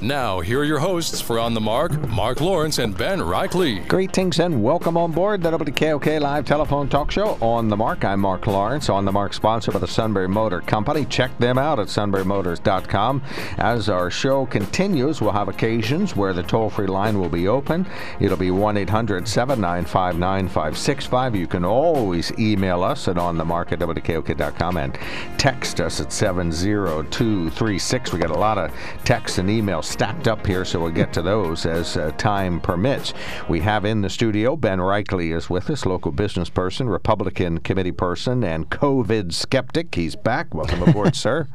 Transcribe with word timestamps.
Now, 0.00 0.38
here 0.38 0.60
are 0.60 0.64
your 0.64 0.78
hosts 0.78 1.20
for 1.20 1.40
On 1.40 1.54
the 1.54 1.60
Mark, 1.60 1.90
Mark 2.08 2.40
Lawrence 2.40 2.78
and 2.78 2.96
Ben 2.96 3.18
Reichley. 3.18 3.86
Greetings 3.88 4.38
and 4.38 4.62
welcome 4.62 4.96
on 4.96 5.10
board 5.10 5.42
the 5.42 5.50
WKOK 5.50 6.20
live 6.20 6.44
telephone 6.44 6.88
talk 6.88 7.10
show 7.10 7.36
On 7.40 7.66
the 7.66 7.76
Mark. 7.76 8.04
I'm 8.04 8.20
Mark 8.20 8.46
Lawrence, 8.46 8.88
On 8.88 9.04
the 9.04 9.10
Mark, 9.10 9.34
sponsored 9.34 9.74
by 9.74 9.80
the 9.80 9.88
Sunbury 9.88 10.28
Motor 10.28 10.60
Company. 10.60 11.04
Check 11.04 11.36
them 11.38 11.58
out 11.58 11.80
at 11.80 11.88
sunburymotors.com. 11.88 13.22
As 13.56 13.88
our 13.88 14.08
show 14.08 14.46
continues, 14.46 15.20
we'll 15.20 15.32
have 15.32 15.48
occasions 15.48 16.14
where 16.14 16.32
the 16.32 16.44
toll 16.44 16.70
free 16.70 16.86
line 16.86 17.18
will 17.18 17.28
be 17.28 17.48
open. 17.48 17.84
It'll 18.20 18.36
be 18.36 18.52
1 18.52 18.76
800 18.76 19.26
795 19.26 20.16
9565. 20.16 21.34
You 21.34 21.48
can 21.48 21.64
always 21.64 22.30
email 22.38 22.84
us 22.84 23.08
at 23.08 23.16
onthemark 23.16 23.72
at 23.72 23.80
WKOK.com 23.80 24.76
and 24.76 24.96
text 25.38 25.80
us 25.80 26.00
at 26.00 26.12
70236. 26.12 28.12
We 28.12 28.20
got 28.20 28.30
a 28.30 28.38
lot 28.38 28.58
of 28.58 28.72
texts 29.02 29.38
and 29.38 29.48
emails 29.48 29.77
stacked 29.82 30.28
up 30.28 30.46
here, 30.46 30.64
so 30.64 30.80
we'll 30.80 30.90
get 30.90 31.12
to 31.12 31.22
those 31.22 31.66
as 31.66 31.96
uh, 31.96 32.10
time 32.12 32.60
permits. 32.60 33.14
We 33.48 33.60
have 33.60 33.84
in 33.84 34.02
the 34.02 34.10
studio 34.10 34.56
Ben 34.56 34.78
Reichley 34.78 35.36
is 35.36 35.48
with 35.48 35.70
us, 35.70 35.86
local 35.86 36.12
business 36.12 36.48
person, 36.48 36.88
Republican 36.88 37.58
committee 37.58 37.92
person, 37.92 38.44
and 38.44 38.68
COVID 38.70 39.32
skeptic. 39.32 39.94
He's 39.94 40.16
back. 40.16 40.54
Welcome 40.54 40.82
aboard, 40.82 41.14
sir. 41.16 41.48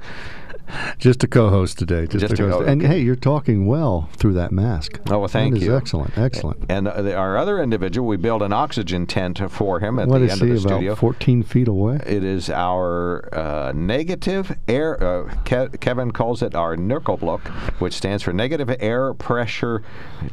Just 0.98 1.24
a 1.24 1.28
co-host 1.28 1.78
today. 1.78 2.08
Just, 2.08 2.22
Just 2.22 2.34
a 2.34 2.38
co-host. 2.38 2.60
co- 2.66 2.72
And 2.72 2.82
hey, 2.82 3.00
you're 3.00 3.16
talking 3.16 3.66
well 3.68 4.10
through 4.18 4.34
that 4.34 4.52
mask. 4.52 5.00
Oh, 5.10 5.20
well, 5.20 5.28
thank 5.28 5.54
That 5.56 5.62
is 5.62 5.66
you. 5.68 5.76
excellent, 5.78 6.18
excellent. 6.18 6.64
And 6.70 6.88
uh, 6.88 7.02
the, 7.02 7.16
our 7.16 7.38
other 7.38 7.62
individual, 7.62 8.08
we 8.08 8.18
built 8.18 8.42
an 8.42 8.54
oxygen 8.54 9.06
tent 9.06 9.40
for 9.52 9.80
him 9.80 10.00
at 10.00 10.08
What 10.08 10.20
the 10.20 10.32
end 10.32 10.42
he 10.42 10.52
of 10.52 10.62
the 10.62 10.68
about 10.68 10.76
studio. 10.78 10.96
14 10.96 11.44
feet 11.44 11.68
away? 11.68 12.00
It 12.06 12.24
is 12.24 12.50
our 12.50 13.30
uh, 13.34 13.72
negative 13.76 14.56
air. 14.68 15.02
Uh, 15.04 15.34
Ke- 15.46 15.80
Kevin 15.80 16.12
calls 16.12 16.42
it 16.42 16.56
our 16.56 16.76
NERCOBLOK, 16.78 17.42
which 17.82 17.94
stands 17.94 18.24
for 18.24 18.32
Negative 18.34 18.76
Air 18.80 19.14
Pressure 19.14 19.84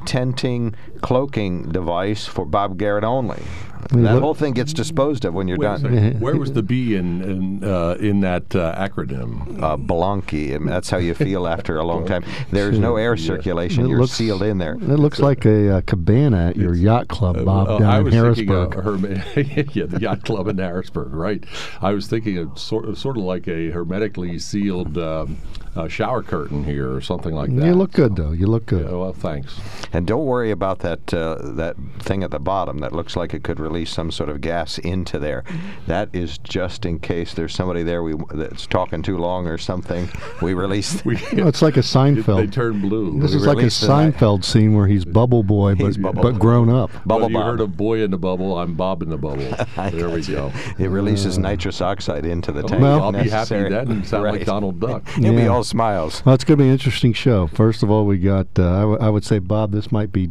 Tenting 0.06 0.74
Cloaking 1.02 1.70
Device 1.70 2.26
for 2.26 2.44
Bob 2.44 2.78
Garrett 2.78 3.04
only. 3.04 3.42
We 3.92 4.02
that 4.02 4.14
look- 4.14 4.22
whole 4.22 4.34
thing 4.34 4.52
gets 4.52 4.72
disposed 4.72 5.24
of 5.24 5.34
when 5.34 5.48
you're 5.48 5.56
done. 5.58 6.20
Where 6.20 6.36
was 6.36 6.52
the 6.52 6.62
B 6.62 6.94
in 6.94 7.22
in, 7.22 7.64
uh, 7.64 7.96
in 7.98 8.20
that 8.20 8.54
uh, 8.54 8.74
acronym? 8.76 9.60
Uh, 9.62 9.76
Blanky, 9.76 10.54
and 10.54 10.68
that's 10.68 10.90
how 10.90 10.98
you 10.98 11.14
feel 11.14 11.46
after 11.48 11.76
a 11.78 11.84
long 11.84 12.06
time. 12.06 12.24
There's 12.52 12.78
no 12.78 12.96
air 12.96 13.16
circulation. 13.16 13.84
It 13.84 13.88
You're 13.88 14.00
looks- 14.00 14.12
sealed 14.12 14.42
in 14.42 14.58
there. 14.58 14.74
It 14.74 14.82
looks 14.98 15.18
like 15.18 15.44
a 15.44 15.76
uh, 15.76 15.80
cabana 15.82 16.48
at 16.50 16.56
your 16.56 16.74
yacht 16.74 17.08
club, 17.08 17.44
Bob, 17.44 17.68
Uh, 17.68 17.78
down 17.78 17.90
I 17.90 17.98
in 17.98 18.04
was 18.04 18.14
Harrisburg. 18.14 18.72
thinking 18.74 18.78
of 18.78 18.84
herme- 18.84 19.68
yeah, 19.74 19.86
the 19.86 20.00
yacht 20.00 20.24
club 20.24 20.46
in 20.48 20.58
Harrisburg, 20.58 21.12
right? 21.12 21.42
I 21.82 21.92
was 21.92 22.06
thinking 22.06 22.38
of 22.38 22.58
sort 22.58 22.84
of, 22.86 22.98
sort 22.98 23.16
of 23.16 23.24
like 23.24 23.48
a 23.48 23.70
hermetically 23.70 24.38
sealed 24.38 24.98
um, 24.98 25.36
uh, 25.76 25.88
shower 25.88 26.22
curtain 26.22 26.64
here, 26.64 26.92
or 26.92 27.00
something 27.00 27.34
like 27.34 27.54
that. 27.54 27.64
you 27.66 27.74
look 27.74 27.92
good, 27.92 28.16
though. 28.16 28.32
You 28.32 28.46
look 28.46 28.66
good. 28.66 28.86
Yeah, 28.86 28.96
well, 28.96 29.12
thanks. 29.12 29.58
And 29.92 30.06
don't 30.06 30.24
worry 30.26 30.50
about 30.50 30.80
that 30.80 31.12
uh, 31.14 31.36
that 31.54 31.76
thing 32.00 32.22
at 32.22 32.30
the 32.30 32.38
bottom 32.40 32.78
that 32.78 32.92
looks 32.92 33.16
like 33.16 33.34
it 33.34 33.42
could 33.44 33.60
release 33.60 33.90
some 33.90 34.10
sort 34.10 34.28
of 34.28 34.40
gas 34.40 34.78
into 34.78 35.18
there. 35.18 35.44
That 35.86 36.08
is 36.12 36.38
just 36.38 36.84
in 36.86 36.98
case 36.98 37.34
there's 37.34 37.54
somebody 37.54 37.82
there 37.82 38.02
we 38.02 38.14
that's 38.34 38.66
talking 38.66 39.02
too 39.02 39.18
long 39.18 39.46
or 39.46 39.58
something. 39.58 40.08
We 40.42 40.54
release. 40.54 41.02
We, 41.10 41.16
No, 41.32 41.46
it's 41.48 41.62
like 41.62 41.76
a 41.76 41.80
Seinfeld. 41.80 42.24
they 42.36 42.46
Seinfeld. 42.46 42.52
turn 42.52 42.80
blue. 42.80 43.20
This 43.20 43.30
we 43.30 43.38
is 43.38 43.46
like 43.46 43.54
a 43.54 43.58
released 43.58 43.88
night- 43.88 44.14
Seinfeld 44.14 44.44
scene 44.44 44.74
where 44.74 44.86
he's 44.86 45.04
Bubble 45.04 45.42
Boy, 45.42 45.74
but, 45.74 46.00
Bubble 46.00 46.22
but 46.22 46.32
Boy. 46.32 46.38
grown 46.38 46.68
up. 46.68 46.90
Bubble 47.06 47.20
well, 47.28 47.30
you 47.30 47.38
heard 47.40 47.60
of 47.60 47.76
boy 47.76 48.02
in 48.02 48.10
the 48.10 48.18
bubble. 48.18 48.58
I'm 48.58 48.74
Bob 48.74 49.02
in 49.02 49.08
the 49.08 49.16
bubble. 49.16 49.48
there 49.90 50.10
we 50.10 50.22
go. 50.22 50.52
It 50.78 50.88
releases 50.90 51.38
nitrous 51.38 51.80
oxide 51.80 52.26
into 52.26 52.52
the 52.52 52.62
Oh, 52.64 52.68
tank. 52.68 52.82
Well- 52.82 53.02
I'll 53.02 53.12
be 53.12 53.18
happy 53.18 53.30
necessary. 53.30 53.70
then 53.70 53.90
and 53.90 54.06
sound 54.06 54.24
like 54.24 54.44
Donald 54.44 54.78
Duck. 54.80 55.08
He'll 55.10 55.32
be 55.32 55.42
Yeah. 55.42 55.48
All 55.60 55.64
smiles. 55.64 56.24
Well, 56.24 56.34
it's 56.34 56.44
going 56.44 56.56
to 56.56 56.64
be 56.64 56.68
an 56.68 56.72
interesting 56.72 57.12
show. 57.12 57.46
First 57.46 57.82
of 57.82 57.90
all, 57.90 58.06
we 58.06 58.16
got, 58.18 58.46
uh, 58.58 58.62
I, 58.76 58.80
w- 58.80 58.98
I 58.98 59.10
would 59.10 59.24
say, 59.24 59.38
Bob, 59.38 59.72
this 59.72 59.92
might 59.92 60.10
be 60.10 60.26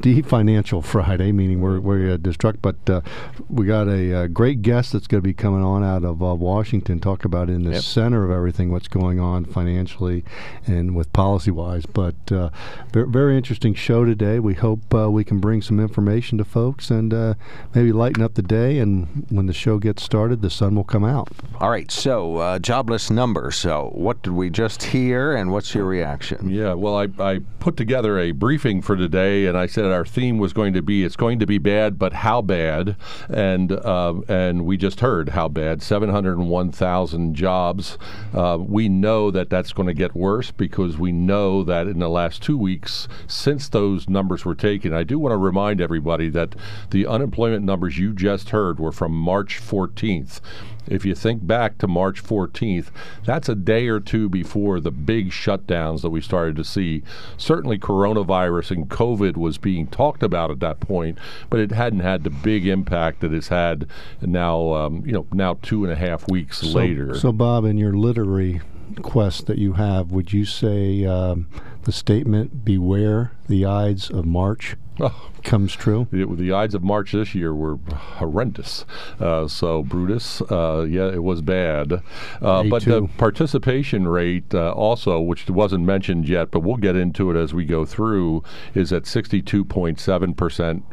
defan- 0.00 0.22
de-financial 0.22 0.82
Friday, 0.82 1.32
meaning 1.32 1.60
we're, 1.60 1.80
we're 1.80 2.14
uh, 2.14 2.16
destruct, 2.16 2.58
but 2.62 2.76
uh, 2.88 3.00
we 3.48 3.66
got 3.66 3.88
a, 3.88 4.14
uh 4.14 4.26
great 4.26 4.62
guest 4.62 4.92
that's 4.92 5.06
going 5.06 5.22
to 5.22 5.26
be 5.26 5.34
coming 5.34 5.62
on 5.62 5.82
out 5.84 6.04
of 6.04 6.22
uh, 6.22 6.34
Washington, 6.34 7.00
talk 7.00 7.24
about 7.24 7.48
in 7.50 7.64
the 7.64 7.70
Yep. 7.72 7.82
center 7.82 8.24
of 8.24 8.30
everything, 8.30 8.70
what's 8.72 8.88
going 8.88 9.20
on 9.20 9.44
financially 9.44 10.24
and 10.66 10.94
with 10.96 11.12
policy-wise. 11.12 11.86
But 11.86 12.14
uh, 12.32 12.50
ver- 12.92 13.06
very 13.06 13.36
interesting 13.36 13.74
show 13.74 14.04
today. 14.04 14.38
We 14.40 14.54
hope 14.54 14.92
uh, 14.94 15.10
we 15.10 15.24
can 15.24 15.38
bring 15.38 15.62
some 15.62 15.78
information 15.80 16.38
to 16.38 16.44
folks 16.44 16.90
and 16.90 17.12
uh, 17.14 17.34
maybe 17.74 17.92
lighten 17.92 18.22
up 18.22 18.34
the 18.34 18.42
day. 18.42 18.78
And 18.78 19.26
when 19.30 19.46
the 19.46 19.52
show 19.52 19.78
gets 19.78 20.02
started, 20.02 20.42
the 20.42 20.50
sun 20.50 20.74
will 20.74 20.84
come 20.84 21.04
out. 21.04 21.28
All 21.60 21.70
right. 21.70 21.90
So 21.90 22.36
uh, 22.38 22.58
jobless 22.58 23.10
numbers. 23.10 23.56
So 23.56 23.90
what 23.94 24.22
did 24.22 24.32
we 24.32 24.50
just 24.50 24.82
hear, 24.82 25.34
and 25.36 25.50
what's 25.52 25.74
your 25.74 25.84
reaction? 25.84 26.48
Yeah, 26.50 26.74
well, 26.74 26.96
I, 26.96 27.08
I 27.18 27.40
put 27.60 27.76
together 27.76 28.18
a 28.18 28.32
briefing 28.32 28.82
for 28.82 28.96
today, 28.96 29.46
and 29.46 29.56
I 29.56 29.66
said 29.66 29.89
our 29.92 30.04
theme 30.04 30.38
was 30.38 30.52
going 30.52 30.72
to 30.74 30.82
be 30.82 31.04
it's 31.04 31.16
going 31.16 31.38
to 31.38 31.46
be 31.46 31.58
bad, 31.58 31.98
but 31.98 32.12
how 32.12 32.42
bad? 32.42 32.96
And 33.28 33.72
uh, 33.72 34.14
and 34.28 34.64
we 34.64 34.76
just 34.76 35.00
heard 35.00 35.30
how 35.30 35.48
bad. 35.48 35.82
Seven 35.82 36.10
hundred 36.10 36.38
and 36.38 36.48
one 36.48 36.72
thousand 36.72 37.34
jobs. 37.34 37.98
Uh, 38.34 38.58
we 38.60 38.88
know 38.88 39.30
that 39.30 39.50
that's 39.50 39.72
going 39.72 39.88
to 39.88 39.94
get 39.94 40.14
worse 40.14 40.50
because 40.50 40.98
we 40.98 41.12
know 41.12 41.62
that 41.64 41.86
in 41.86 41.98
the 41.98 42.08
last 42.08 42.42
two 42.42 42.58
weeks 42.58 43.08
since 43.26 43.68
those 43.68 44.08
numbers 44.08 44.44
were 44.44 44.54
taken, 44.54 44.92
I 44.92 45.02
do 45.02 45.18
want 45.18 45.32
to 45.32 45.36
remind 45.36 45.80
everybody 45.80 46.28
that 46.30 46.54
the 46.90 47.06
unemployment 47.06 47.64
numbers 47.64 47.98
you 47.98 48.12
just 48.12 48.50
heard 48.50 48.78
were 48.78 48.92
from 48.92 49.12
March 49.12 49.58
fourteenth. 49.58 50.40
If 50.88 51.04
you 51.04 51.14
think 51.14 51.46
back 51.46 51.78
to 51.78 51.86
March 51.86 52.22
14th, 52.22 52.86
that's 53.24 53.48
a 53.48 53.54
day 53.54 53.88
or 53.88 54.00
two 54.00 54.28
before 54.28 54.80
the 54.80 54.90
big 54.90 55.30
shutdowns 55.30 56.02
that 56.02 56.10
we 56.10 56.20
started 56.20 56.56
to 56.56 56.64
see. 56.64 57.02
Certainly, 57.36 57.78
coronavirus 57.78 58.70
and 58.72 58.88
COVID 58.88 59.36
was 59.36 59.58
being 59.58 59.86
talked 59.86 60.22
about 60.22 60.50
at 60.50 60.60
that 60.60 60.80
point, 60.80 61.18
but 61.48 61.60
it 61.60 61.70
hadn't 61.72 62.00
had 62.00 62.24
the 62.24 62.30
big 62.30 62.66
impact 62.66 63.20
that 63.20 63.32
it's 63.32 63.48
had 63.48 63.86
now. 64.20 64.72
Um, 64.74 65.02
you 65.06 65.12
know, 65.12 65.26
now 65.32 65.58
two 65.62 65.84
and 65.84 65.92
a 65.92 65.96
half 65.96 66.28
weeks 66.28 66.58
So- 66.58 66.68
later. 66.68 67.14
So, 67.14 67.32
Bob, 67.32 67.64
in 67.64 67.76
your 67.78 67.92
literary 67.94 68.60
quest 69.02 69.46
that 69.46 69.58
you 69.58 69.74
have, 69.74 70.10
would 70.10 70.32
you 70.32 70.44
say 70.44 71.04
um, 71.04 71.46
the 71.82 71.92
statement 71.92 72.64
"Beware 72.64 73.32
the 73.48 73.64
Ides 73.64 74.10
of 74.10 74.24
March" 74.26 74.76
Oh, 75.00 75.29
comes 75.44 75.74
true? 75.74 76.06
the, 76.10 76.24
the 76.26 76.52
Ides 76.52 76.74
of 76.74 76.82
March 76.82 77.12
this 77.12 77.34
year 77.34 77.54
were 77.54 77.76
horrendous. 77.92 78.84
Uh, 79.18 79.48
so 79.48 79.82
Brutus, 79.82 80.40
uh, 80.42 80.86
yeah, 80.88 81.08
it 81.08 81.22
was 81.22 81.42
bad. 81.42 82.02
Uh, 82.40 82.62
but 82.64 82.84
the 82.84 83.08
participation 83.18 84.08
rate 84.08 84.54
uh, 84.54 84.72
also, 84.72 85.20
which 85.20 85.48
wasn't 85.48 85.84
mentioned 85.84 86.28
yet, 86.28 86.50
but 86.50 86.60
we'll 86.60 86.76
get 86.76 86.96
into 86.96 87.30
it 87.30 87.36
as 87.36 87.54
we 87.54 87.64
go 87.64 87.84
through, 87.84 88.42
is 88.74 88.92
at 88.92 89.04
62.7 89.04 90.36
percent. 90.36 90.84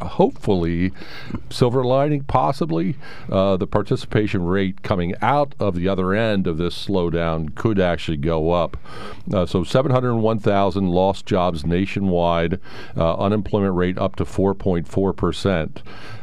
Hopefully, 0.00 0.92
silver 1.50 1.84
lining, 1.84 2.24
possibly, 2.24 2.96
uh, 3.30 3.56
the 3.56 3.66
participation 3.66 4.44
rate 4.44 4.82
coming 4.82 5.14
out 5.20 5.54
of 5.58 5.74
the 5.74 5.88
other 5.88 6.12
end 6.12 6.46
of 6.46 6.58
this 6.58 6.86
slowdown 6.86 7.54
could 7.54 7.80
actually 7.80 8.16
go 8.16 8.52
up. 8.52 8.76
Uh, 9.32 9.46
so 9.46 9.64
701,000 9.64 10.88
lost 10.88 11.26
jobs 11.26 11.64
nationwide, 11.64 12.60
uh, 12.96 13.16
unemployment 13.34 13.74
rate 13.74 13.98
up 13.98 14.16
to 14.16 14.24
4.4 14.24 15.16
percent. 15.16 15.82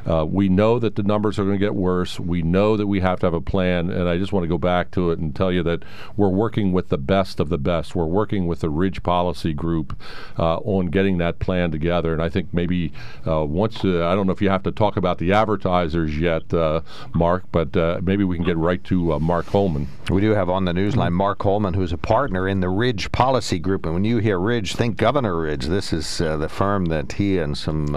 Uh, 0.10 0.26
we 0.26 0.50
know 0.50 0.80
that 0.80 0.96
the 0.96 1.04
numbers 1.04 1.38
are 1.38 1.44
going 1.44 1.58
to 1.58 1.66
get 1.66 1.76
worse. 1.76 2.20
We 2.20 2.42
know 2.42 2.76
that 2.78 2.88
we 2.88 3.02
have 3.02 3.20
to 3.20 3.28
have 3.28 3.34
a 3.34 3.42
plan, 3.42 3.90
and 3.90 4.10
I 4.10 4.18
just 4.18 4.34
want 4.34 4.44
to 4.44 4.48
go 4.48 4.58
back 4.58 4.92
to 4.92 5.12
it 5.12 5.20
and 5.20 5.36
tell 5.36 5.52
you 5.52 5.64
that 5.64 5.84
we're 6.18 6.30
working 6.30 6.72
with 6.72 6.90
the 6.90 6.98
best 6.98 7.40
of 7.40 7.50
the 7.50 7.58
best. 7.58 7.96
We're 7.96 8.06
working 8.06 8.48
with 8.48 8.62
the 8.62 8.70
Ridge 8.70 9.04
Policy 9.04 9.54
Group 9.54 9.98
uh, 10.40 10.58
on 10.58 10.88
getting 10.88 11.18
that 11.20 11.40
plan 11.40 11.72
together, 11.72 12.14
and 12.14 12.22
I 12.22 12.30
think 12.30 12.54
maybe 12.54 12.92
uh, 13.28 13.46
once 13.46 13.84
uh, 13.86 14.08
I 14.08 14.16
don't 14.16 14.26
know 14.26 14.34
if 14.34 14.42
you 14.42 14.50
have 14.50 14.64
to 14.64 14.72
talk 14.72 14.98
about 14.98 15.20
the 15.20 15.34
advertisers 15.34 16.18
yet, 16.18 16.54
uh, 16.54 16.82
Mark, 17.14 17.44
but 17.52 17.76
uh, 17.78 18.00
maybe 18.02 18.24
we 18.24 18.36
can 18.36 18.46
get 18.46 18.58
right 18.58 18.84
to 18.86 19.20
Mark 19.20 19.48
Holman. 19.48 19.88
We 20.10 20.22
do 20.22 20.32
have 20.32 20.50
on 20.50 20.66
the 20.66 20.74
newsline 20.74 21.14
Mark 21.14 21.42
Holman, 21.42 21.74
who's 21.76 21.94
a 21.94 21.98
partner 21.98 22.48
in 22.48 22.60
the 22.60 22.70
Ridge 22.70 23.12
Policy 23.12 23.60
Group. 23.60 23.86
And 23.86 23.94
when 23.94 24.06
you 24.06 24.18
hear 24.18 24.40
Ridge, 24.40 24.76
think 24.76 24.98
Governor 24.98 25.40
Ridge. 25.40 25.68
This 25.68 25.94
is 25.94 26.18
the 26.18 26.50
firm 26.50 26.86
that 26.86 27.14
he 27.14 27.38
and 27.38 27.58
some 27.58 27.96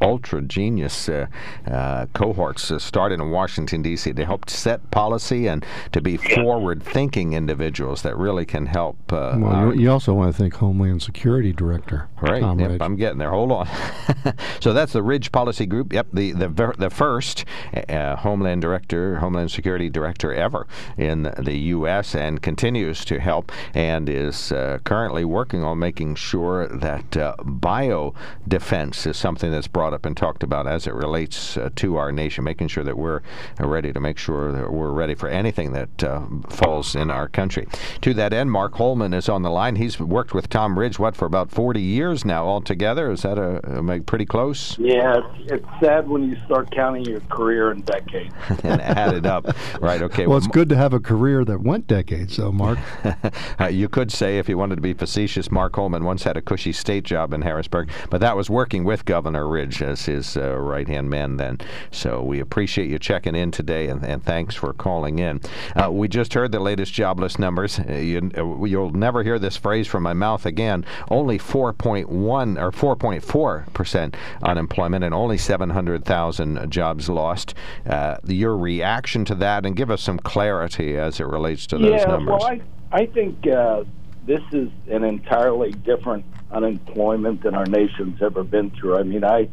ultra 0.00 0.40
genius 0.42 1.09
Uh, 1.10 1.26
uh, 1.66 2.06
cohorts 2.14 2.70
uh, 2.70 2.78
started 2.78 3.20
in 3.20 3.30
Washington, 3.30 3.82
D.C. 3.82 4.12
to 4.12 4.24
help 4.24 4.48
set 4.48 4.90
policy 4.90 5.46
and 5.46 5.64
to 5.92 6.00
be 6.00 6.16
forward 6.16 6.82
thinking 6.82 7.32
individuals 7.32 8.02
that 8.02 8.16
really 8.16 8.46
can 8.46 8.66
help. 8.66 8.96
well, 9.10 9.74
you 9.74 9.90
also 9.90 10.14
want 10.14 10.34
to 10.34 10.38
thank 10.38 10.54
Homeland 10.54 11.02
Security 11.02 11.52
Director. 11.52 12.08
Right. 12.20 12.42
Yep, 12.42 12.80
I'm 12.80 12.96
getting 12.96 13.18
there. 13.18 13.30
Hold 13.30 13.52
on. 13.52 13.68
so 14.60 14.72
that's 14.72 14.92
the 14.92 15.02
Ridge 15.02 15.32
Policy 15.32 15.66
Group. 15.66 15.92
Yep, 15.92 16.08
the 16.12 16.32
the, 16.32 16.74
the 16.78 16.90
first 16.90 17.44
Homeland 17.90 18.62
Director, 18.62 19.16
Homeland 19.16 19.50
Security 19.50 19.90
Director 19.90 20.32
ever 20.32 20.66
in 20.96 21.32
the 21.38 21.56
U.S. 21.56 22.14
and 22.14 22.40
continues 22.42 23.04
to 23.06 23.18
help 23.20 23.52
and 23.74 24.08
is 24.08 24.52
uh, 24.52 24.78
currently 24.84 25.24
working 25.24 25.64
on 25.64 25.78
making 25.78 26.14
sure 26.14 26.66
that 26.68 27.16
uh, 27.16 27.34
bio 27.44 28.14
defense 28.46 29.06
is 29.06 29.16
something 29.16 29.50
that's 29.50 29.68
brought 29.68 29.94
up 29.94 30.04
and 30.04 30.16
talked 30.16 30.42
about 30.42 30.66
as 30.66 30.86
it 30.86 30.94
relates 31.00 31.56
uh, 31.56 31.70
to 31.76 31.96
our 31.96 32.12
nation, 32.12 32.44
making 32.44 32.68
sure 32.68 32.84
that 32.84 32.96
we're 32.96 33.22
ready 33.58 33.92
to 33.92 34.00
make 34.00 34.18
sure 34.18 34.52
that 34.52 34.72
we're 34.72 34.92
ready 34.92 35.14
for 35.14 35.28
anything 35.28 35.72
that 35.72 36.04
uh, 36.04 36.22
falls 36.48 36.94
in 36.94 37.10
our 37.10 37.28
country. 37.28 37.66
To 38.02 38.14
that 38.14 38.32
end, 38.32 38.50
Mark 38.50 38.74
Holman 38.74 39.14
is 39.14 39.28
on 39.28 39.42
the 39.42 39.50
line. 39.50 39.76
He's 39.76 39.98
worked 39.98 40.34
with 40.34 40.48
Tom 40.48 40.78
Ridge, 40.78 40.98
what, 40.98 41.16
for 41.16 41.26
about 41.26 41.50
40 41.50 41.80
years 41.80 42.24
now 42.24 42.46
altogether? 42.46 43.10
Is 43.10 43.22
that 43.22 43.38
a, 43.38 43.56
a 43.78 44.00
pretty 44.00 44.26
close? 44.26 44.78
Yeah, 44.78 45.18
it's, 45.18 45.52
it's 45.52 45.66
sad 45.80 46.08
when 46.08 46.28
you 46.28 46.36
start 46.44 46.70
counting 46.70 47.04
your 47.04 47.20
career 47.20 47.72
in 47.72 47.82
decades. 47.82 48.34
and 48.64 48.80
add 48.80 49.14
it 49.14 49.26
up. 49.26 49.46
Right, 49.80 50.02
okay. 50.02 50.22
Well, 50.26 50.30
well 50.30 50.38
it's 50.38 50.46
good 50.46 50.68
to 50.68 50.76
have 50.76 50.92
a 50.92 51.00
career 51.00 51.44
that 51.44 51.62
went 51.62 51.86
decades, 51.86 52.36
though, 52.36 52.52
Mark. 52.52 52.78
uh, 53.60 53.66
you 53.66 53.88
could 53.88 54.12
say, 54.12 54.38
if 54.38 54.48
you 54.48 54.58
wanted 54.58 54.76
to 54.76 54.82
be 54.82 54.94
facetious, 54.94 55.50
Mark 55.50 55.74
Holman 55.76 56.04
once 56.04 56.22
had 56.22 56.36
a 56.36 56.42
cushy 56.42 56.72
state 56.72 57.04
job 57.04 57.32
in 57.32 57.42
Harrisburg, 57.42 57.90
but 58.10 58.20
that 58.20 58.36
was 58.36 58.50
working 58.50 58.84
with 58.84 59.04
Governor 59.04 59.48
Ridge 59.48 59.82
as 59.82 60.04
his 60.04 60.36
uh, 60.36 60.56
right 60.56 60.88
hand 60.90 61.10
man 61.10 61.36
then. 61.36 61.58
So 61.90 62.22
we 62.22 62.40
appreciate 62.40 62.88
you 62.88 62.98
checking 62.98 63.34
in 63.34 63.50
today, 63.50 63.88
and, 63.88 64.04
and 64.04 64.22
thanks 64.22 64.54
for 64.54 64.72
calling 64.72 65.18
in. 65.18 65.40
Uh, 65.74 65.90
we 65.90 66.08
just 66.08 66.34
heard 66.34 66.52
the 66.52 66.60
latest 66.60 66.92
jobless 66.92 67.38
numbers. 67.38 67.78
Uh, 67.78 67.92
you, 67.94 68.30
will 68.36 68.88
uh, 68.88 68.90
never 68.90 69.22
hear 69.22 69.38
this 69.38 69.56
phrase 69.56 69.86
from 69.86 70.02
my 70.02 70.12
mouth 70.12 70.46
again. 70.46 70.84
Only 71.10 71.38
4.1 71.38 72.60
or 72.60 72.70
4.4 72.70 73.72
percent 73.72 74.16
unemployment, 74.42 75.04
and 75.04 75.14
only 75.14 75.38
700,000 75.38 76.70
jobs 76.70 77.08
lost. 77.08 77.54
Uh, 77.86 78.16
your 78.26 78.56
reaction 78.56 79.24
to 79.24 79.34
that, 79.36 79.64
and 79.64 79.76
give 79.76 79.90
us 79.90 80.02
some 80.02 80.18
clarity 80.18 80.96
as 80.96 81.20
it 81.20 81.26
relates 81.26 81.66
to 81.68 81.78
those 81.78 82.00
yeah, 82.00 82.04
numbers. 82.04 82.40
Well, 82.40 82.44
I, 82.44 82.60
I 82.92 83.06
think 83.06 83.46
uh, 83.46 83.84
this 84.26 84.42
is 84.52 84.68
an 84.88 85.04
entirely 85.04 85.72
different 85.72 86.24
unemployment 86.50 87.42
than 87.42 87.54
our 87.54 87.66
nation's 87.66 88.20
ever 88.22 88.42
been 88.42 88.70
through. 88.70 88.98
I 88.98 89.02
mean, 89.02 89.24
I 89.24 89.48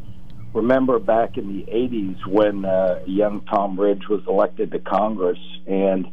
remember 0.54 0.98
back 0.98 1.36
in 1.36 1.48
the 1.48 1.64
80s 1.70 2.26
when 2.26 2.64
uh, 2.64 3.00
young 3.06 3.42
Tom 3.42 3.78
Ridge 3.78 4.08
was 4.08 4.22
elected 4.26 4.70
to 4.72 4.78
Congress, 4.78 5.38
and 5.66 6.06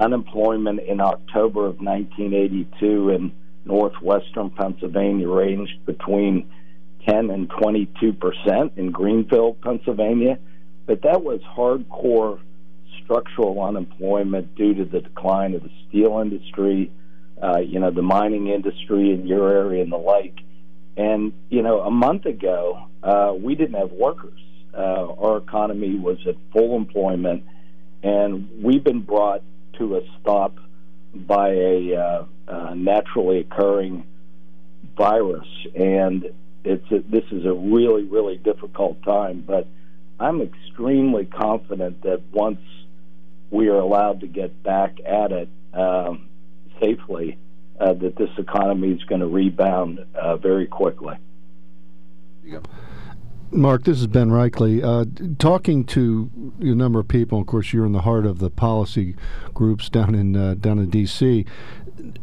unemployment 0.00 0.80
in 0.80 1.00
October 1.00 1.66
of 1.66 1.80
1982 1.80 3.10
in 3.10 3.32
northwestern 3.64 4.50
Pennsylvania 4.50 5.28
ranged 5.28 5.84
between 5.86 6.50
10 7.08 7.30
and 7.30 7.50
22 7.50 8.12
percent 8.12 8.72
in 8.76 8.90
Greenville, 8.90 9.54
Pennsylvania. 9.54 10.38
But 10.86 11.02
that 11.02 11.22
was 11.22 11.40
hardcore 11.56 12.40
structural 13.04 13.62
unemployment 13.62 14.54
due 14.56 14.74
to 14.74 14.84
the 14.84 15.00
decline 15.00 15.54
of 15.54 15.62
the 15.62 15.70
steel 15.88 16.18
industry, 16.18 16.90
uh, 17.42 17.58
you 17.58 17.78
know, 17.80 17.90
the 17.90 18.02
mining 18.02 18.48
industry 18.48 19.12
in 19.12 19.26
your 19.26 19.50
area 19.50 19.82
and 19.82 19.92
the 19.92 19.96
like. 19.96 20.38
And, 20.96 21.32
you 21.48 21.62
know, 21.62 21.80
a 21.80 21.90
month 21.90 22.26
ago, 22.26 22.88
uh, 23.02 23.34
we 23.36 23.54
didn't 23.54 23.78
have 23.78 23.92
workers. 23.92 24.38
Uh, 24.74 25.12
our 25.18 25.38
economy 25.38 25.98
was 25.98 26.18
at 26.26 26.36
full 26.52 26.76
employment, 26.76 27.44
and 28.02 28.62
we've 28.62 28.84
been 28.84 29.02
brought 29.02 29.42
to 29.78 29.96
a 29.96 30.00
stop 30.20 30.56
by 31.14 31.50
a 31.50 31.94
uh, 31.94 32.24
uh, 32.48 32.74
naturally 32.74 33.40
occurring 33.40 34.06
virus. 34.96 35.46
And 35.74 36.32
it's 36.64 36.90
a, 36.90 37.00
this 37.00 37.24
is 37.30 37.44
a 37.44 37.52
really, 37.52 38.04
really 38.04 38.36
difficult 38.36 39.02
time. 39.02 39.44
But 39.46 39.66
I'm 40.18 40.40
extremely 40.40 41.26
confident 41.26 42.02
that 42.02 42.22
once 42.32 42.60
we 43.50 43.68
are 43.68 43.78
allowed 43.78 44.20
to 44.20 44.26
get 44.26 44.62
back 44.62 44.98
at 45.04 45.32
it 45.32 45.48
um, 45.74 46.28
safely, 46.80 47.38
uh, 47.78 47.92
that 47.94 48.16
this 48.16 48.30
economy 48.38 48.92
is 48.92 49.02
going 49.04 49.20
to 49.20 49.26
rebound 49.26 50.04
uh, 50.14 50.36
very 50.36 50.66
quickly. 50.66 51.16
Mark, 53.50 53.84
this 53.84 54.00
is 54.00 54.06
Ben 54.06 54.30
Reichley. 54.30 54.82
Uh, 54.82 55.04
talking 55.38 55.84
to 55.84 56.30
a 56.60 56.74
number 56.74 57.00
of 57.00 57.08
people, 57.08 57.40
of 57.40 57.46
course, 57.46 57.72
you're 57.72 57.84
in 57.84 57.92
the 57.92 58.00
heart 58.00 58.24
of 58.24 58.38
the 58.38 58.48
policy 58.50 59.14
groups 59.52 59.90
down 59.90 60.14
in 60.14 60.34
uh, 60.34 60.54
down 60.54 60.78
in 60.78 60.88
D.C 60.88 61.44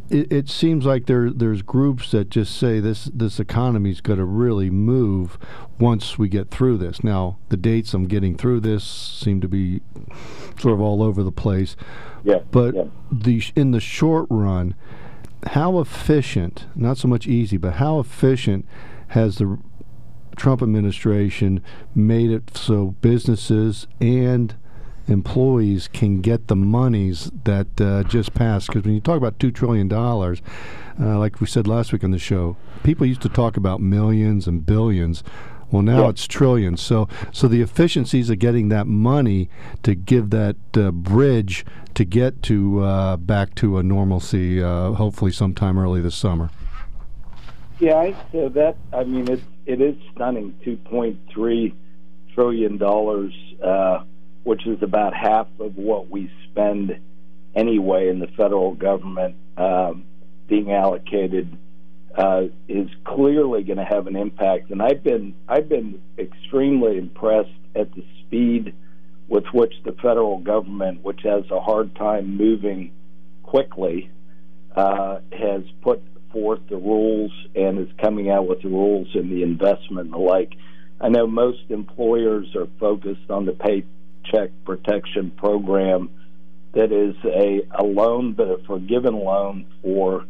it, 0.08 0.32
it, 0.32 0.48
seems 0.48 0.84
like 0.84 1.06
there 1.06 1.30
there's 1.30 1.62
groups 1.62 2.10
that 2.10 2.30
just 2.30 2.56
say 2.56 2.80
this 2.80 3.04
this 3.14 3.38
economy's 3.38 4.00
going 4.00 4.18
to 4.18 4.24
really 4.24 4.70
move 4.70 5.38
once 5.78 6.18
we 6.18 6.28
get 6.28 6.50
through 6.50 6.78
this. 6.78 7.02
Now 7.02 7.38
the 7.48 7.56
dates 7.56 7.94
I'm 7.94 8.06
getting 8.06 8.36
through 8.36 8.60
this 8.60 8.84
seem 8.84 9.40
to 9.40 9.48
be 9.48 9.80
sort 10.58 10.74
of 10.74 10.80
all 10.80 11.02
over 11.02 11.22
the 11.22 11.32
place. 11.32 11.76
Yeah. 12.24 12.40
But 12.50 12.74
yeah. 12.74 12.84
the 13.10 13.42
in 13.56 13.70
the 13.70 13.80
short 13.80 14.26
run, 14.28 14.74
how 15.48 15.78
efficient? 15.78 16.66
Not 16.74 16.98
so 16.98 17.08
much 17.08 17.26
easy, 17.26 17.56
but 17.56 17.74
how 17.74 17.98
efficient 18.00 18.66
has 19.08 19.38
the 19.38 19.58
Trump 20.40 20.62
administration 20.62 21.62
made 21.94 22.30
it 22.30 22.56
so 22.56 22.94
businesses 23.02 23.86
and 24.00 24.54
employees 25.06 25.86
can 25.86 26.22
get 26.22 26.48
the 26.48 26.56
monies 26.56 27.30
that 27.44 27.78
uh, 27.78 28.02
just 28.04 28.32
passed. 28.32 28.68
Because 28.68 28.84
when 28.84 28.94
you 28.94 29.02
talk 29.02 29.18
about 29.18 29.38
$2 29.38 29.54
trillion, 29.54 29.92
uh, 29.92 31.18
like 31.18 31.42
we 31.42 31.46
said 31.46 31.66
last 31.66 31.92
week 31.92 32.02
on 32.02 32.10
the 32.10 32.18
show, 32.18 32.56
people 32.82 33.04
used 33.06 33.20
to 33.20 33.28
talk 33.28 33.58
about 33.58 33.82
millions 33.82 34.46
and 34.46 34.64
billions. 34.64 35.22
Well, 35.70 35.82
now 35.82 36.08
it's 36.08 36.26
trillions. 36.26 36.80
So, 36.80 37.06
so 37.32 37.46
the 37.46 37.60
efficiencies 37.60 38.30
of 38.30 38.38
getting 38.38 38.70
that 38.70 38.86
money 38.86 39.50
to 39.82 39.94
give 39.94 40.30
that 40.30 40.56
uh, 40.74 40.90
bridge 40.90 41.66
to 41.92 42.04
get 42.06 42.42
to 42.44 42.82
uh, 42.82 43.18
back 43.18 43.54
to 43.56 43.76
a 43.76 43.82
normalcy, 43.82 44.62
uh, 44.62 44.92
hopefully 44.92 45.32
sometime 45.32 45.78
early 45.78 46.00
this 46.00 46.14
summer. 46.14 46.48
Yeah, 47.78 47.96
I, 47.96 48.16
so 48.32 48.48
that 48.50 48.76
I 48.92 49.04
mean 49.04 49.28
it 49.30 49.40
it 49.66 49.80
is 49.80 49.94
stunning. 50.14 50.54
Two 50.64 50.76
point 50.76 51.18
three 51.32 51.74
trillion 52.34 52.78
dollars 52.78 53.32
uh, 53.62 54.04
which 54.44 54.66
is 54.66 54.82
about 54.82 55.14
half 55.14 55.46
of 55.58 55.76
what 55.76 56.08
we 56.10 56.30
spend 56.50 56.98
anyway 57.54 58.08
in 58.08 58.18
the 58.20 58.26
federal 58.28 58.74
government, 58.74 59.36
um, 59.56 60.04
being 60.48 60.72
allocated 60.72 61.56
uh, 62.16 62.42
is 62.68 62.88
clearly 63.04 63.62
going 63.62 63.78
to 63.78 63.84
have 63.84 64.06
an 64.06 64.16
impact. 64.16 64.70
And 64.70 64.82
I've 64.82 65.02
been 65.02 65.34
I've 65.48 65.68
been 65.68 66.00
extremely 66.18 66.98
impressed 66.98 67.50
at 67.74 67.94
the 67.94 68.04
speed 68.20 68.74
with 69.28 69.44
which 69.52 69.74
the 69.84 69.92
federal 69.92 70.38
government, 70.38 71.04
which 71.04 71.20
has 71.22 71.44
a 71.50 71.60
hard 71.60 71.94
time 71.94 72.36
moving 72.36 72.90
quickly, 73.42 74.10
uh, 74.74 75.20
has 75.32 75.62
put 75.82 76.02
forth 76.32 76.60
the 76.68 76.76
rules 76.76 77.32
and 77.54 77.78
is 77.78 77.88
coming 78.00 78.30
out 78.30 78.46
with 78.46 78.62
the 78.62 78.68
rules 78.68 79.08
and 79.14 79.30
the 79.30 79.42
investment 79.42 80.06
and 80.06 80.12
the 80.12 80.18
like. 80.18 80.52
I 81.00 81.08
know 81.08 81.26
most 81.26 81.70
employers 81.70 82.54
are 82.54 82.68
focused 82.78 83.30
on 83.30 83.46
the 83.46 83.52
paycheck 83.52 84.50
Protection 84.64 85.30
Program 85.30 86.10
that 86.72 86.92
is 86.92 87.16
a, 87.24 87.62
a 87.78 87.84
loan, 87.84 88.32
but 88.32 88.48
a 88.48 88.58
forgiven 88.66 89.14
loan 89.14 89.66
for 89.82 90.24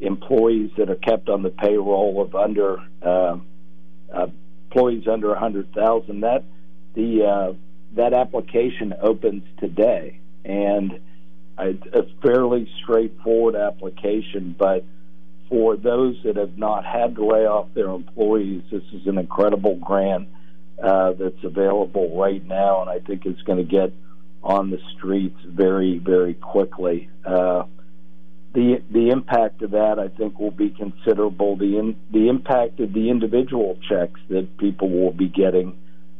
employees 0.00 0.70
that 0.78 0.90
are 0.90 0.96
kept 0.96 1.28
on 1.28 1.42
the 1.42 1.50
payroll 1.50 2.22
of 2.22 2.34
under 2.34 2.78
uh, 3.02 3.36
uh, 4.12 4.26
employees 4.70 5.06
under 5.06 5.28
100,000. 5.28 6.20
That 6.20 6.44
the 6.94 7.24
uh, 7.24 7.52
that 7.94 8.14
application 8.14 8.94
opens 9.00 9.44
today, 9.58 10.20
and 10.44 10.98
it's 11.58 11.86
a 11.92 12.04
fairly 12.22 12.70
straightforward 12.82 13.54
application. 13.54 14.54
But 14.58 14.84
for 15.52 15.76
those 15.76 16.16
that 16.24 16.36
have 16.36 16.56
not 16.56 16.82
had 16.82 17.14
to 17.14 17.26
lay 17.26 17.44
off 17.46 17.68
their 17.74 17.90
employees, 17.90 18.62
this 18.72 18.82
is 18.94 19.06
an 19.06 19.18
incredible 19.18 19.76
grant 19.76 20.26
uh, 20.82 21.12
that's 21.12 21.44
available 21.44 22.18
right 22.18 22.42
now, 22.46 22.80
and 22.80 22.88
I 22.88 23.00
think 23.00 23.26
it's 23.26 23.42
going 23.42 23.58
to 23.58 23.70
get 23.70 23.92
on 24.42 24.70
the 24.70 24.78
streets 24.96 25.36
very, 25.46 25.98
very 25.98 26.32
quickly. 26.32 27.10
Uh, 27.22 27.64
the 28.54 28.82
the 28.90 29.10
impact 29.10 29.60
of 29.60 29.72
that, 29.72 29.98
I 29.98 30.08
think, 30.08 30.38
will 30.38 30.50
be 30.50 30.70
considerable. 30.70 31.56
The 31.58 31.78
in, 31.78 31.96
the 32.10 32.30
impact 32.30 32.80
of 32.80 32.94
the 32.94 33.10
individual 33.10 33.78
checks 33.86 34.20
that 34.30 34.56
people 34.56 34.88
will 34.88 35.12
be 35.12 35.28
getting 35.28 35.76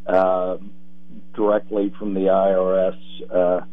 uh, 0.07 0.59
directly 1.35 1.91
from 1.99 2.13
the 2.13 2.27
IRS, 2.27 2.99
uh, 3.35 3.65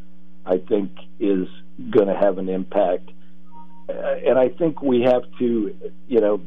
I 0.45 0.57
think, 0.57 0.91
is 1.19 1.49
going 1.91 2.07
to 2.07 2.15
have 2.15 2.37
an 2.37 2.47
impact. 2.47 3.11
Uh, 3.89 4.15
and 4.27 4.37
I 4.37 4.49
think 4.49 4.81
we 4.81 5.01
have 5.01 5.23
to, 5.39 5.75
you 6.07 6.21
know, 6.21 6.41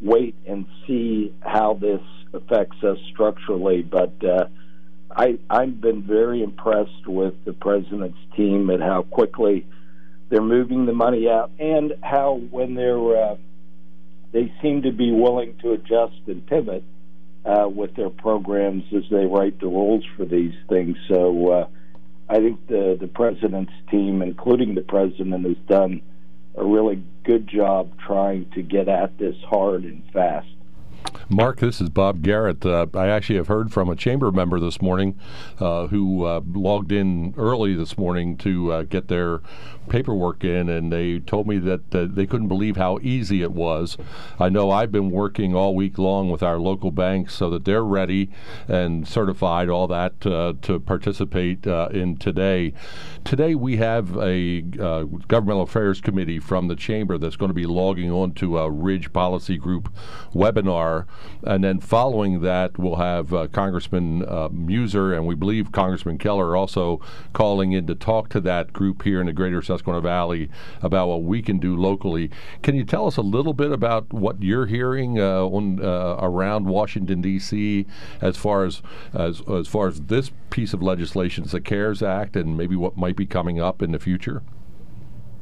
wait 0.00 0.34
and 0.46 0.66
see 0.86 1.32
how 1.40 1.74
this 1.74 2.00
affects 2.32 2.82
us 2.82 2.98
structurally. 3.12 3.82
But 3.82 4.12
uh, 4.24 4.46
I, 5.14 5.38
I've 5.48 5.80
been 5.80 6.02
very 6.02 6.42
impressed 6.42 7.06
with 7.06 7.34
the 7.44 7.52
president's 7.52 8.18
team 8.36 8.70
and 8.70 8.82
how 8.82 9.02
quickly 9.02 9.66
they're 10.28 10.40
moving 10.40 10.86
the 10.86 10.94
money 10.94 11.28
out, 11.28 11.50
and 11.58 11.94
how 12.02 12.40
when 12.50 12.74
they're 12.74 13.16
uh, 13.16 13.36
they 14.32 14.50
seem 14.62 14.82
to 14.82 14.90
be 14.90 15.12
willing 15.12 15.58
to 15.58 15.72
adjust 15.72 16.20
and 16.26 16.46
pivot 16.46 16.82
uh, 17.44 17.68
with 17.68 17.94
their 17.96 18.08
programs 18.08 18.84
as 18.96 19.02
they 19.10 19.26
write 19.26 19.60
the 19.60 19.66
rules 19.66 20.04
for 20.16 20.24
these 20.24 20.54
things. 20.70 20.96
So 21.06 21.50
uh, 21.52 21.68
I 22.30 22.36
think 22.36 22.66
the 22.66 22.96
the 22.98 23.08
president's 23.08 23.74
team, 23.90 24.22
including 24.22 24.74
the 24.74 24.80
president, 24.80 25.46
has 25.46 25.58
done 25.68 26.00
a 26.54 26.64
really 26.64 27.02
good 27.24 27.48
job 27.48 27.92
trying 28.06 28.50
to 28.54 28.62
get 28.62 28.88
at 28.88 29.18
this 29.18 29.36
hard 29.48 29.84
and 29.84 30.02
fast. 30.12 30.48
Mark, 31.32 31.60
this 31.60 31.80
is 31.80 31.88
Bob 31.88 32.20
Garrett. 32.20 32.66
Uh, 32.66 32.86
I 32.92 33.08
actually 33.08 33.36
have 33.36 33.48
heard 33.48 33.72
from 33.72 33.88
a 33.88 33.96
chamber 33.96 34.30
member 34.30 34.60
this 34.60 34.82
morning 34.82 35.18
uh, 35.58 35.86
who 35.86 36.26
uh, 36.26 36.42
logged 36.46 36.92
in 36.92 37.32
early 37.38 37.74
this 37.74 37.96
morning 37.96 38.36
to 38.38 38.70
uh, 38.70 38.82
get 38.82 39.08
their 39.08 39.40
paperwork 39.88 40.44
in, 40.44 40.68
and 40.68 40.92
they 40.92 41.20
told 41.20 41.46
me 41.48 41.58
that 41.58 41.90
they 41.90 42.26
couldn't 42.26 42.48
believe 42.48 42.76
how 42.76 42.98
easy 43.02 43.40
it 43.40 43.52
was. 43.52 43.96
I 44.38 44.50
know 44.50 44.70
I've 44.70 44.92
been 44.92 45.10
working 45.10 45.54
all 45.54 45.74
week 45.74 45.98
long 45.98 46.30
with 46.30 46.42
our 46.42 46.58
local 46.58 46.90
banks 46.90 47.34
so 47.34 47.48
that 47.50 47.64
they're 47.64 47.84
ready 47.84 48.30
and 48.68 49.08
certified, 49.08 49.70
all 49.70 49.88
that 49.88 50.26
uh, 50.26 50.52
to 50.62 50.78
participate 50.80 51.66
uh, 51.66 51.88
in 51.92 52.16
today. 52.18 52.74
Today 53.24 53.54
we 53.54 53.78
have 53.78 54.16
a 54.18 54.60
governmental 54.60 55.62
affairs 55.62 56.00
committee 56.00 56.38
from 56.38 56.68
the 56.68 56.76
chamber 56.76 57.16
that's 57.16 57.36
going 57.36 57.50
to 57.50 57.54
be 57.54 57.66
logging 57.66 58.10
on 58.10 58.32
to 58.34 58.58
a 58.58 58.70
Ridge 58.70 59.12
Policy 59.12 59.56
Group 59.56 59.92
webinar 60.34 60.91
and 61.42 61.64
then 61.64 61.80
following 61.80 62.40
that, 62.42 62.78
we'll 62.78 62.96
have 62.96 63.32
uh, 63.32 63.48
Congressman 63.48 64.22
uh, 64.22 64.48
Meuser 64.48 65.14
and 65.14 65.26
we 65.26 65.34
believe 65.34 65.72
Congressman 65.72 66.18
Keller 66.18 66.56
also 66.56 67.00
calling 67.32 67.72
in 67.72 67.86
to 67.86 67.94
talk 67.94 68.28
to 68.30 68.40
that 68.40 68.72
group 68.72 69.02
here 69.02 69.20
in 69.20 69.26
the 69.26 69.32
greater 69.32 69.62
Susquehanna 69.62 70.00
Valley 70.00 70.50
about 70.82 71.08
what 71.08 71.22
we 71.22 71.42
can 71.42 71.58
do 71.58 71.76
locally. 71.76 72.30
Can 72.62 72.74
you 72.74 72.84
tell 72.84 73.06
us 73.06 73.16
a 73.16 73.22
little 73.22 73.54
bit 73.54 73.72
about 73.72 74.12
what 74.12 74.42
you're 74.42 74.66
hearing 74.66 75.18
uh, 75.18 75.44
on 75.44 75.82
uh, 75.84 76.16
around 76.20 76.66
Washington, 76.66 77.20
D.C. 77.20 77.86
as 78.20 78.36
far 78.36 78.64
as, 78.64 78.82
as, 79.12 79.42
as 79.48 79.68
far 79.68 79.88
as 79.88 80.02
this 80.02 80.30
piece 80.50 80.72
of 80.72 80.82
legislation, 80.82 81.44
the 81.44 81.60
CARES 81.60 82.02
Act, 82.02 82.36
and 82.36 82.56
maybe 82.56 82.76
what 82.76 82.96
might 82.96 83.16
be 83.16 83.26
coming 83.26 83.60
up 83.60 83.82
in 83.82 83.92
the 83.92 83.98
future? 83.98 84.42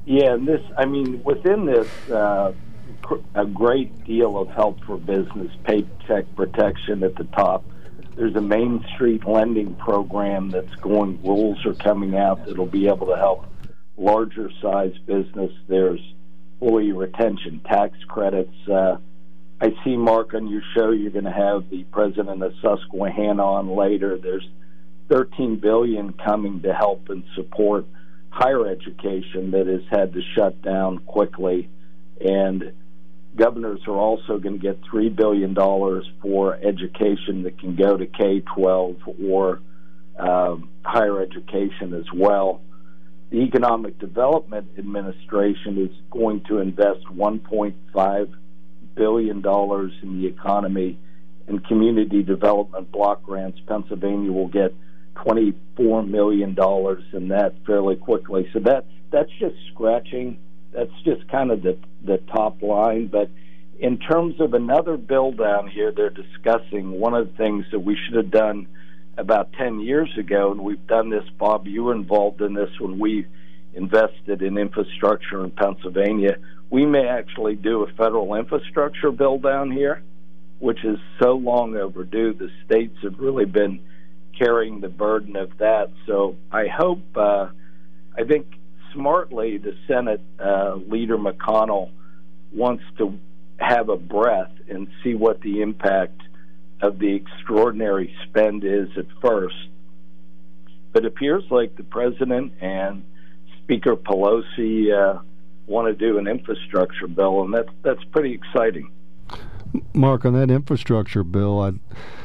Yeah, 0.06 0.34
and 0.34 0.48
this, 0.48 0.62
I 0.76 0.86
mean, 0.86 1.22
within 1.22 1.66
this, 1.66 1.88
uh, 2.10 2.52
a 3.34 3.46
great 3.46 4.04
deal 4.04 4.38
of 4.38 4.48
help 4.48 4.82
for 4.84 4.96
business, 4.96 5.52
paycheck 5.64 6.24
protection 6.36 7.02
at 7.02 7.14
the 7.16 7.24
top. 7.24 7.64
There's 8.16 8.34
a 8.34 8.40
Main 8.40 8.84
Street 8.94 9.26
lending 9.26 9.74
program 9.76 10.50
that's 10.50 10.74
going, 10.76 11.22
rules 11.22 11.64
are 11.64 11.74
coming 11.74 12.16
out 12.16 12.44
that'll 12.44 12.66
be 12.66 12.88
able 12.88 13.06
to 13.06 13.16
help 13.16 13.46
larger 13.96 14.50
size 14.60 14.96
business. 15.06 15.52
There's 15.68 16.00
employee 16.60 16.92
retention 16.92 17.60
tax 17.60 17.96
credits. 18.08 18.54
Uh, 18.68 18.96
I 19.60 19.74
see, 19.84 19.96
Mark, 19.96 20.34
on 20.34 20.48
your 20.48 20.62
show, 20.74 20.90
you're 20.90 21.10
going 21.10 21.24
to 21.24 21.30
have 21.30 21.70
the 21.70 21.84
president 21.84 22.42
of 22.42 22.52
Susquehanna 22.62 23.44
on 23.44 23.76
later. 23.76 24.18
There's 24.18 24.48
13 25.10 25.56
billion 25.56 26.12
coming 26.14 26.62
to 26.62 26.72
help 26.72 27.08
and 27.08 27.24
support 27.34 27.84
higher 28.30 28.66
education 28.66 29.50
that 29.50 29.66
has 29.66 29.82
had 29.90 30.12
to 30.14 30.22
shut 30.34 30.62
down 30.62 30.98
quickly, 31.00 31.68
and 32.20 32.72
governors 33.36 33.80
are 33.86 33.96
also 33.96 34.38
going 34.38 34.58
to 34.58 34.62
get 34.62 34.80
$3 34.82 35.14
billion 35.14 35.54
for 36.20 36.54
education 36.56 37.44
that 37.44 37.58
can 37.58 37.76
go 37.76 37.96
to 37.96 38.06
K 38.06 38.40
12 38.40 38.96
or 39.28 39.60
um, 40.18 40.68
higher 40.84 41.20
education 41.22 41.94
as 41.94 42.06
well. 42.14 42.60
The 43.30 43.38
Economic 43.38 43.98
Development 43.98 44.66
Administration 44.76 45.78
is 45.78 45.96
going 46.10 46.42
to 46.48 46.58
invest 46.58 47.04
$1.5 47.06 48.34
billion 48.96 49.36
in 49.38 50.20
the 50.20 50.26
economy 50.26 50.98
and 51.46 51.64
community 51.66 52.22
development 52.22 52.90
block 52.90 53.22
grants. 53.22 53.58
Pennsylvania 53.66 54.32
will 54.32 54.48
get 54.48 54.74
$24 55.16 56.08
million 56.08 56.50
in 57.12 57.28
that 57.28 57.54
fairly 57.66 57.96
quickly. 57.96 58.48
So 58.52 58.58
that, 58.60 58.86
that's 59.12 59.30
just 59.38 59.54
scratching 59.72 60.38
that's 60.72 60.92
just 61.04 61.28
kind 61.28 61.50
of 61.50 61.62
the 61.62 61.78
the 62.02 62.18
top 62.32 62.62
line. 62.62 63.06
But 63.08 63.30
in 63.78 63.98
terms 63.98 64.40
of 64.40 64.54
another 64.54 64.96
bill 64.96 65.32
down 65.32 65.68
here, 65.68 65.92
they're 65.92 66.10
discussing 66.10 66.92
one 66.92 67.14
of 67.14 67.30
the 67.30 67.36
things 67.36 67.64
that 67.72 67.80
we 67.80 67.96
should 67.96 68.16
have 68.16 68.30
done 68.30 68.68
about 69.16 69.52
10 69.54 69.80
years 69.80 70.10
ago, 70.18 70.52
and 70.52 70.60
we've 70.62 70.86
done 70.86 71.10
this. 71.10 71.24
Bob, 71.38 71.66
you 71.66 71.84
were 71.84 71.94
involved 71.94 72.40
in 72.40 72.54
this 72.54 72.70
when 72.78 72.98
we 72.98 73.26
invested 73.74 74.42
in 74.42 74.58
infrastructure 74.58 75.44
in 75.44 75.50
Pennsylvania. 75.50 76.36
We 76.70 76.86
may 76.86 77.06
actually 77.06 77.56
do 77.56 77.82
a 77.82 77.92
federal 77.92 78.34
infrastructure 78.34 79.10
bill 79.10 79.38
down 79.38 79.70
here, 79.70 80.02
which 80.58 80.84
is 80.84 80.98
so 81.20 81.32
long 81.32 81.76
overdue. 81.76 82.34
The 82.34 82.50
states 82.64 82.96
have 83.02 83.18
really 83.18 83.44
been 83.44 83.80
carrying 84.38 84.80
the 84.80 84.88
burden 84.88 85.36
of 85.36 85.58
that. 85.58 85.90
So 86.06 86.36
I 86.50 86.66
hope, 86.66 87.02
uh, 87.16 87.48
I 88.16 88.24
think 88.24 88.46
smartly, 88.92 89.58
the 89.58 89.76
Senate 89.86 90.20
uh, 90.38 90.76
leader 90.86 91.16
McConnell 91.18 91.90
wants 92.52 92.84
to 92.98 93.18
have 93.58 93.88
a 93.88 93.96
breath 93.96 94.52
and 94.68 94.88
see 95.02 95.14
what 95.14 95.40
the 95.42 95.62
impact 95.62 96.20
of 96.82 96.98
the 96.98 97.14
extraordinary 97.14 98.14
spend 98.24 98.64
is 98.64 98.88
at 98.96 99.06
first. 99.20 99.56
But 100.92 101.04
it 101.04 101.08
appears 101.08 101.44
like 101.50 101.76
the 101.76 101.84
president 101.84 102.54
and 102.60 103.04
Speaker 103.62 103.94
Pelosi 103.96 104.92
uh, 104.92 105.20
want 105.66 105.86
to 105.86 105.94
do 105.94 106.18
an 106.18 106.26
infrastructure 106.26 107.06
bill, 107.06 107.42
and 107.42 107.54
that's 107.54 107.68
that's 107.82 108.02
pretty 108.04 108.32
exciting. 108.32 108.90
Mark, 109.92 110.24
on 110.24 110.32
that 110.32 110.50
infrastructure 110.50 111.22
bill, 111.22 111.60
I'd 111.60 111.78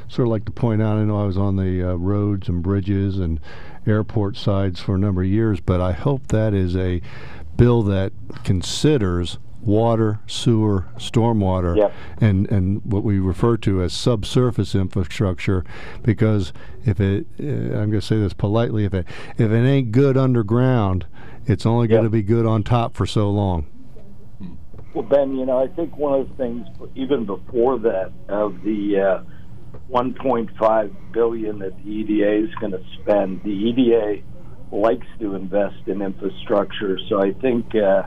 sort 0.08 0.28
of 0.28 0.32
like 0.32 0.46
to 0.46 0.52
point 0.52 0.82
out. 0.82 0.98
I 0.98 1.04
know 1.04 1.22
I 1.22 1.26
was 1.26 1.38
on 1.38 1.58
the 1.58 1.92
uh, 1.92 1.94
roads 1.96 2.50
and 2.50 2.64
bridges 2.64 3.20
and 3.20 3.40
airport 3.88 4.38
sides 4.38 4.80
for 4.80 4.96
a 4.96 4.98
number 4.98 5.22
of 5.22 5.28
years, 5.28 5.60
but 5.60 5.82
I 5.82 5.92
hope 5.94 6.28
that 6.28 6.54
is 6.54 6.76
a 6.76 7.02
bill 7.56 7.84
that 7.84 8.12
considers 8.44 9.38
water, 9.62 10.20
sewer, 10.28 10.86
stormwater, 10.98 11.76
yep. 11.76 11.94
and 12.22 12.50
and 12.52 12.82
what 12.86 13.04
we 13.04 13.20
refer 13.20 13.58
to 13.58 13.82
as 13.82 13.94
subsurface 13.94 14.76
infrastructure. 14.76 15.66
Because 16.04 16.54
if 16.86 17.00
it, 17.00 17.26
uh, 17.40 17.44
I'm 17.44 17.90
going 17.90 17.92
to 17.92 18.02
say 18.02 18.18
this 18.18 18.34
politely, 18.34 18.86
if 18.86 18.94
it 18.94 19.06
if 19.38 19.52
it 19.52 19.68
ain't 19.68 19.92
good 19.92 20.18
underground, 20.18 21.06
it's 21.46 21.66
only 21.66 21.88
going 21.88 22.04
to 22.04 22.10
be 22.10 22.24
good 22.24 22.46
on 22.46 22.64
top 22.64 22.96
for 22.96 23.06
so 23.06 23.30
long. 23.30 23.68
Well, 24.94 25.04
Ben, 25.04 25.36
you 25.36 25.46
know, 25.46 25.62
I 25.62 25.68
think 25.68 25.98
one 25.98 26.22
of 26.22 26.30
the 26.30 26.36
things, 26.36 26.68
even 26.96 27.26
before 27.26 27.78
that, 27.80 28.14
of 28.30 28.62
the 28.64 28.98
uh, 28.98 29.24
1.5 29.90 31.12
billion 31.12 31.60
that 31.60 31.78
the 31.84 31.90
EDA 31.90 32.48
is 32.48 32.56
going 32.56 32.72
to 32.72 32.84
spend. 33.02 33.44
The 33.44 33.50
EDA 33.50 34.22
likes 34.72 35.08
to 35.20 35.36
invest 35.36 35.88
in 35.88 36.02
infrastructure, 36.02 37.00
so 37.08 37.22
I 37.22 37.34
think 37.34 37.76
uh, 37.76 38.04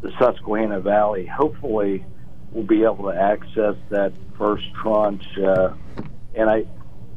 the 0.00 0.12
Susquehanna 0.18 0.80
Valley 0.80 1.26
hopefully 1.26 2.04
will 2.52 2.62
be 2.62 2.84
able 2.84 3.10
to 3.10 3.14
access 3.14 3.76
that 3.90 4.12
first 4.38 4.64
tranche. 4.74 5.26
Uh, 5.38 5.74
and 6.34 6.48
I, 6.48 6.64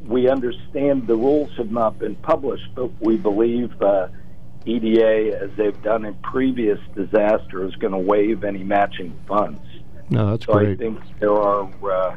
we 0.04 0.28
understand 0.28 1.06
the 1.06 1.16
rules 1.16 1.50
have 1.56 1.70
not 1.70 1.98
been 1.98 2.16
published, 2.16 2.74
but 2.74 2.90
we 3.00 3.16
believe 3.16 3.70
uh, 3.80 4.08
EDA, 4.66 5.38
as 5.40 5.50
they've 5.56 5.82
done 5.82 6.04
in 6.04 6.14
previous 6.16 6.78
disasters, 6.94 7.72
is 7.72 7.76
going 7.76 7.92
to 7.92 7.98
waive 7.98 8.44
any 8.44 8.62
matching 8.64 9.18
funds. 9.26 9.60
No, 10.10 10.30
that's 10.30 10.44
so 10.44 10.54
great. 10.54 10.70
I 10.70 10.76
think 10.76 11.00
there 11.20 11.32
are 11.32 11.70
uh, 11.90 12.16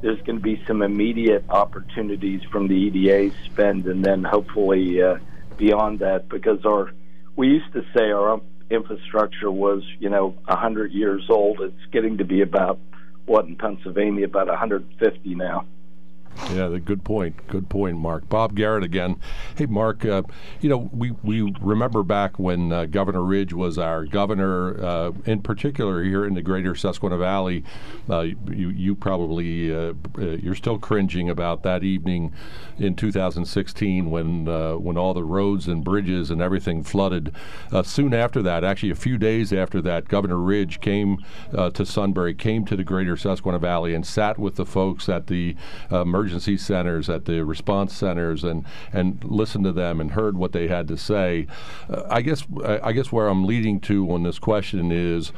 there's 0.00 0.20
going 0.22 0.38
to 0.38 0.42
be 0.42 0.62
some 0.66 0.82
immediate 0.82 1.44
opportunities 1.48 2.40
from 2.50 2.68
the 2.68 2.74
EDA 2.74 3.34
spend, 3.46 3.86
and 3.86 4.04
then 4.04 4.24
hopefully 4.24 5.02
uh, 5.02 5.16
beyond 5.56 6.00
that, 6.00 6.28
because 6.28 6.64
our 6.64 6.92
we 7.36 7.48
used 7.48 7.72
to 7.72 7.82
say 7.96 8.10
our 8.10 8.40
infrastructure 8.70 9.50
was 9.50 9.82
you 9.98 10.08
know 10.08 10.34
100 10.46 10.92
years 10.92 11.26
old. 11.28 11.60
It's 11.60 11.86
getting 11.92 12.18
to 12.18 12.24
be 12.24 12.42
about 12.42 12.78
what 13.26 13.46
in 13.46 13.56
Pennsylvania 13.56 14.24
about 14.24 14.48
150 14.48 15.34
now. 15.34 15.66
Yeah, 16.50 16.78
good 16.82 17.04
point. 17.04 17.46
Good 17.48 17.68
point, 17.68 17.98
Mark. 17.98 18.28
Bob 18.28 18.54
Garrett 18.54 18.82
again. 18.82 19.20
Hey, 19.56 19.66
Mark. 19.66 20.04
Uh, 20.04 20.22
you 20.60 20.68
know, 20.70 20.88
we 20.92 21.10
we 21.22 21.52
remember 21.60 22.02
back 22.02 22.38
when 22.38 22.72
uh, 22.72 22.86
Governor 22.86 23.22
Ridge 23.22 23.52
was 23.52 23.76
our 23.76 24.06
governor, 24.06 24.82
uh, 24.82 25.12
in 25.26 25.42
particular 25.42 26.02
here 26.02 26.24
in 26.24 26.34
the 26.34 26.40
Greater 26.40 26.74
Susquehanna 26.74 27.18
Valley. 27.18 27.64
Uh, 28.08 28.20
you 28.20 28.70
you 28.70 28.94
probably 28.94 29.74
uh, 29.74 29.92
uh, 30.16 30.22
you're 30.42 30.54
still 30.54 30.78
cringing 30.78 31.28
about 31.28 31.62
that 31.64 31.84
evening 31.84 32.32
in 32.78 32.94
2016 32.94 34.10
when 34.10 34.46
when 34.82 34.96
all 34.96 35.12
the 35.12 35.24
roads 35.24 35.68
and 35.68 35.84
bridges 35.84 36.30
and 36.30 36.40
everything 36.40 36.82
flooded. 36.82 37.34
soon 37.82 38.14
after 38.14 38.40
that, 38.40 38.64
actually 38.64 38.90
a 38.90 38.94
few 38.94 39.18
days 39.18 39.52
after 39.52 39.82
that, 39.82 40.08
Governor 40.08 40.38
Ridge 40.38 40.80
came 40.80 41.18
to 41.52 41.84
Sunbury, 41.84 42.34
came 42.34 42.64
to 42.64 42.76
the 42.76 42.84
Greater 42.84 43.16
Susquehanna 43.16 43.58
Valley, 43.58 43.92
and 43.92 44.06
sat 44.06 44.38
with 44.38 44.54
the 44.54 44.64
folks 44.64 45.08
at 45.08 45.26
the 45.26 45.56
emergency 45.90 46.27
centers, 46.56 47.08
at 47.08 47.24
the 47.24 47.44
response 47.44 47.94
centers, 47.94 48.44
and 48.44 48.64
and 48.92 49.22
listened 49.24 49.64
to 49.64 49.72
them 49.72 50.00
and 50.00 50.12
heard 50.12 50.36
what 50.36 50.52
they 50.52 50.68
had 50.68 50.88
to 50.88 50.96
say. 50.96 51.46
Uh, 51.88 52.02
I 52.08 52.22
guess 52.22 52.44
I 52.64 52.92
guess 52.92 53.12
where 53.12 53.28
I'm 53.28 53.44
leading 53.44 53.80
to 53.80 54.10
on 54.10 54.22
this 54.22 54.38
question 54.38 54.92
is 54.92 55.32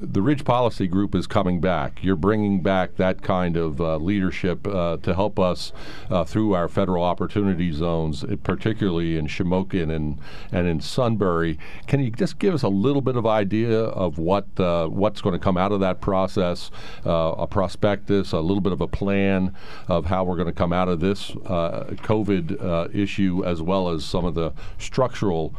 the 0.00 0.22
Ridge 0.22 0.44
Policy 0.44 0.86
Group 0.86 1.14
is 1.14 1.26
coming 1.26 1.60
back. 1.60 2.02
You're 2.02 2.16
bringing 2.16 2.60
back 2.60 2.96
that 2.96 3.22
kind 3.22 3.56
of 3.56 3.80
uh, 3.80 3.96
leadership 3.96 4.66
uh, 4.66 4.98
to 4.98 5.14
help 5.14 5.38
us 5.38 5.72
uh, 6.10 6.24
through 6.24 6.54
our 6.54 6.68
federal 6.68 7.02
opportunity 7.02 7.72
zones, 7.72 8.24
particularly 8.42 9.16
in 9.16 9.26
Shamokin 9.26 9.94
and 9.94 10.18
and 10.52 10.66
in 10.66 10.80
Sunbury. 10.80 11.58
Can 11.86 12.00
you 12.00 12.10
just 12.10 12.38
give 12.38 12.54
us 12.54 12.62
a 12.62 12.68
little 12.68 13.02
bit 13.02 13.16
of 13.16 13.26
idea 13.26 13.78
of 13.80 14.18
what 14.18 14.46
uh, 14.58 14.86
what's 14.88 15.20
going 15.20 15.32
to 15.32 15.38
come 15.38 15.56
out 15.56 15.72
of 15.72 15.80
that 15.80 16.00
process, 16.00 16.70
uh, 17.04 17.34
a 17.38 17.46
prospectus, 17.46 18.32
a 18.32 18.40
little 18.40 18.60
bit 18.60 18.72
of 18.72 18.80
a 18.80 18.88
plan 18.88 19.54
of 19.88 20.06
how 20.06 20.24
we're 20.24 20.36
going 20.36 20.46
to 20.46 20.52
come 20.52 20.72
out 20.72 20.88
of 20.88 21.00
this 21.00 21.30
uh, 21.46 21.84
COVID 22.02 22.94
issue, 22.94 23.44
as 23.44 23.62
well 23.62 23.88
as 23.88 24.04
some 24.04 24.24
of 24.24 24.34
the 24.34 24.52
structural 24.78 25.54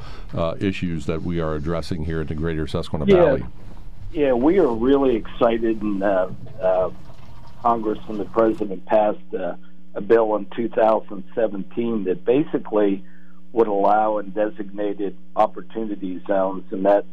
issues 0.60 1.06
that 1.06 1.24
we 1.24 1.39
are 1.39 1.56
addressing 1.56 2.06
here 2.06 2.22
in 2.22 2.27
the 2.27 2.36
Greater 2.36 2.67
Susquehanna 2.67 3.12
yeah. 3.12 3.24
Valley? 3.24 3.46
Yeah, 4.12 4.34
we 4.34 4.60
are 4.60 4.74
really 4.74 5.18
excited, 5.18 5.82
and 5.82 6.02
uh, 6.02 6.30
uh, 6.62 6.92
Congress 7.62 8.00
and 8.08 8.18
the 8.18 8.26
president 8.26 8.86
passed 8.86 9.34
uh, 9.38 9.56
a 9.96 10.02
bill 10.02 10.36
in 10.38 10.46
2017 10.56 12.06
that 12.06 12.24
basically 12.24 13.04
would 13.52 13.68
allow 13.68 14.20
in 14.20 14.30
designated 14.30 15.18
opportunity 15.36 16.22
zones, 16.26 16.64
and 16.72 16.86
that 16.86 17.06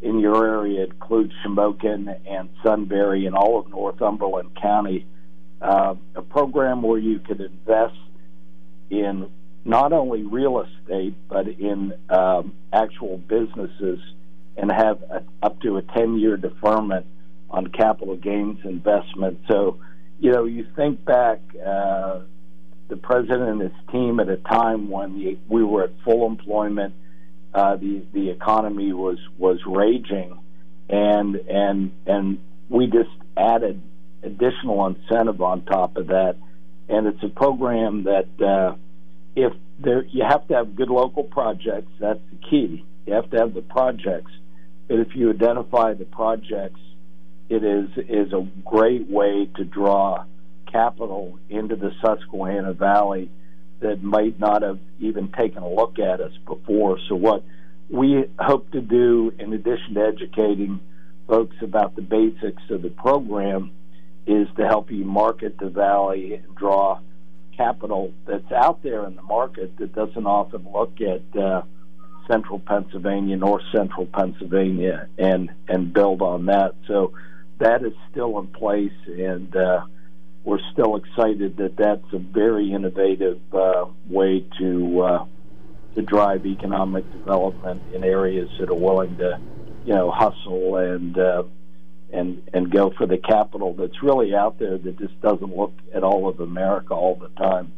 in 0.00 0.18
your 0.18 0.44
area 0.44 0.84
includes 0.84 1.32
Shamokin 1.44 2.18
and 2.28 2.48
Sunbury 2.64 3.26
and 3.26 3.36
all 3.36 3.60
of 3.60 3.68
Northumberland 3.68 4.56
County, 4.60 5.06
uh, 5.60 5.94
a 6.16 6.22
program 6.22 6.82
where 6.82 6.98
you 6.98 7.20
could 7.20 7.40
invest 7.40 7.94
in 8.90 9.30
not 9.64 9.92
only 9.92 10.24
real 10.24 10.60
estate 10.60 11.14
but 11.28 11.46
in 11.46 11.92
um, 12.10 12.52
actual 12.72 13.16
businesses 13.16 14.00
and 14.56 14.70
have 14.70 15.02
a, 15.02 15.22
up 15.42 15.60
to 15.62 15.76
a 15.76 15.82
10 15.82 16.18
year 16.18 16.36
deferment 16.36 17.06
on 17.50 17.66
capital 17.68 18.16
gains 18.16 18.58
investment. 18.64 19.40
So, 19.48 19.78
you 20.20 20.32
know, 20.32 20.44
you 20.44 20.66
think 20.76 21.04
back, 21.04 21.40
uh, 21.64 22.20
the 22.88 22.96
president 22.96 23.48
and 23.48 23.60
his 23.62 23.72
team 23.90 24.20
at 24.20 24.28
a 24.28 24.36
time 24.36 24.90
when 24.90 25.18
the, 25.18 25.38
we 25.48 25.64
were 25.64 25.84
at 25.84 25.90
full 26.04 26.26
employment, 26.26 26.94
uh, 27.54 27.76
the 27.76 28.02
the 28.12 28.30
economy 28.30 28.92
was 28.92 29.18
was 29.38 29.58
raging, 29.66 30.38
and 30.88 31.36
and 31.36 31.92
and 32.06 32.38
we 32.68 32.86
just 32.86 33.10
added 33.36 33.80
additional 34.22 34.86
incentive 34.86 35.40
on 35.42 35.64
top 35.64 35.96
of 35.96 36.08
that, 36.08 36.36
and 36.88 37.06
it's 37.06 37.22
a 37.22 37.28
program 37.28 38.04
that 38.04 38.28
uh, 38.42 38.74
if 39.36 39.52
there 39.78 40.04
you 40.04 40.24
have 40.26 40.46
to 40.48 40.54
have 40.54 40.74
good 40.76 40.90
local 40.90 41.24
projects, 41.24 41.92
that's 41.98 42.20
the 42.30 42.48
key. 42.48 42.84
You 43.06 43.14
have 43.14 43.30
to 43.30 43.38
have 43.38 43.54
the 43.54 43.62
projects, 43.62 44.32
but 44.88 44.98
if 44.98 45.14
you 45.14 45.30
identify 45.30 45.94
the 45.94 46.04
projects, 46.04 46.80
it 47.48 47.64
is 47.64 47.90
is 48.08 48.32
a 48.32 48.46
great 48.64 49.08
way 49.08 49.48
to 49.56 49.64
draw 49.64 50.24
capital 50.70 51.38
into 51.50 51.76
the 51.76 51.92
Susquehanna 52.00 52.72
Valley 52.72 53.30
that 53.80 54.02
might 54.02 54.38
not 54.38 54.62
have 54.62 54.78
even 55.00 55.28
taken 55.32 55.62
a 55.62 55.68
look 55.68 55.98
at 55.98 56.20
us 56.20 56.32
before. 56.46 56.98
So 57.08 57.16
what 57.16 57.44
we 57.90 58.24
hope 58.38 58.70
to 58.70 58.80
do, 58.80 59.34
in 59.38 59.52
addition 59.52 59.94
to 59.94 60.00
educating 60.00 60.80
folks 61.26 61.56
about 61.60 61.94
the 61.96 62.02
basics 62.02 62.62
of 62.70 62.82
the 62.82 62.90
program, 62.90 63.72
is 64.26 64.48
to 64.56 64.66
help 64.66 64.90
you 64.90 65.04
market 65.04 65.58
the 65.58 65.68
valley 65.68 66.34
and 66.34 66.54
draw 66.54 67.00
capital 67.56 68.12
that's 68.26 68.50
out 68.52 68.82
there 68.82 69.04
in 69.06 69.16
the 69.16 69.22
market 69.22 69.76
that 69.78 69.94
doesn't 69.94 70.26
often 70.26 70.66
look 70.72 71.00
at. 71.00 71.38
Uh, 71.38 71.62
central 72.30 72.58
Pennsylvania, 72.58 73.36
north 73.36 73.62
central 73.74 74.06
Pennsylvania, 74.06 75.08
and 75.18 75.50
and 75.68 75.92
build 75.92 76.22
on 76.22 76.46
that. 76.46 76.74
So 76.86 77.12
that 77.58 77.84
is 77.84 77.92
still 78.10 78.38
in 78.38 78.48
place, 78.48 78.92
and 79.06 79.54
uh, 79.54 79.86
we're 80.44 80.60
still 80.72 80.96
excited 80.96 81.56
that 81.58 81.76
that's 81.76 82.12
a 82.12 82.18
very 82.18 82.72
innovative 82.72 83.40
uh, 83.54 83.86
way 84.08 84.44
to 84.58 85.00
uh, 85.00 85.26
to 85.94 86.02
drive 86.02 86.46
economic 86.46 87.10
development 87.12 87.82
in 87.94 88.02
areas 88.02 88.48
that 88.58 88.70
are 88.70 88.74
willing 88.74 89.16
to, 89.18 89.38
you 89.84 89.94
know, 89.94 90.10
hustle 90.10 90.76
and 90.76 91.18
uh, 91.18 91.42
and 92.12 92.42
and 92.52 92.70
go 92.70 92.90
for 92.96 93.06
the 93.06 93.18
capital 93.18 93.74
that's 93.74 94.02
really 94.02 94.34
out 94.34 94.58
there 94.58 94.78
that 94.78 94.98
just 94.98 95.20
doesn't 95.20 95.56
look 95.56 95.74
at 95.94 96.02
all 96.02 96.28
of 96.28 96.40
America 96.40 96.94
all 96.94 97.14
the 97.16 97.28
time 97.40 97.72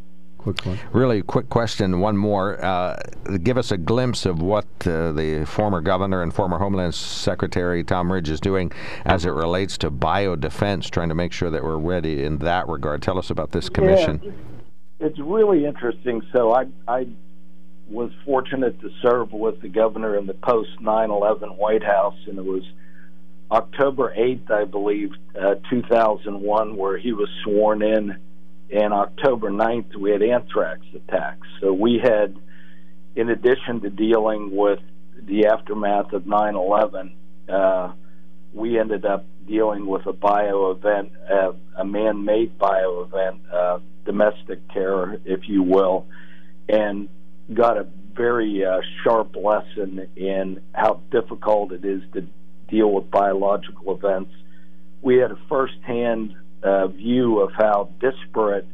quick 0.44 0.66
one. 0.66 0.78
Really 0.92 1.22
quick 1.22 1.48
question. 1.48 2.00
One 2.00 2.16
more. 2.18 2.62
Uh, 2.62 3.00
give 3.42 3.56
us 3.56 3.72
a 3.72 3.78
glimpse 3.78 4.26
of 4.26 4.42
what 4.42 4.66
uh, 4.86 5.10
the 5.12 5.46
former 5.46 5.80
governor 5.80 6.22
and 6.22 6.32
former 6.32 6.58
Homeland 6.58 6.94
Secretary 6.94 7.82
Tom 7.82 8.12
Ridge 8.12 8.28
is 8.28 8.40
doing 8.40 8.70
as 9.06 9.24
it 9.24 9.30
relates 9.30 9.78
to 9.78 9.90
biodefense, 9.90 10.90
trying 10.90 11.08
to 11.08 11.14
make 11.14 11.32
sure 11.32 11.50
that 11.50 11.64
we're 11.64 11.78
ready 11.78 12.22
in 12.24 12.38
that 12.38 12.68
regard. 12.68 13.02
Tell 13.02 13.18
us 13.18 13.30
about 13.30 13.52
this 13.52 13.70
commission. 13.70 14.20
Yeah, 14.22 15.06
it's 15.06 15.18
really 15.18 15.64
interesting. 15.64 16.20
So 16.30 16.52
I, 16.52 16.66
I 16.86 17.06
was 17.88 18.10
fortunate 18.26 18.78
to 18.82 18.90
serve 19.02 19.32
with 19.32 19.62
the 19.62 19.68
governor 19.68 20.16
in 20.16 20.26
the 20.26 20.34
post 20.34 20.70
9/11 20.82 21.56
White 21.56 21.82
House, 21.82 22.18
and 22.26 22.38
it 22.38 22.44
was 22.44 22.64
October 23.50 24.14
8th, 24.14 24.50
I 24.50 24.64
believe, 24.64 25.12
uh, 25.40 25.54
2001, 25.70 26.76
where 26.76 26.98
he 26.98 27.12
was 27.12 27.28
sworn 27.42 27.82
in 27.82 28.18
and 28.70 28.92
October 28.92 29.50
9th, 29.50 29.96
we 29.96 30.10
had 30.10 30.22
anthrax 30.22 30.80
attacks. 30.94 31.46
So 31.60 31.72
we 31.72 32.00
had, 32.02 32.36
in 33.14 33.30
addition 33.30 33.80
to 33.82 33.90
dealing 33.90 34.54
with 34.54 34.80
the 35.22 35.46
aftermath 35.46 36.12
of 36.12 36.26
9 36.26 36.54
11, 36.54 37.14
uh, 37.48 37.92
we 38.52 38.78
ended 38.78 39.04
up 39.04 39.26
dealing 39.46 39.86
with 39.86 40.06
a 40.06 40.12
bio 40.12 40.70
event, 40.70 41.12
uh, 41.30 41.52
a 41.76 41.84
man 41.84 42.24
made 42.24 42.58
bio 42.58 43.02
event, 43.02 43.42
uh, 43.52 43.78
domestic 44.04 44.66
terror, 44.72 45.20
if 45.24 45.48
you 45.48 45.62
will, 45.62 46.06
and 46.68 47.08
got 47.52 47.76
a 47.76 47.86
very 48.14 48.64
uh, 48.64 48.80
sharp 49.02 49.36
lesson 49.36 50.08
in 50.16 50.60
how 50.72 51.00
difficult 51.10 51.72
it 51.72 51.84
is 51.84 52.00
to 52.12 52.26
deal 52.68 52.90
with 52.90 53.10
biological 53.10 53.94
events. 53.94 54.32
We 55.02 55.16
had 55.16 55.32
a 55.32 55.38
firsthand 55.48 56.34
uh, 56.64 56.88
view 56.88 57.40
of 57.40 57.52
how 57.52 57.90
disparate 58.00 58.66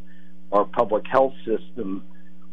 our 0.52 0.64
public 0.64 1.06
health 1.06 1.34
system 1.44 2.04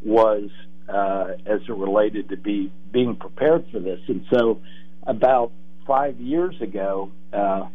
was 0.04 0.50
uh, 0.90 1.34
as 1.46 1.62
it 1.68 1.76
related 1.76 2.30
to 2.30 2.38
be 2.38 2.72
being 2.92 3.16
prepared 3.16 3.66
for 3.72 3.80
this. 3.80 4.00
And 4.08 4.26
so, 4.34 4.60
about 5.06 5.52
five 5.86 6.20
years 6.20 6.60
ago, 6.62 7.12
uh, 7.32 7.68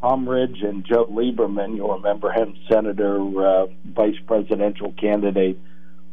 Tom 0.00 0.28
Ridge 0.28 0.62
and 0.62 0.84
Joe 0.84 1.06
Lieberman, 1.06 1.76
you'll 1.76 1.94
remember 1.94 2.32
him, 2.32 2.56
Senator, 2.70 3.20
uh, 3.44 3.66
Vice 3.84 4.18
Presidential 4.26 4.92
candidate, 4.92 5.58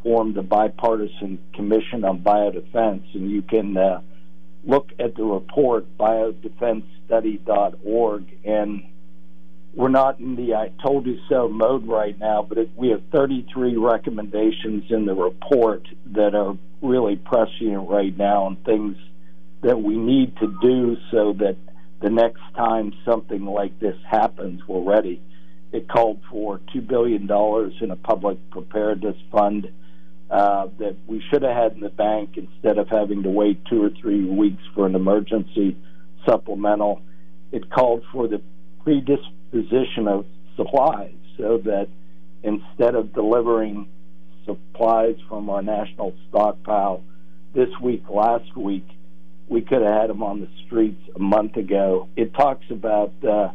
formed 0.03 0.37
a 0.37 0.43
bipartisan 0.43 1.39
commission 1.53 2.05
on 2.05 2.19
biodefense, 2.19 3.03
and 3.13 3.31
you 3.31 3.41
can 3.41 3.77
uh, 3.77 4.01
look 4.65 4.91
at 4.99 5.15
the 5.15 5.23
report 5.23 5.97
biodefensestudy.org 5.97 8.37
and 8.45 8.83
we're 9.75 9.89
not 9.89 10.19
in 10.19 10.35
the 10.35 10.53
I 10.53 10.71
told 10.85 11.05
you 11.07 11.17
so 11.27 11.47
mode 11.47 11.87
right 11.87 12.17
now, 12.17 12.45
but 12.47 12.57
it, 12.57 12.69
we 12.75 12.89
have 12.89 13.01
33 13.11 13.75
recommendations 13.77 14.83
in 14.89 15.05
the 15.05 15.15
report 15.15 15.87
that 16.13 16.35
are 16.35 16.55
really 16.81 17.15
prescient 17.15 17.89
right 17.89 18.15
now 18.15 18.47
and 18.47 18.63
things 18.63 18.97
that 19.63 19.81
we 19.81 19.97
need 19.97 20.37
to 20.37 20.47
do 20.61 20.97
so 21.11 21.33
that 21.39 21.57
the 22.01 22.09
next 22.09 22.41
time 22.55 22.93
something 23.05 23.45
like 23.45 23.79
this 23.79 23.95
happens, 24.07 24.61
we're 24.67 24.83
ready. 24.83 25.21
It 25.71 25.87
called 25.87 26.21
for 26.29 26.59
$2 26.75 26.85
billion 26.87 27.23
in 27.81 27.91
a 27.91 27.95
public 27.95 28.37
preparedness 28.51 29.15
fund 29.31 29.71
uh, 30.29 30.67
that 30.77 30.97
we 31.07 31.23
should 31.31 31.41
have 31.41 31.55
had 31.55 31.71
in 31.73 31.79
the 31.79 31.89
bank 31.89 32.37
instead 32.37 32.77
of 32.77 32.89
having 32.89 33.23
to 33.23 33.29
wait 33.29 33.63
two 33.65 33.81
or 33.81 33.89
three 34.01 34.23
weeks 34.23 34.61
for 34.75 34.85
an 34.85 34.93
emergency 34.93 35.77
supplemental. 36.27 37.01
It 37.51 37.71
called 37.71 38.03
for 38.11 38.27
the 38.27 38.41
predisposition 38.83 39.42
of 40.07 40.25
supplies 40.55 41.13
so 41.37 41.57
that 41.59 41.87
instead 42.43 42.95
of 42.95 43.13
delivering 43.13 43.87
supplies 44.45 45.15
from 45.29 45.49
our 45.49 45.61
national 45.61 46.13
stockpile 46.29 47.03
this 47.53 47.69
week, 47.81 48.03
last 48.09 48.55
week, 48.57 48.87
we 49.47 49.61
could 49.61 49.81
have 49.81 50.01
had 50.01 50.09
them 50.09 50.23
on 50.23 50.41
the 50.41 50.49
streets 50.65 51.01
a 51.15 51.19
month 51.19 51.55
ago. 51.57 52.07
It 52.15 52.33
talks 52.33 52.65
about 52.69 53.13
uh, 53.23 53.49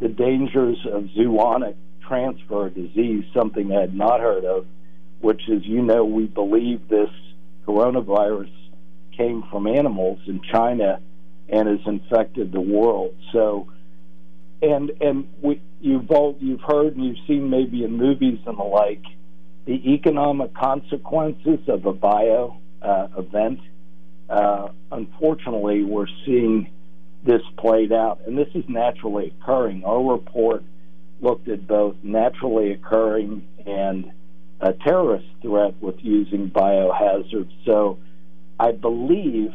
the 0.00 0.08
dangers 0.08 0.78
of 0.90 1.04
zoonotic 1.16 1.76
transfer 2.06 2.70
disease, 2.70 3.24
something 3.34 3.72
I 3.72 3.82
had 3.82 3.94
not 3.94 4.20
heard 4.20 4.44
of, 4.44 4.66
which 5.20 5.48
is, 5.48 5.64
you 5.64 5.82
know, 5.82 6.04
we 6.04 6.26
believe 6.26 6.88
this 6.88 7.10
coronavirus 7.66 8.50
came 9.16 9.44
from 9.50 9.66
animals 9.66 10.18
in 10.26 10.40
China 10.52 11.00
and 11.48 11.68
has 11.68 11.86
infected 11.86 12.52
the 12.52 12.60
world. 12.60 13.14
So, 13.32 13.68
and 14.64 14.90
and 15.00 15.28
we, 15.40 15.60
you've 15.80 16.10
all 16.10 16.36
you've 16.40 16.60
heard 16.60 16.96
and 16.96 17.04
you've 17.04 17.26
seen 17.26 17.50
maybe 17.50 17.84
in 17.84 17.96
movies 17.96 18.38
and 18.46 18.58
the 18.58 18.62
like 18.62 19.02
the 19.66 19.92
economic 19.94 20.54
consequences 20.54 21.60
of 21.68 21.86
a 21.86 21.92
bio 21.92 22.58
uh, 22.82 23.08
event. 23.16 23.60
Uh, 24.28 24.68
unfortunately, 24.92 25.84
we're 25.84 26.06
seeing 26.24 26.70
this 27.24 27.42
played 27.56 27.92
out, 27.92 28.20
and 28.26 28.36
this 28.36 28.48
is 28.54 28.64
naturally 28.68 29.34
occurring. 29.40 29.84
Our 29.84 30.12
report 30.12 30.62
looked 31.20 31.48
at 31.48 31.66
both 31.66 31.96
naturally 32.02 32.72
occurring 32.72 33.46
and 33.66 34.12
a 34.60 34.72
terrorist 34.72 35.26
threat 35.40 35.74
with 35.80 35.96
using 36.00 36.50
biohazards. 36.50 37.52
So 37.64 37.98
I 38.58 38.72
believe, 38.72 39.52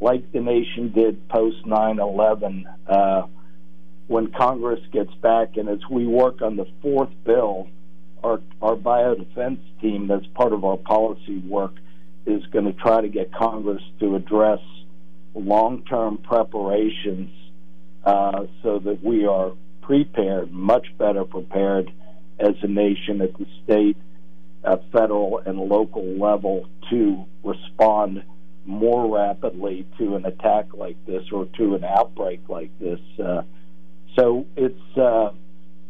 like 0.00 0.32
the 0.32 0.40
nation 0.40 0.92
did 0.92 1.28
post 1.28 1.64
9 1.64 1.98
11, 1.98 2.66
uh, 2.86 3.26
when 4.12 4.30
Congress 4.30 4.80
gets 4.92 5.12
back 5.22 5.56
and 5.56 5.70
as 5.70 5.78
we 5.90 6.06
work 6.06 6.42
on 6.42 6.56
the 6.56 6.66
fourth 6.82 7.08
bill, 7.24 7.66
our, 8.22 8.42
our 8.60 8.76
biodefense 8.76 9.58
team, 9.80 10.06
that's 10.06 10.26
part 10.34 10.52
of 10.52 10.66
our 10.66 10.76
policy 10.76 11.38
work, 11.38 11.72
is 12.26 12.44
going 12.52 12.66
to 12.66 12.74
try 12.74 13.00
to 13.00 13.08
get 13.08 13.32
Congress 13.32 13.82
to 14.00 14.14
address 14.14 14.60
long 15.34 15.82
term 15.86 16.18
preparations 16.18 17.30
uh, 18.04 18.44
so 18.62 18.78
that 18.80 19.02
we 19.02 19.24
are 19.24 19.52
prepared, 19.80 20.52
much 20.52 20.86
better 20.98 21.24
prepared 21.24 21.90
as 22.38 22.54
a 22.60 22.68
nation 22.68 23.22
at 23.22 23.32
the 23.38 23.46
state, 23.64 23.96
uh, 24.62 24.76
federal, 24.92 25.38
and 25.38 25.58
local 25.58 26.04
level 26.18 26.68
to 26.90 27.24
respond 27.42 28.22
more 28.66 29.16
rapidly 29.16 29.86
to 29.96 30.16
an 30.16 30.26
attack 30.26 30.66
like 30.74 30.96
this 31.06 31.24
or 31.32 31.46
to 31.56 31.74
an 31.74 31.82
outbreak 31.82 32.40
like 32.50 32.70
this. 32.78 33.00
Uh, 33.18 33.42
so 34.16 34.46
it's 34.56 34.98
uh, 34.98 35.30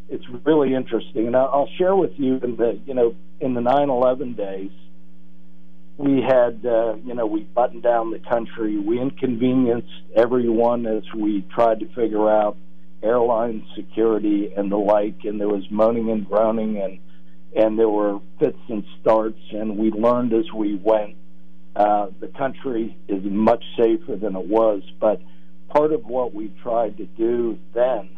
it's 0.08 0.24
really 0.44 0.74
interesting, 0.74 1.26
and 1.26 1.36
I'll 1.36 1.70
share 1.78 1.96
with 1.96 2.12
you 2.18 2.38
in 2.42 2.56
the 2.56 2.80
you 2.86 2.94
know 2.94 3.14
in 3.40 3.54
the 3.54 3.60
9/11 3.60 4.36
days 4.36 4.70
we 5.96 6.22
had, 6.22 6.64
uh, 6.64 6.94
you 7.04 7.14
know, 7.14 7.26
we 7.26 7.42
buttoned 7.42 7.82
down 7.82 8.10
the 8.10 8.18
country. 8.18 8.78
We 8.78 9.00
inconvenienced 9.00 9.92
everyone 10.16 10.86
as 10.86 11.04
we 11.14 11.42
tried 11.54 11.80
to 11.80 11.86
figure 11.94 12.28
out 12.30 12.56
airline 13.02 13.64
security 13.76 14.52
and 14.56 14.70
the 14.70 14.76
like. 14.76 15.24
And 15.24 15.40
there 15.40 15.48
was 15.48 15.64
moaning 15.70 16.10
and 16.10 16.26
groaning, 16.26 16.80
and 16.80 16.98
and 17.54 17.78
there 17.78 17.88
were 17.88 18.18
fits 18.38 18.58
and 18.68 18.84
starts. 19.00 19.40
And 19.52 19.76
we 19.76 19.90
learned 19.90 20.32
as 20.32 20.50
we 20.52 20.74
went. 20.74 21.16
Uh, 21.76 22.08
the 22.20 22.28
country 22.28 22.96
is 23.08 23.22
much 23.24 23.64
safer 23.78 24.16
than 24.16 24.36
it 24.36 24.46
was, 24.46 24.82
but 25.00 25.20
part 25.72 25.92
of 25.92 26.04
what 26.04 26.34
we 26.34 26.48
tried 26.62 26.96
to 26.98 27.06
do 27.06 27.58
then 27.74 28.08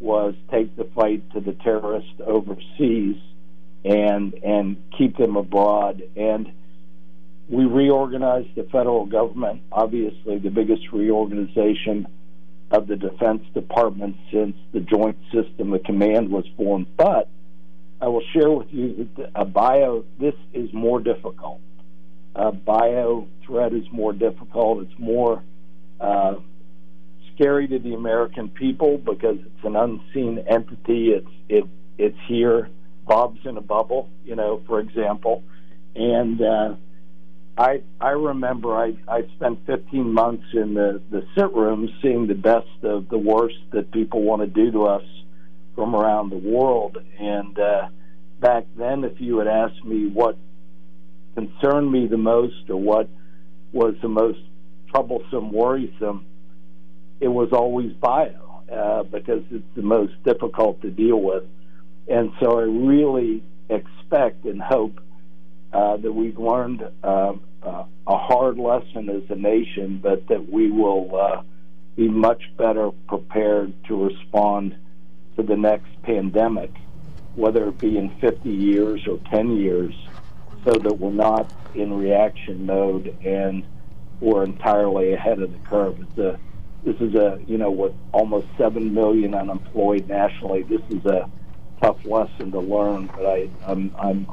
was 0.00 0.34
take 0.50 0.76
the 0.76 0.84
fight 0.94 1.22
to 1.32 1.40
the 1.40 1.52
terrorists 1.52 2.12
overseas 2.26 3.16
and 3.84 4.34
and 4.44 4.76
keep 4.96 5.16
them 5.16 5.36
abroad 5.36 6.02
and 6.16 6.52
we 7.50 7.64
reorganized 7.64 8.54
the 8.54 8.62
federal 8.62 9.06
government, 9.06 9.62
obviously 9.72 10.38
the 10.38 10.50
biggest 10.50 10.92
reorganization 10.92 12.06
of 12.70 12.86
the 12.86 12.94
Defense 12.94 13.42
Department 13.52 14.16
since 14.32 14.56
the 14.72 14.78
Joint 14.78 15.18
System 15.32 15.72
of 15.72 15.82
Command 15.82 16.30
was 16.30 16.44
formed. 16.56 16.86
But 16.96 17.28
I 18.00 18.06
will 18.06 18.22
share 18.32 18.50
with 18.50 18.72
you 18.72 19.08
that 19.16 19.32
a 19.34 19.44
bio, 19.44 20.04
this 20.20 20.34
is 20.54 20.72
more 20.72 21.00
difficult. 21.00 21.60
A 22.36 22.52
bio 22.52 23.26
threat 23.44 23.72
is 23.72 23.84
more 23.90 24.12
difficult. 24.12 24.84
It's 24.84 24.98
more 24.98 25.42
uh, 26.00 26.36
scary 27.40 27.66
to 27.68 27.78
the 27.78 27.94
American 27.94 28.48
people 28.48 28.98
because 28.98 29.38
it's 29.38 29.64
an 29.64 29.76
unseen 29.76 30.44
entity. 30.48 31.10
It's 31.10 31.30
it 31.48 31.64
it's 31.98 32.18
here. 32.28 32.68
Bob's 33.06 33.40
in 33.44 33.56
a 33.56 33.60
bubble, 33.60 34.08
you 34.24 34.36
know, 34.36 34.62
for 34.66 34.78
example, 34.78 35.42
and 35.94 36.40
uh, 36.40 36.74
I 37.56 37.82
I 38.00 38.10
remember 38.10 38.76
I 38.76 38.94
I 39.08 39.22
spent 39.36 39.66
15 39.66 40.12
months 40.12 40.44
in 40.52 40.74
the 40.74 41.00
the 41.10 41.26
sit 41.34 41.52
room 41.54 41.88
seeing 42.02 42.26
the 42.26 42.34
best 42.34 42.84
of 42.84 43.08
the 43.08 43.18
worst 43.18 43.58
that 43.72 43.90
people 43.90 44.22
want 44.22 44.42
to 44.42 44.46
do 44.46 44.70
to 44.72 44.84
us 44.84 45.04
from 45.74 45.94
around 45.94 46.30
the 46.30 46.36
world 46.36 46.98
and 47.18 47.58
uh 47.58 47.88
back 48.40 48.64
then 48.76 49.04
if 49.04 49.20
you 49.20 49.38
had 49.38 49.46
asked 49.46 49.84
me 49.84 50.08
what 50.08 50.36
concerned 51.34 51.90
me 51.90 52.06
the 52.06 52.16
most 52.16 52.68
or 52.68 52.76
what 52.76 53.08
was 53.72 53.94
the 54.02 54.08
most 54.08 54.40
troublesome 54.90 55.52
worrisome 55.52 56.26
it 57.20 57.28
was 57.28 57.52
always 57.52 57.92
bio 57.94 58.62
uh, 58.72 59.02
because 59.04 59.42
it's 59.50 59.74
the 59.76 59.82
most 59.82 60.12
difficult 60.24 60.80
to 60.82 60.90
deal 60.90 61.20
with 61.20 61.44
and 62.10 62.32
so 62.40 62.58
I 62.58 62.62
really 62.62 63.42
expect 63.68 64.44
and 64.44 64.60
hope 64.60 65.00
uh, 65.72 65.96
that 65.98 66.12
we've 66.12 66.38
learned 66.38 66.82
uh, 67.04 67.34
uh, 67.62 67.84
a 68.06 68.18
hard 68.18 68.58
lesson 68.58 69.08
as 69.08 69.22
a 69.30 69.36
nation, 69.36 70.00
but 70.02 70.26
that 70.26 70.50
we 70.50 70.70
will 70.70 71.14
uh, 71.14 71.42
be 71.94 72.08
much 72.08 72.42
better 72.56 72.90
prepared 73.06 73.72
to 73.84 74.08
respond 74.08 74.76
to 75.36 75.44
the 75.44 75.56
next 75.56 75.90
pandemic, 76.02 76.72
whether 77.36 77.68
it 77.68 77.78
be 77.78 77.96
in 77.96 78.10
50 78.20 78.50
years 78.50 79.06
or 79.06 79.18
10 79.30 79.56
years, 79.56 79.94
so 80.64 80.72
that 80.72 80.98
we're 80.98 81.12
not 81.12 81.52
in 81.74 81.96
reaction 81.96 82.66
mode 82.66 83.16
and 83.24 83.64
we're 84.20 84.42
entirely 84.42 85.12
ahead 85.12 85.40
of 85.40 85.52
the 85.52 85.68
curve. 85.68 86.00
It's 86.00 86.18
a, 86.18 86.40
this 86.84 86.96
is 87.00 87.14
a, 87.14 87.38
you 87.46 87.58
know, 87.58 87.70
with 87.70 87.92
almost 88.12 88.46
7 88.56 88.92
million 88.94 89.34
unemployed 89.34 90.08
nationally, 90.08 90.62
this 90.62 90.82
is 90.90 91.04
a 91.06 91.28
tough 91.82 92.04
lesson 92.04 92.50
to 92.52 92.60
learn, 92.60 93.06
but 93.06 93.26
I, 93.26 93.48
I'm, 93.66 93.94
I'm 93.98 94.26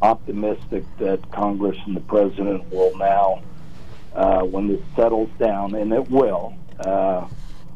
optimistic 0.00 0.84
that 0.98 1.30
Congress 1.30 1.76
and 1.86 1.96
the 1.96 2.00
president 2.00 2.70
will 2.72 2.96
now, 2.96 3.42
uh, 4.14 4.42
when 4.42 4.68
this 4.68 4.80
settles 4.96 5.30
down, 5.38 5.74
and 5.74 5.92
it 5.92 6.10
will, 6.10 6.54
uh, 6.78 7.26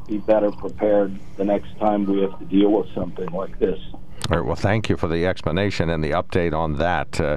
be 0.07 0.19
better 0.19 0.51
prepared 0.53 1.19
the 1.37 1.45
next 1.45 1.77
time 1.79 2.07
we 2.07 2.21
have 2.21 2.38
to 2.38 2.45
deal 2.45 2.71
with 2.71 2.87
something 2.95 3.29
like 3.31 3.59
this. 3.59 3.79
All 4.29 4.39
right, 4.39 4.45
well, 4.45 4.57
thank 4.57 4.89
you 4.89 4.97
for 4.97 5.07
the 5.07 5.25
explanation 5.25 5.89
and 5.89 6.03
the 6.03 6.11
update 6.11 6.53
on 6.53 6.77
that. 6.77 7.21
Uh, 7.21 7.37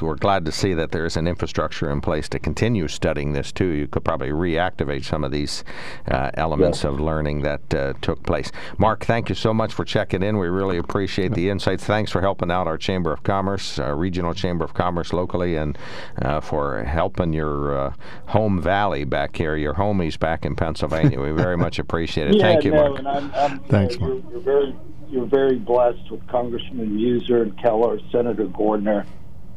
we're 0.00 0.14
glad 0.14 0.44
to 0.44 0.52
see 0.52 0.72
that 0.72 0.92
there's 0.92 1.16
an 1.16 1.26
infrastructure 1.26 1.90
in 1.90 2.00
place 2.00 2.28
to 2.28 2.38
continue 2.38 2.86
studying 2.86 3.32
this, 3.32 3.50
too. 3.50 3.66
You 3.66 3.88
could 3.88 4.04
probably 4.04 4.28
reactivate 4.28 5.04
some 5.04 5.24
of 5.24 5.32
these 5.32 5.64
uh, 6.08 6.30
elements 6.34 6.84
of 6.84 7.00
learning 7.00 7.42
that 7.42 7.74
uh, 7.74 7.94
took 8.02 8.22
place. 8.22 8.52
Mark, 8.78 9.04
thank 9.04 9.28
you 9.28 9.34
so 9.34 9.52
much 9.52 9.72
for 9.72 9.84
checking 9.84 10.22
in. 10.22 10.38
We 10.38 10.46
really 10.46 10.78
appreciate 10.78 11.34
the 11.34 11.50
insights. 11.50 11.82
Thanks 11.82 12.12
for 12.12 12.20
helping 12.20 12.52
out 12.52 12.68
our 12.68 12.78
Chamber 12.78 13.12
of 13.12 13.24
Commerce, 13.24 13.80
uh, 13.80 13.92
Regional 13.92 14.32
Chamber 14.32 14.64
of 14.64 14.74
Commerce 14.74 15.12
locally, 15.12 15.56
and 15.56 15.76
uh, 16.22 16.40
for 16.40 16.84
helping 16.84 17.32
your 17.32 17.76
uh, 17.76 17.94
home 18.26 18.62
valley 18.62 19.02
back 19.02 19.36
here, 19.36 19.56
your 19.56 19.74
homies 19.74 20.16
back 20.16 20.46
in 20.46 20.54
Pennsylvania. 20.54 21.20
we 21.20 21.32
very 21.32 21.56
much 21.56 21.80
appreciate 21.80 22.28
it. 22.28 22.36
Yeah, 22.36 22.42
thank 22.42 22.64
you, 22.64 22.72
no, 22.72 22.88
Mark. 22.88 22.98
And 22.98 23.08
I'm, 23.08 23.34
I'm, 23.34 23.58
Thanks, 23.60 23.96
you're, 23.96 24.08
Mark. 24.08 24.24
You're 24.30 24.40
very 24.40 24.76
you're 25.08 25.26
very 25.26 25.56
blessed 25.56 26.10
with 26.10 26.26
Congressman 26.28 26.90
Meuser 26.98 27.42
and 27.42 27.56
Keller, 27.60 27.98
Senator 28.10 28.46
Gordner, 28.46 29.06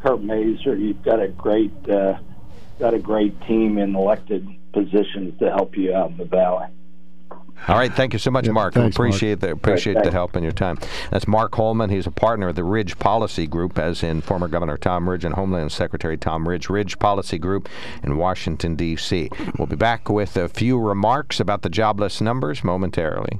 Kurt 0.03 0.21
Masser. 0.21 0.75
You've 0.75 1.03
got 1.03 1.21
a 1.21 1.27
great 1.27 1.71
uh, 1.89 2.17
got 2.79 2.93
a 2.93 2.99
great 2.99 3.39
team 3.41 3.77
in 3.77 3.95
elected 3.95 4.47
positions 4.73 5.37
to 5.39 5.49
help 5.49 5.75
you 5.75 5.93
out 5.93 6.11
in 6.11 6.17
the 6.17 6.25
valley. 6.25 6.67
All 7.67 7.75
right, 7.75 7.93
thank 7.93 8.13
you 8.13 8.19
so 8.19 8.31
much, 8.31 8.45
Yeah, 8.45 8.53
Mark. 8.53 8.73
thanks, 8.73 8.97
Mark. 8.97 9.09
appreciate 9.09 9.41
the 9.41 9.51
appreciate 9.51 10.01
the 10.01 10.11
help 10.11 10.35
and 10.37 10.43
your 10.43 10.53
time. 10.53 10.79
That's 11.11 11.27
Mark 11.27 11.53
Holman. 11.55 11.89
He's 11.89 12.07
a 12.07 12.11
partner 12.11 12.47
of 12.47 12.55
the 12.55 12.63
Ridge 12.63 12.97
Policy 12.99 13.47
Group, 13.47 13.77
as 13.77 14.01
in 14.01 14.21
former 14.21 14.47
Governor 14.47 14.77
Tom 14.77 15.09
Ridge 15.09 15.25
and 15.25 15.35
Homeland 15.35 15.73
Secretary 15.73 16.15
Tom 16.17 16.47
Ridge. 16.47 16.69
Ridge 16.69 16.97
Policy 16.99 17.37
Group 17.37 17.67
in 18.01 18.15
Washington 18.15 18.75
D.C. 18.77 19.29
We'll 19.57 19.67
be 19.67 19.75
back 19.75 20.09
with 20.09 20.37
a 20.37 20.47
few 20.47 20.79
remarks 20.79 21.41
about 21.41 21.63
the 21.63 21.69
jobless 21.69 22.21
numbers 22.21 22.63
momentarily. 22.63 23.39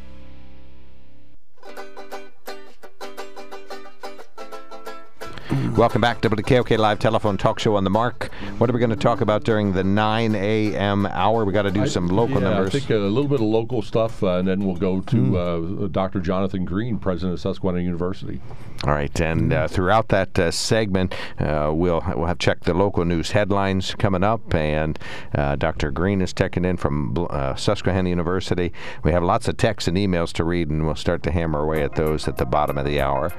Thank 1.63 1.99
you. 1.99 2.10
Welcome 5.77 6.01
back 6.01 6.19
to 6.21 6.29
the 6.29 6.43
KOK 6.43 6.71
Live 6.71 6.99
Telephone 6.99 7.37
Talk 7.37 7.57
Show 7.57 7.75
on 7.75 7.85
the 7.85 7.89
Mark. 7.89 8.29
What 8.57 8.69
are 8.69 8.73
we 8.73 8.79
going 8.79 8.89
to 8.89 8.95
talk 8.95 9.21
about 9.21 9.45
during 9.45 9.71
the 9.71 9.85
9 9.85 10.35
a.m. 10.35 11.05
hour? 11.05 11.45
We 11.45 11.53
got 11.53 11.61
to 11.61 11.71
do 11.71 11.83
I- 11.83 11.87
some 11.87 12.07
local 12.07 12.41
yeah, 12.41 12.49
numbers. 12.49 12.75
I 12.75 12.79
think 12.79 12.89
a 12.89 12.95
little 12.95 13.29
bit 13.29 13.39
of 13.39 13.47
local 13.47 13.81
stuff, 13.81 14.21
uh, 14.21 14.37
and 14.39 14.47
then 14.47 14.65
we'll 14.65 14.75
go 14.75 14.99
to 14.99 15.37
uh, 15.37 15.87
Dr. 15.87 16.19
Jonathan 16.19 16.65
Green, 16.65 16.99
president 16.99 17.35
of 17.35 17.39
Susquehanna 17.39 17.81
University. 17.81 18.41
All 18.83 18.93
right, 18.93 19.21
and 19.21 19.53
uh, 19.53 19.67
throughout 19.67 20.09
that 20.09 20.37
uh, 20.39 20.49
segment, 20.49 21.13
uh, 21.39 21.71
we'll 21.73 22.03
we'll 22.15 22.25
have 22.25 22.39
checked 22.39 22.63
the 22.63 22.73
local 22.73 23.05
news 23.05 23.29
headlines 23.31 23.93
coming 23.93 24.23
up, 24.23 24.53
and 24.55 24.97
uh, 25.35 25.55
Dr. 25.55 25.91
Green 25.91 26.19
is 26.19 26.33
checking 26.33 26.65
in 26.65 26.77
from 26.77 27.15
uh, 27.29 27.55
Susquehanna 27.55 28.09
University. 28.09 28.73
We 29.03 29.11
have 29.11 29.23
lots 29.23 29.47
of 29.47 29.57
texts 29.57 29.87
and 29.87 29.95
emails 29.95 30.33
to 30.33 30.43
read, 30.43 30.69
and 30.69 30.85
we'll 30.85 30.95
start 30.95 31.21
to 31.23 31.31
hammer 31.31 31.63
away 31.63 31.83
at 31.83 31.95
those 31.95 32.27
at 32.27 32.37
the 32.37 32.45
bottom 32.45 32.77
of 32.77 32.85
the 32.85 32.99
hour. 32.99 33.31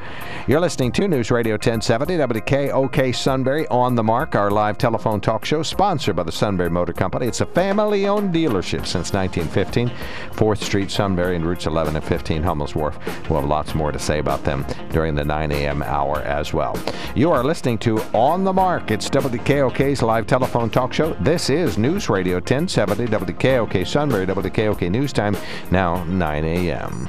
You're 0.47 0.61
listening 0.61 0.93
to 0.93 1.09
News 1.09 1.31
Radio 1.33 1.55
1070 1.55 2.22
WKOK 2.23 3.13
Sunbury 3.17 3.67
on 3.67 3.97
the 3.97 4.03
Mark, 4.05 4.37
our 4.37 4.49
live 4.49 4.79
telephone 4.79 5.21
talk 5.21 5.45
show 5.45 5.65
sponsored 5.65 6.15
by 6.15 6.23
the 6.23 6.31
Sunbury 6.31 6.71
Motor 6.71 6.93
Company. 6.93 7.27
It's 7.27 7.41
a 7.41 7.47
family-owned 7.47 8.33
dealership 8.33 8.87
since 8.87 9.13
1915, 9.13 9.89
4th 10.31 10.63
Street, 10.63 10.89
Sunbury, 10.89 11.35
and 11.35 11.45
routes 11.45 11.67
11 11.67 11.97
and 11.97 12.05
15, 12.05 12.45
Hummel's 12.45 12.77
Wharf. 12.77 12.97
We'll 13.29 13.41
have 13.41 13.49
lots 13.49 13.75
more 13.75 13.91
to 13.91 13.99
say 13.99 14.21
about 14.21 14.45
them 14.45 14.65
during 14.93 15.17
the 15.17 15.25
9 15.25 15.51
a.m. 15.51 15.83
hour 15.83 16.21
as 16.21 16.55
well. 16.55 16.79
You 17.17 17.33
are 17.33 17.43
listening 17.43 17.79
to 17.79 18.01
On 18.15 18.45
the 18.45 18.53
Mark. 18.53 18.93
It's 18.93 19.11
WKOK's 19.11 20.01
live 20.01 20.29
telephone 20.29 20.71
talk 20.71 20.93
show. 20.93 21.15
This 21.15 21.51
is 21.51 21.77
News 21.77 22.09
Radio 22.09 22.37
1070 22.37 23.07
WKOK 23.07 23.85
Sunbury, 23.85 24.27
WKOK 24.27 24.89
News 24.93 25.13
Time, 25.13 25.37
now 25.73 26.05
9 26.05 26.45
a.m. 26.45 27.09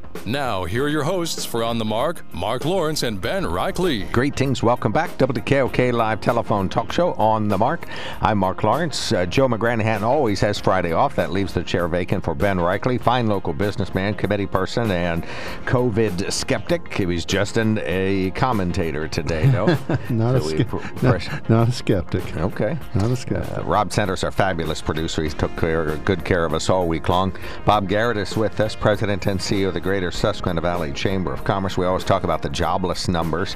Now, 0.25 0.65
here 0.65 0.83
are 0.83 0.87
your 0.89 1.03
hosts 1.03 1.45
for 1.45 1.63
On 1.63 1.79
the 1.79 1.85
Mark, 1.85 2.23
Mark 2.31 2.63
Lawrence 2.63 3.01
and 3.01 3.19
Ben 3.19 3.43
Reichley. 3.43 4.11
Greetings. 4.11 4.61
Welcome 4.61 4.91
back. 4.91 5.17
WKOK 5.17 5.91
Live 5.91 6.21
Telephone 6.21 6.69
Talk 6.69 6.91
Show 6.91 7.13
on 7.13 7.47
the 7.47 7.57
mark. 7.57 7.87
I'm 8.21 8.37
Mark 8.37 8.63
Lawrence. 8.63 9.11
Uh, 9.11 9.25
Joe 9.25 9.47
McGranahan 9.47 10.03
always 10.03 10.39
has 10.41 10.59
Friday 10.59 10.91
off. 10.91 11.15
That 11.15 11.31
leaves 11.31 11.53
the 11.53 11.63
chair 11.63 11.87
vacant 11.87 12.23
for 12.23 12.35
Ben 12.35 12.57
Reichley, 12.57 13.01
fine 13.01 13.25
local 13.25 13.51
businessman, 13.51 14.13
committee 14.13 14.45
person, 14.45 14.91
and 14.91 15.23
COVID 15.65 16.31
skeptic. 16.31 16.93
He 16.93 17.07
was 17.07 17.25
just 17.25 17.57
an, 17.57 17.79
a 17.81 18.29
commentator 18.31 19.07
today, 19.07 19.47
no? 19.47 19.65
Not, 20.11 20.35
a 20.35 20.41
So 20.41 20.47
we 20.47 20.59
ske- 20.59 20.67
pr- 20.67 21.03
not, 21.03 21.49
not 21.49 21.69
a 21.69 21.71
skeptic. 21.71 22.37
Okay. 22.37 22.77
Not 22.93 23.09
a 23.09 23.15
skeptic. 23.15 23.57
Uh, 23.57 23.63
Rob 23.63 23.91
Sanders, 23.91 24.23
our 24.23 24.31
fabulous 24.31 24.83
producer, 24.83 25.23
he's 25.23 25.33
took 25.33 25.55
care, 25.57 25.95
good 25.97 26.23
care 26.23 26.45
of 26.45 26.53
us 26.53 26.69
all 26.69 26.87
week 26.87 27.09
long. 27.09 27.35
Bob 27.65 27.89
Garrett 27.89 28.17
is 28.17 28.37
with 28.37 28.59
us, 28.59 28.75
President 28.75 29.25
and 29.25 29.39
CEO 29.39 29.69
of 29.69 29.73
the 29.73 29.79
Greater 30.01 30.17
Susquehanna 30.17 30.61
Valley 30.61 30.91
Chamber 30.93 31.31
of 31.31 31.43
Commerce. 31.43 31.77
We 31.77 31.85
always 31.85 32.03
talk 32.03 32.23
about 32.23 32.41
the 32.41 32.49
jobless 32.49 33.07
numbers. 33.07 33.55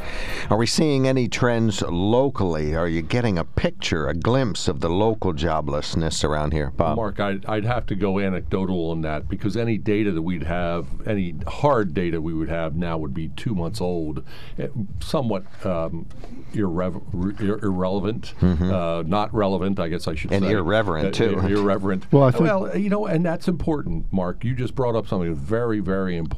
Are 0.51 0.57
we 0.57 0.67
seeing 0.67 1.07
any 1.07 1.27
trends 1.27 1.81
locally? 1.81 2.75
Are 2.75 2.87
you 2.87 3.01
getting 3.01 3.39
a 3.39 3.43
picture, 3.43 4.07
a 4.09 4.13
glimpse 4.13 4.67
of 4.67 4.79
the 4.79 4.87
local 4.89 5.33
joblessness 5.33 6.23
around 6.23 6.53
here, 6.53 6.69
Bob? 6.69 6.97
Mark, 6.97 7.19
I'd, 7.19 7.43
I'd 7.47 7.65
have 7.65 7.87
to 7.87 7.95
go 7.95 8.19
anecdotal 8.19 8.91
on 8.91 9.01
that 9.01 9.27
because 9.27 9.57
any 9.57 9.79
data 9.79 10.11
that 10.11 10.21
we'd 10.21 10.43
have, 10.43 10.85
any 11.07 11.33
hard 11.47 11.95
data 11.95 12.21
we 12.21 12.35
would 12.35 12.49
have 12.49 12.75
now 12.75 12.99
would 12.99 13.15
be 13.15 13.29
two 13.29 13.55
months 13.55 13.81
old, 13.81 14.23
eh, 14.59 14.67
somewhat 14.99 15.45
um, 15.65 16.05
irrev- 16.53 17.01
ir- 17.41 17.57
irrelevant, 17.65 18.35
uh, 18.43 19.01
not 19.07 19.33
relevant, 19.33 19.79
I 19.79 19.87
guess 19.87 20.07
I 20.07 20.13
should 20.13 20.31
And 20.31 20.45
say. 20.45 20.51
irreverent, 20.51 21.07
Uh, 21.07 21.11
too. 21.11 21.39
ir- 21.39 21.55
irreverent. 21.57 22.05
Well, 22.13 22.21
I 22.21 22.29
think- 22.29 22.43
well, 22.43 22.77
you 22.77 22.91
know, 22.91 23.07
and 23.07 23.25
that's 23.25 23.47
important, 23.47 24.05
Mark. 24.13 24.43
You 24.43 24.53
just 24.53 24.75
brought 24.75 24.95
up 24.95 25.07
something 25.07 25.33
very, 25.33 25.79
very 25.79 26.15
important. 26.15 26.34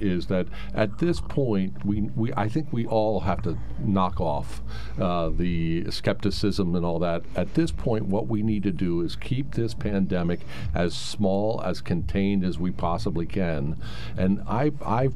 Is 0.00 0.26
that 0.26 0.46
at 0.74 0.98
this 0.98 1.20
point 1.20 1.84
we, 1.84 2.02
we 2.14 2.32
I 2.34 2.48
think 2.48 2.72
we 2.72 2.86
all 2.86 3.20
have 3.20 3.42
to 3.42 3.58
knock 3.78 4.20
off 4.20 4.62
uh, 5.00 5.30
the 5.30 5.90
skepticism 5.90 6.74
and 6.74 6.84
all 6.84 6.98
that. 7.00 7.22
At 7.36 7.54
this 7.54 7.70
point, 7.70 8.06
what 8.06 8.26
we 8.26 8.42
need 8.42 8.62
to 8.64 8.72
do 8.72 9.00
is 9.00 9.16
keep 9.16 9.54
this 9.54 9.74
pandemic 9.74 10.40
as 10.74 10.94
small, 10.94 11.60
as 11.62 11.80
contained 11.80 12.44
as 12.44 12.58
we 12.58 12.70
possibly 12.70 13.26
can. 13.26 13.80
And 14.16 14.42
I, 14.46 14.72
I 14.84 15.10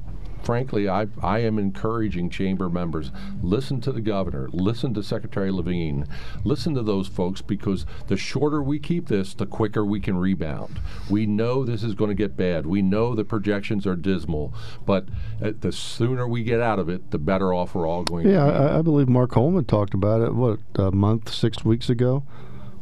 frankly, 0.47 0.89
I, 0.89 1.09
I 1.23 1.41
am 1.41 1.59
encouraging 1.59 2.31
chamber 2.31 2.69
members 2.71 3.11
listen 3.43 3.81
to 3.81 3.91
the 3.91 4.01
governor, 4.01 4.49
listen 4.53 4.95
to 4.95 5.03
Secretary 5.03 5.51
Levine, 5.51 6.07
listen 6.45 6.73
to 6.75 6.83
those 6.85 7.09
folks 7.09 7.43
because 7.43 7.85
the 8.07 8.17
shorter 8.17 8.63
we 8.63 8.79
keep 8.79 9.09
this, 9.09 9.35
the 9.35 9.45
quicker 9.45 9.85
we 9.85 9.99
can 9.99 10.17
rebound. 10.17 10.79
We 11.11 11.27
know 11.27 11.65
this 11.65 11.83
is 11.83 11.95
going 11.95 12.11
to 12.11 12.15
get 12.15 12.37
bad. 12.37 12.65
We 12.65 12.81
know 12.81 13.15
the 13.17 13.25
projections 13.25 13.89
are 13.89 13.97
dismal, 13.97 14.55
but 14.87 15.09
uh, 15.43 15.51
the 15.59 15.73
sooner 15.73 16.29
we 16.29 16.45
get 16.45 16.61
out 16.61 16.79
of 16.79 16.89
it, 16.89 17.11
the 17.11 17.19
better 17.19 17.53
off 17.53 17.75
we're 17.75 17.89
all 17.89 18.05
going 18.05 18.29
Yeah, 18.29 18.45
to 18.47 18.53
be. 18.53 18.57
I, 18.59 18.79
I 18.79 18.83
believe 18.83 19.09
Mark 19.09 19.35
Holman 19.35 19.65
talked 19.65 19.95
about 19.95 20.21
it. 20.21 20.33
What 20.33 20.61
a 20.77 20.93
month, 20.93 21.33
six 21.35 21.65
weeks 21.65 21.91
ago, 21.91 22.23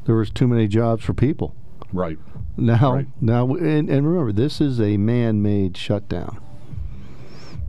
there 0.05 0.17
was 0.17 0.29
too 0.29 0.47
many 0.47 0.69
jobs 0.69 1.03
for 1.03 1.15
people. 1.15 1.57
right. 1.95 2.19
Now, 2.59 2.95
Right. 2.95 3.07
now, 3.21 3.53
and, 3.55 3.89
and 3.91 4.07
remember, 4.07 4.31
this 4.31 4.61
is 4.61 4.81
a 4.81 4.97
man-made 4.97 5.77
shutdown. 5.77 6.39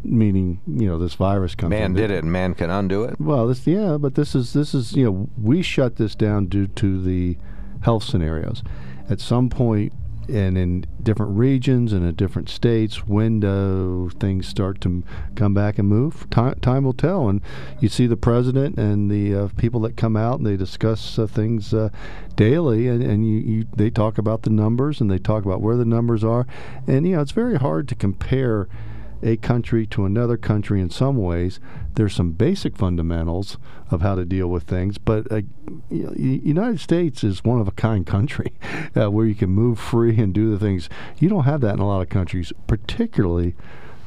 Meaning, 0.05 0.61
you 0.67 0.87
know, 0.87 0.99
this 0.99 1.15
virus 1.15 1.55
comes. 1.55 1.71
Man 1.71 1.93
did 1.93 2.11
it, 2.11 2.23
and 2.23 2.31
man 2.31 2.53
can 2.53 2.69
undo 2.69 3.03
it. 3.03 3.19
Well, 3.19 3.47
this 3.47 3.65
yeah, 3.65 3.97
but 3.97 4.15
this 4.15 4.35
is 4.35 4.53
this 4.53 4.73
is 4.73 4.93
you 4.93 5.05
know 5.05 5.29
we 5.41 5.61
shut 5.61 5.95
this 5.95 6.15
down 6.15 6.45
due 6.45 6.67
to 6.67 7.01
the 7.01 7.37
health 7.81 8.03
scenarios. 8.03 8.63
At 9.09 9.19
some 9.19 9.49
point, 9.49 9.93
and 10.27 10.57
in 10.57 10.85
different 11.01 11.37
regions 11.37 11.93
and 11.93 12.05
in 12.05 12.15
different 12.15 12.49
states, 12.49 13.07
when 13.07 13.39
do 13.39 14.09
things 14.19 14.47
start 14.47 14.81
to 14.81 15.03
come 15.35 15.53
back 15.53 15.77
and 15.77 15.87
move? 15.87 16.27
Time, 16.29 16.55
time 16.61 16.83
will 16.83 16.93
tell. 16.93 17.29
And 17.29 17.41
you 17.79 17.89
see 17.89 18.07
the 18.07 18.17
president 18.17 18.77
and 18.77 19.09
the 19.09 19.35
uh, 19.35 19.47
people 19.57 19.79
that 19.81 19.97
come 19.97 20.17
out 20.17 20.37
and 20.37 20.45
they 20.45 20.57
discuss 20.57 21.19
uh, 21.19 21.27
things 21.27 21.73
uh, 21.73 21.89
daily, 22.35 22.87
and, 22.87 23.03
and 23.03 23.27
you, 23.27 23.37
you 23.37 23.67
they 23.75 23.89
talk 23.89 24.17
about 24.17 24.43
the 24.43 24.49
numbers 24.49 24.99
and 25.01 25.09
they 25.09 25.19
talk 25.19 25.45
about 25.45 25.61
where 25.61 25.77
the 25.77 25.85
numbers 25.85 26.23
are, 26.23 26.47
and 26.87 27.07
you 27.07 27.15
know 27.15 27.21
it's 27.21 27.31
very 27.31 27.57
hard 27.57 27.87
to 27.89 27.95
compare 27.95 28.67
a 29.23 29.37
country 29.37 29.85
to 29.87 30.05
another 30.05 30.37
country 30.37 30.81
in 30.81 30.89
some 30.89 31.17
ways. 31.17 31.59
There's 31.95 32.13
some 32.13 32.31
basic 32.31 32.75
fundamentals 32.75 33.57
of 33.89 34.01
how 34.01 34.15
to 34.15 34.25
deal 34.25 34.47
with 34.47 34.63
things, 34.63 34.97
but 34.97 35.31
uh, 35.31 35.41
United 35.89 36.79
States 36.79 37.23
is 37.23 37.43
one 37.43 37.59
of 37.59 37.67
a 37.67 37.71
kind 37.71 38.05
country 38.05 38.53
uh, 38.95 39.09
where 39.09 39.25
you 39.25 39.35
can 39.35 39.49
move 39.49 39.79
free 39.79 40.17
and 40.17 40.33
do 40.33 40.51
the 40.51 40.59
things. 40.59 40.89
You 41.19 41.29
don't 41.29 41.45
have 41.45 41.61
that 41.61 41.75
in 41.75 41.79
a 41.79 41.87
lot 41.87 42.01
of 42.01 42.09
countries, 42.09 42.51
particularly 42.67 43.55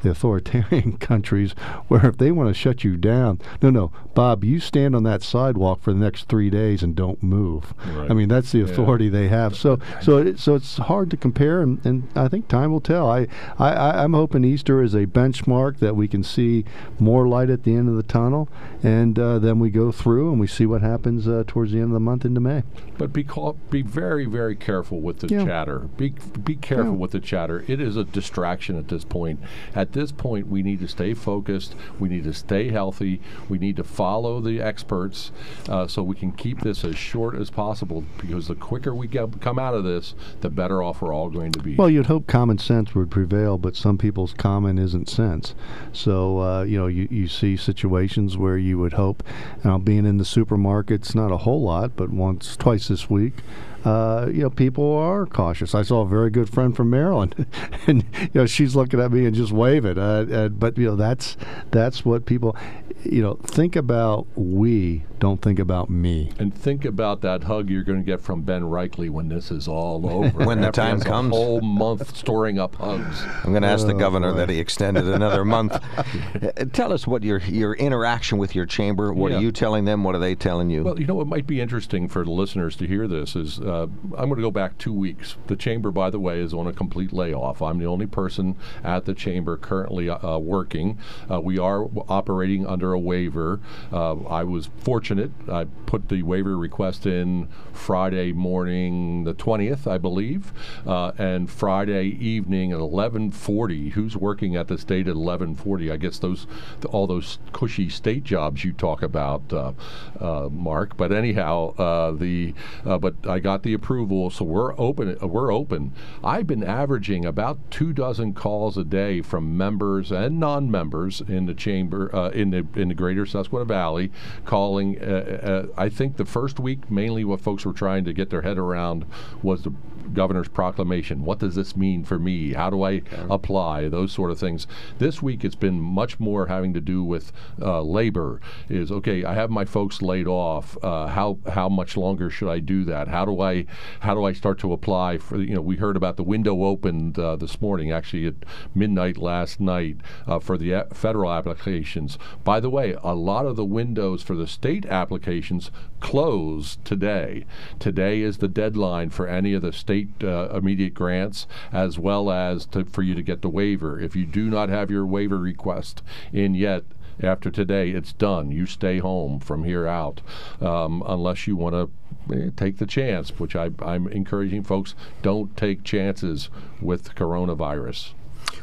the 0.01 0.11
authoritarian 0.11 0.97
countries 0.99 1.53
where 1.87 2.05
if 2.05 2.17
they 2.17 2.31
want 2.31 2.49
to 2.49 2.53
shut 2.53 2.83
you 2.83 2.97
down, 2.97 3.39
no, 3.61 3.69
no, 3.69 3.91
Bob, 4.13 4.43
you 4.43 4.59
stand 4.59 4.95
on 4.95 5.03
that 5.03 5.21
sidewalk 5.23 5.81
for 5.81 5.93
the 5.93 5.99
next 5.99 6.27
three 6.27 6.49
days 6.49 6.83
and 6.83 6.95
don't 6.95 7.21
move. 7.23 7.73
Right. 7.95 8.09
I 8.11 8.13
mean, 8.13 8.29
that's 8.29 8.51
the 8.51 8.59
Yeah. 8.59 8.65
authority 8.65 9.09
they 9.09 9.27
have. 9.29 9.55
So, 9.55 9.79
so, 10.01 10.17
it, 10.17 10.39
so 10.39 10.55
it's 10.55 10.77
hard 10.77 11.09
to 11.11 11.17
compare, 11.17 11.61
and, 11.61 11.83
and 11.85 12.07
I 12.15 12.27
think 12.27 12.47
time 12.47 12.71
will 12.71 12.81
tell. 12.81 13.09
I, 13.09 13.27
I, 13.57 14.03
I'm 14.03 14.13
hoping 14.13 14.43
Easter 14.43 14.81
is 14.83 14.93
a 14.93 15.05
benchmark 15.05 15.79
that 15.79 15.95
we 15.95 16.07
can 16.07 16.23
see 16.23 16.65
more 16.99 17.27
light 17.27 17.49
at 17.49 17.63
the 17.63 17.75
end 17.75 17.89
of 17.89 17.95
the 17.95 18.03
tunnel, 18.03 18.49
and 18.83 19.17
uh, 19.17 19.39
then 19.39 19.59
we 19.59 19.69
go 19.69 19.91
through 19.91 20.31
and 20.31 20.39
we 20.39 20.47
see 20.47 20.65
what 20.65 20.81
happens 20.81 21.27
uh, 21.27 21.43
towards 21.47 21.71
the 21.71 21.77
end 21.77 21.85
of 21.87 21.91
the 21.93 21.99
month 21.99 22.25
into 22.25 22.39
May. 22.39 22.63
But 22.97 23.13
be 23.13 23.23
cau- 23.23 23.55
be 23.69 23.81
very 23.81 24.25
very 24.25 24.55
careful 24.55 24.99
with 24.99 25.19
the 25.19 25.27
Yeah. 25.27 25.45
chatter. 25.45 25.79
Be 25.79 26.13
be 26.43 26.55
careful 26.55 26.91
Yeah. 26.93 26.97
with 26.97 27.11
the 27.11 27.19
chatter. 27.19 27.63
It 27.67 27.79
is 27.79 27.95
a 27.95 28.03
distraction 28.03 28.77
at 28.77 28.87
this 28.89 29.03
point. 29.05 29.39
At 29.75 29.88
this 29.93 30.11
point, 30.11 30.47
we 30.47 30.63
need 30.63 30.79
to 30.79 30.87
stay 30.87 31.13
focused. 31.13 31.75
We 31.99 32.09
need 32.09 32.23
to 32.23 32.33
stay 32.33 32.69
healthy. 32.69 33.21
We 33.47 33.57
need 33.57 33.75
to 33.77 33.83
follow 33.83 34.39
the 34.41 34.61
experts 34.61 35.31
uh, 35.67 35.87
so 35.87 36.03
we 36.03 36.15
can 36.15 36.31
keep 36.31 36.61
this 36.61 36.83
as 36.83 36.97
short 36.97 37.35
as 37.35 37.49
possible. 37.49 38.03
Because 38.17 38.47
the 38.47 38.55
quicker 38.55 38.93
we 38.93 39.07
get, 39.07 39.41
come 39.41 39.59
out 39.59 39.73
of 39.73 39.83
this, 39.83 40.15
the 40.41 40.49
better 40.49 40.83
off 40.83 41.01
we're 41.01 41.13
all 41.13 41.29
going 41.29 41.51
to 41.53 41.59
be. 41.59 41.75
Well, 41.75 41.89
you'd 41.89 42.07
hope 42.07 42.27
common 42.27 42.57
sense 42.57 42.93
would 42.95 43.11
prevail, 43.11 43.57
but 43.57 43.75
some 43.75 43.97
people's 43.97 44.33
common 44.33 44.77
isn't 44.77 45.09
sense. 45.09 45.55
So, 45.93 46.39
uh, 46.39 46.63
you 46.63 46.77
know, 46.77 46.87
you, 46.87 47.07
you 47.09 47.27
see 47.27 47.57
situations 47.57 48.37
where 48.37 48.57
you 48.57 48.77
would 48.79 48.93
hope, 48.93 49.23
now 49.63 49.77
being 49.77 50.05
in 50.05 50.17
the 50.17 50.23
supermarkets, 50.23 51.15
not 51.15 51.31
a 51.31 51.37
whole 51.37 51.61
lot, 51.61 51.95
but 51.95 52.09
once, 52.09 52.55
twice 52.55 52.87
this 52.87 53.09
week, 53.09 53.35
uh, 53.85 54.27
you 54.31 54.41
know, 54.41 54.49
people 54.49 54.95
are 54.97 55.25
cautious. 55.25 55.73
I 55.73 55.81
saw 55.83 56.01
a 56.01 56.07
very 56.07 56.29
good 56.29 56.49
friend 56.49 56.75
from 56.75 56.89
Maryland, 56.89 57.45
and 57.87 58.03
you 58.21 58.29
know, 58.33 58.45
she's 58.45 58.75
looking 58.75 58.99
at 58.99 59.11
me 59.11 59.25
and 59.25 59.35
just 59.35 59.51
waving. 59.51 59.97
Uh, 59.97 60.25
uh, 60.31 60.49
but 60.49 60.77
you 60.77 60.87
know, 60.87 60.95
that's 60.95 61.37
that's 61.71 62.03
what 62.05 62.25
people, 62.25 62.55
you 63.03 63.21
know, 63.21 63.35
think 63.43 63.75
about. 63.75 64.27
We 64.35 65.03
don't 65.19 65.41
think 65.41 65.59
about 65.59 65.89
me. 65.89 66.31
And 66.39 66.53
think 66.53 66.85
about 66.85 67.21
that 67.21 67.43
hug 67.43 67.69
you're 67.69 67.83
going 67.83 67.99
to 67.99 68.05
get 68.05 68.21
from 68.21 68.41
Ben 68.43 68.61
Reichley 68.63 69.09
when 69.09 69.27
this 69.27 69.51
is 69.51 69.67
all 69.67 70.09
over. 70.09 70.45
When 70.45 70.61
the 70.61 70.71
time 70.71 70.99
comes. 71.01 71.33
a 71.33 71.35
whole 71.35 71.59
month 71.61 72.15
storing 72.15 72.57
up 72.57 72.75
hugs. 72.75 73.21
I'm 73.43 73.51
going 73.51 73.63
to 73.63 73.67
ask 73.67 73.85
the 73.85 73.93
Oh, 73.93 73.97
governor 73.97 74.31
boy. 74.31 74.37
that 74.37 74.49
he 74.49 74.59
extended 74.59 75.07
another 75.07 75.43
month. 75.45 75.73
Uh, 75.97 76.51
Tell 76.73 76.93
us 76.93 77.05
what 77.05 77.23
your 77.23 77.39
your 77.39 77.73
interaction 77.73 78.37
with 78.37 78.55
your 78.55 78.65
chamber. 78.65 79.11
What 79.13 79.31
Yeah. 79.31 79.37
are 79.37 79.41
you 79.41 79.51
telling 79.51 79.85
them? 79.85 80.03
What 80.03 80.15
are 80.15 80.19
they 80.19 80.35
telling 80.35 80.69
you? 80.69 80.83
Well, 80.83 80.99
you 80.99 81.05
know 81.05 81.15
what 81.15 81.27
might 81.27 81.47
be 81.47 81.59
interesting 81.59 82.07
for 82.07 82.23
the 82.23 82.31
listeners 82.31 82.75
to 82.77 82.87
hear 82.87 83.07
this 83.07 83.35
is 83.35 83.59
uh, 83.59 83.68
I'm 83.69 84.29
going 84.29 84.35
to 84.35 84.41
go 84.41 84.51
back 84.51 84.77
two 84.77 84.93
weeks. 84.93 85.35
The 85.47 85.55
chamber, 85.55 85.91
by 85.91 86.09
the 86.09 86.19
way, 86.19 86.39
is 86.39 86.53
on 86.53 86.67
a 86.67 86.73
complete 86.73 87.13
layoff. 87.13 87.61
I'm 87.61 87.79
the 87.79 87.85
only 87.85 88.07
person 88.07 88.55
at 88.83 89.05
the 89.05 89.13
chamber 89.13 89.57
currently 89.57 90.09
uh, 90.09 90.37
working. 90.37 90.97
Uh, 91.29 91.39
we 91.41 91.57
are 91.57 91.87
operating 92.07 92.65
under 92.65 92.93
a 92.93 92.99
waiver. 92.99 93.59
Uh, 93.91 94.23
I 94.23 94.43
was 94.43 94.69
fortunate. 94.77 95.31
I 95.49 95.65
put 95.85 96.09
the 96.09 96.23
waiver 96.23 96.57
request 96.57 97.05
in 97.05 97.47
Friday 97.73 98.33
morning, 98.33 99.23
the 99.23 99.33
20th, 99.33 99.87
I 99.87 99.97
believe, 99.97 100.51
uh, 100.85 101.11
and 101.17 101.49
Friday 101.49 102.17
evening 102.19 102.71
at 102.71 102.79
11:40. 102.79 103.91
Who's 103.91 104.15
working 104.15 104.55
at 104.55 104.67
the 104.67 104.77
state 104.77 105.07
at 105.07 105.15
11:40? 105.15 105.91
I 105.91 105.97
guess 105.97 106.19
those 106.19 106.45
all 106.91 107.07
those 107.07 107.39
cushy 107.53 107.89
state 107.89 108.23
jobs 108.23 108.63
you 108.63 108.73
talk 108.73 109.01
about, 109.01 109.51
uh, 109.53 109.71
uh, 110.19 110.49
Mark. 110.51 110.97
But 110.97 111.11
anyhow, 111.11 111.73
uh, 111.77 112.11
the 112.11 112.53
uh, 112.85 112.97
but 112.97 113.15
I 113.27 113.39
got 113.39 113.58
the 113.63 113.73
approval, 113.73 114.29
so 114.29 114.45
we're 114.45 114.77
open. 114.79 115.17
We're 115.21 115.53
open. 115.53 115.93
I've 116.23 116.47
been 116.47 116.63
averaging 116.63 117.25
about 117.25 117.59
two 117.71 117.93
dozen 117.93 118.33
calls 118.33 118.77
a 118.77 118.83
day 118.83 119.21
from 119.21 119.57
members 119.57 120.11
and 120.11 120.39
non-members 120.39 121.21
in 121.21 121.45
the 121.45 121.53
chamber 121.53 122.13
uh, 122.15 122.29
in 122.29 122.51
the 122.51 122.65
in 122.75 122.89
the 122.89 122.93
Greater 122.93 123.25
Susquehanna 123.25 123.65
Valley, 123.65 124.11
calling. 124.45 125.01
Uh, 125.01 125.65
uh, 125.69 125.81
I 125.81 125.89
think 125.89 126.17
the 126.17 126.25
first 126.25 126.59
week 126.59 126.89
mainly 126.89 127.23
what 127.23 127.41
folks 127.41 127.65
were 127.65 127.73
trying 127.73 128.05
to 128.05 128.13
get 128.13 128.29
their 128.29 128.41
head 128.41 128.57
around 128.57 129.05
was 129.41 129.63
the 129.63 129.73
governor's 130.13 130.47
proclamation. 130.47 131.25
What 131.25 131.39
does 131.39 131.55
this 131.55 131.75
mean 131.75 132.03
for 132.03 132.19
me? 132.19 132.53
How 132.53 132.69
do 132.69 132.83
I 132.83 133.01
apply? 133.29 133.89
Those 133.89 134.11
sort 134.11 134.31
of 134.31 134.39
things. 134.39 134.67
This 134.97 135.21
week 135.21 135.43
it's 135.43 135.55
been 135.55 135.79
much 135.79 136.19
more 136.19 136.47
having 136.47 136.73
to 136.73 136.81
do 136.81 137.03
with 137.03 137.31
uh, 137.61 137.81
labor. 137.81 138.41
Is 138.69 138.91
okay. 138.91 139.23
I 139.23 139.33
have 139.33 139.49
my 139.49 139.65
folks 139.65 140.01
laid 140.01 140.27
off. 140.27 140.77
Uh, 140.83 141.07
how 141.07 141.39
how 141.51 141.69
much 141.69 141.97
longer 141.97 142.29
should 142.29 142.49
I 142.49 142.59
do 142.59 142.83
that? 142.85 143.07
How 143.07 143.25
do 143.25 143.41
I 143.41 143.65
how 144.01 144.13
do 144.13 144.23
I 144.23 144.33
start 144.33 144.59
to 144.59 144.73
apply 144.73 145.17
for? 145.17 145.37
You 145.37 145.55
know, 145.55 145.61
we 145.61 145.77
heard 145.77 145.97
about 145.97 146.17
the 146.17 146.23
window 146.23 146.63
opened 146.63 147.17
uh, 147.19 147.35
this 147.35 147.61
morning, 147.61 147.91
actually 147.91 148.27
at 148.27 148.35
midnight 148.73 149.17
last 149.17 149.59
night 149.59 149.97
uh, 150.27 150.39
for 150.39 150.57
the 150.57 150.71
a- 150.71 150.87
federal 150.93 151.31
applications. 151.31 152.17
By 152.43 152.59
the 152.59 152.69
way, 152.69 152.95
a 153.03 153.15
lot 153.15 153.45
of 153.45 153.55
the 153.55 153.65
windows 153.65 154.23
for 154.23 154.35
the 154.35 154.47
state 154.47 154.85
applications 154.85 155.71
close 155.99 156.77
today. 156.83 157.45
Today 157.79 158.21
is 158.21 158.37
the 158.37 158.47
deadline 158.47 159.09
for 159.09 159.27
any 159.27 159.53
of 159.53 159.61
the 159.61 159.73
state 159.73 159.98
uh, 160.23 160.49
immediate 160.49 160.93
grants, 160.93 161.47
as 161.71 161.99
well 161.99 162.31
as 162.31 162.65
to, 162.67 162.85
for 162.85 163.01
you 163.01 163.15
to 163.15 163.21
get 163.21 163.41
the 163.41 163.49
waiver. 163.49 163.99
If 163.99 164.15
you 164.15 164.25
do 164.25 164.49
not 164.49 164.69
have 164.69 164.91
your 164.91 165.05
waiver 165.05 165.37
request 165.37 166.01
in 166.33 166.55
yet, 166.55 166.83
after 167.21 167.51
today, 167.51 167.89
it's 167.89 168.13
done. 168.13 168.51
You 168.51 168.65
stay 168.65 168.99
home 168.99 169.39
from 169.39 169.65
here 169.65 169.85
out, 169.85 170.21
um, 170.61 171.03
unless 171.05 171.47
you 171.47 171.55
want 171.57 171.75
to 171.75 172.51
take 172.51 172.77
the 172.77 172.85
chance, 172.85 173.37
which 173.39 173.55
I, 173.55 173.71
I'm 173.81 174.07
encouraging 174.07 174.63
folks 174.63 174.95
don't 175.21 175.55
take 175.57 175.83
chances 175.83 176.49
with 176.81 177.15
coronavirus. 177.15 178.13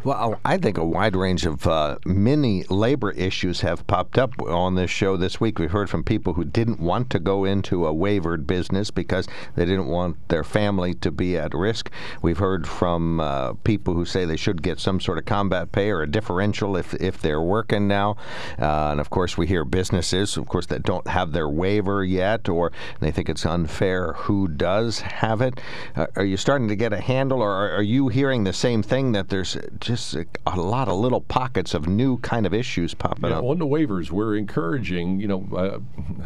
Well, 0.05 0.39
I 0.45 0.59
think 0.59 0.79
a 0.79 0.85
wide 0.85 1.17
range 1.17 1.47
of 1.47 1.67
uh, 1.67 1.97
many 2.05 2.65
labor 2.65 3.11
issues 3.13 3.63
have 3.63 3.87
popped 3.87 4.19
up 4.19 4.41
on 4.41 4.75
this 4.75 4.91
show 4.91 5.17
this 5.17 5.41
week. 5.41 5.59
We've 5.59 5.71
heard 5.71 5.91
from 5.91 6.05
people 6.05 6.35
who 6.35 6.45
didn't 6.45 6.81
want 6.81 7.11
to 7.11 7.19
go 7.19 7.45
into 7.45 7.87
a 7.87 7.93
waivered 7.93 8.47
business 8.47 8.91
because 8.91 9.27
they 9.57 9.65
didn't 9.65 9.89
want 9.89 10.29
their 10.29 10.45
family 10.45 10.95
to 10.95 11.11
be 11.11 11.37
at 11.37 11.55
risk. 11.55 11.91
We've 12.23 12.39
heard 12.39 12.69
from 12.69 13.21
uh, 13.21 13.55
people 13.65 13.95
who 13.95 14.05
say 14.05 14.25
they 14.25 14.37
should 14.37 14.63
get 14.63 14.79
some 14.79 15.01
sort 15.01 15.19
of 15.19 15.25
combat 15.25 15.73
pay 15.73 15.91
or 15.91 16.03
a 16.03 16.11
differential 16.11 16.77
if, 16.77 16.95
if 16.95 17.21
they're 17.21 17.41
working 17.41 17.89
now. 17.89 18.17
Uh, 18.61 18.91
and 18.91 19.01
of 19.01 19.11
course, 19.11 19.37
we 19.37 19.47
hear 19.47 19.65
businesses, 19.65 20.37
of 20.37 20.47
course, 20.47 20.67
that 20.67 20.83
don't 20.83 21.09
have 21.09 21.33
their 21.33 21.49
waiver 21.49 22.05
yet 22.05 22.49
or 22.49 22.71
they 23.01 23.11
think 23.11 23.29
it's 23.29 23.47
unfair 23.47 24.13
who 24.13 24.47
does 24.47 25.01
have 25.01 25.41
it. 25.41 25.61
Uh, 25.97 26.07
are 26.17 26.25
you 26.25 26.37
starting 26.37 26.69
to 26.69 26.77
get 26.77 26.93
a 26.93 27.01
handle 27.01 27.41
or 27.41 27.51
are, 27.51 27.71
are 27.73 27.83
you 27.83 28.09
hearing 28.09 28.45
the 28.45 28.53
same 28.53 28.83
thing 28.83 29.13
that 29.13 29.29
there's 29.31 29.57
just 29.87 30.15
a, 30.15 30.27
a 30.47 30.57
lot 30.61 30.89
of 30.89 30.99
little 30.99 31.21
pockets 31.21 31.75
of 31.75 31.87
new 31.87 32.19
kind 32.19 32.45
of 32.47 32.53
issues 32.53 32.93
popping 32.95 33.31
Yeah, 33.31 33.39
up? 33.39 33.45
on 33.45 33.59
the 33.59 33.67
waivers, 33.67 34.11
we're 34.11 34.37
encouraging, 34.37 35.21
you 35.21 35.29
know, 35.29 35.47
uh, 35.57 35.79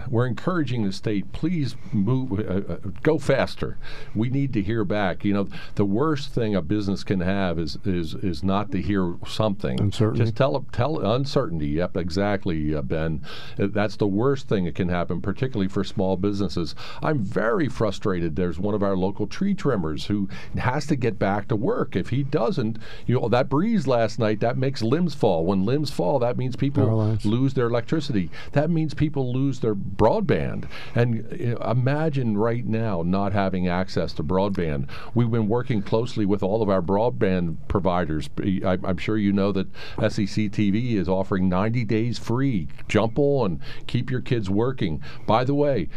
we're 0.09 0.27
encouraging 0.27 0.85
the 0.85 0.93
state, 0.93 1.31
please 1.33 1.77
move, 1.93 2.33
uh, 2.41 2.73
uh, 2.73 2.77
go 3.03 3.19
faster. 3.19 3.77
We 4.15 4.31
need 4.31 4.53
to 4.55 4.63
hear 4.63 4.85
back. 4.85 5.25
You 5.25 5.35
know, 5.35 5.49
the 5.75 5.85
worst 5.85 6.33
thing 6.35 6.55
a 6.55 6.63
business 6.63 7.05
can 7.05 7.21
have 7.21 7.59
is 7.59 7.77
is 7.85 8.15
is 8.15 8.43
not 8.43 8.73
to 8.73 8.81
hear 8.81 9.17
something. 9.27 9.79
Uncertainty. 9.81 10.25
Just 10.25 10.37
tell 10.37 10.65
tell 10.73 10.99
uncertainty. 10.99 11.69
Yep, 11.69 11.97
exactly, 11.99 12.75
uh, 12.75 12.83
Ben. 12.83 13.23
Uh, 13.59 13.67
That's 13.71 13.97
the 13.97 14.07
worst 14.07 14.49
thing 14.49 14.65
that 14.65 14.75
can 14.75 14.89
happen, 14.89 15.21
particularly 15.21 15.69
for 15.69 15.85
small 15.85 16.17
businesses. 16.17 16.75
I'm 17.03 17.19
very 17.23 17.69
frustrated. 17.69 18.37
There's 18.37 18.59
one 18.59 18.75
of 18.75 18.83
our 18.83 18.97
local 18.97 19.27
tree 19.27 19.55
trimmers 19.55 20.07
who 20.07 20.29
has 20.57 20.87
to 20.87 20.97
get 20.97 21.19
back 21.19 21.49
to 21.49 21.57
work. 21.57 21.95
If 21.97 22.09
he 22.09 22.23
doesn't, 22.23 22.79
you 23.07 23.21
know, 23.21 23.29
that 23.29 23.50
breeze 23.51 23.87
last 23.87 24.19
night 24.19 24.41
that 24.41 24.57
makes 24.57 24.81
limbs 24.81 25.13
fall. 25.13 25.45
When 25.45 25.67
limbs 25.67 25.91
fall, 25.91 26.19
that 26.21 26.39
means 26.39 26.57
people 26.57 26.85
lose 27.25 27.53
their 27.53 27.67
electricity. 27.67 28.31
That 28.53 28.71
means 28.71 28.95
people 28.95 29.35
lose 29.35 29.61
their 29.61 29.75
broadband. 29.75 30.67
And 30.95 31.27
you 31.39 31.55
know, 31.55 31.71
imagine 31.71 32.39
right 32.39 32.65
now 32.65 33.03
not 33.03 33.33
having 33.33 33.69
access 33.69 34.13
to 34.15 34.23
broadband. 34.23 34.89
We've 35.15 35.31
been 35.31 35.49
working 35.49 35.83
closely 35.83 36.25
with 36.25 36.43
all 36.43 36.63
of 36.63 36.71
our 36.71 36.81
broadband 36.81 37.57
providers. 37.69 38.31
I, 38.39 38.79
I'm 38.85 38.97
sure 38.97 39.19
you 39.19 39.33
know 39.33 39.53
that 39.53 39.67
SEC 39.99 40.51
TV 40.53 40.95
is 40.95 41.09
offering 41.09 41.49
90 41.49 41.85
days 41.85 42.19
free. 42.19 42.69
Jump 42.89 43.19
on, 43.19 43.61
keep 43.89 44.11
your 44.11 44.21
kids 44.21 44.49
working. 44.49 45.03
By 45.27 45.43
the 45.43 45.55
way, 45.55 45.89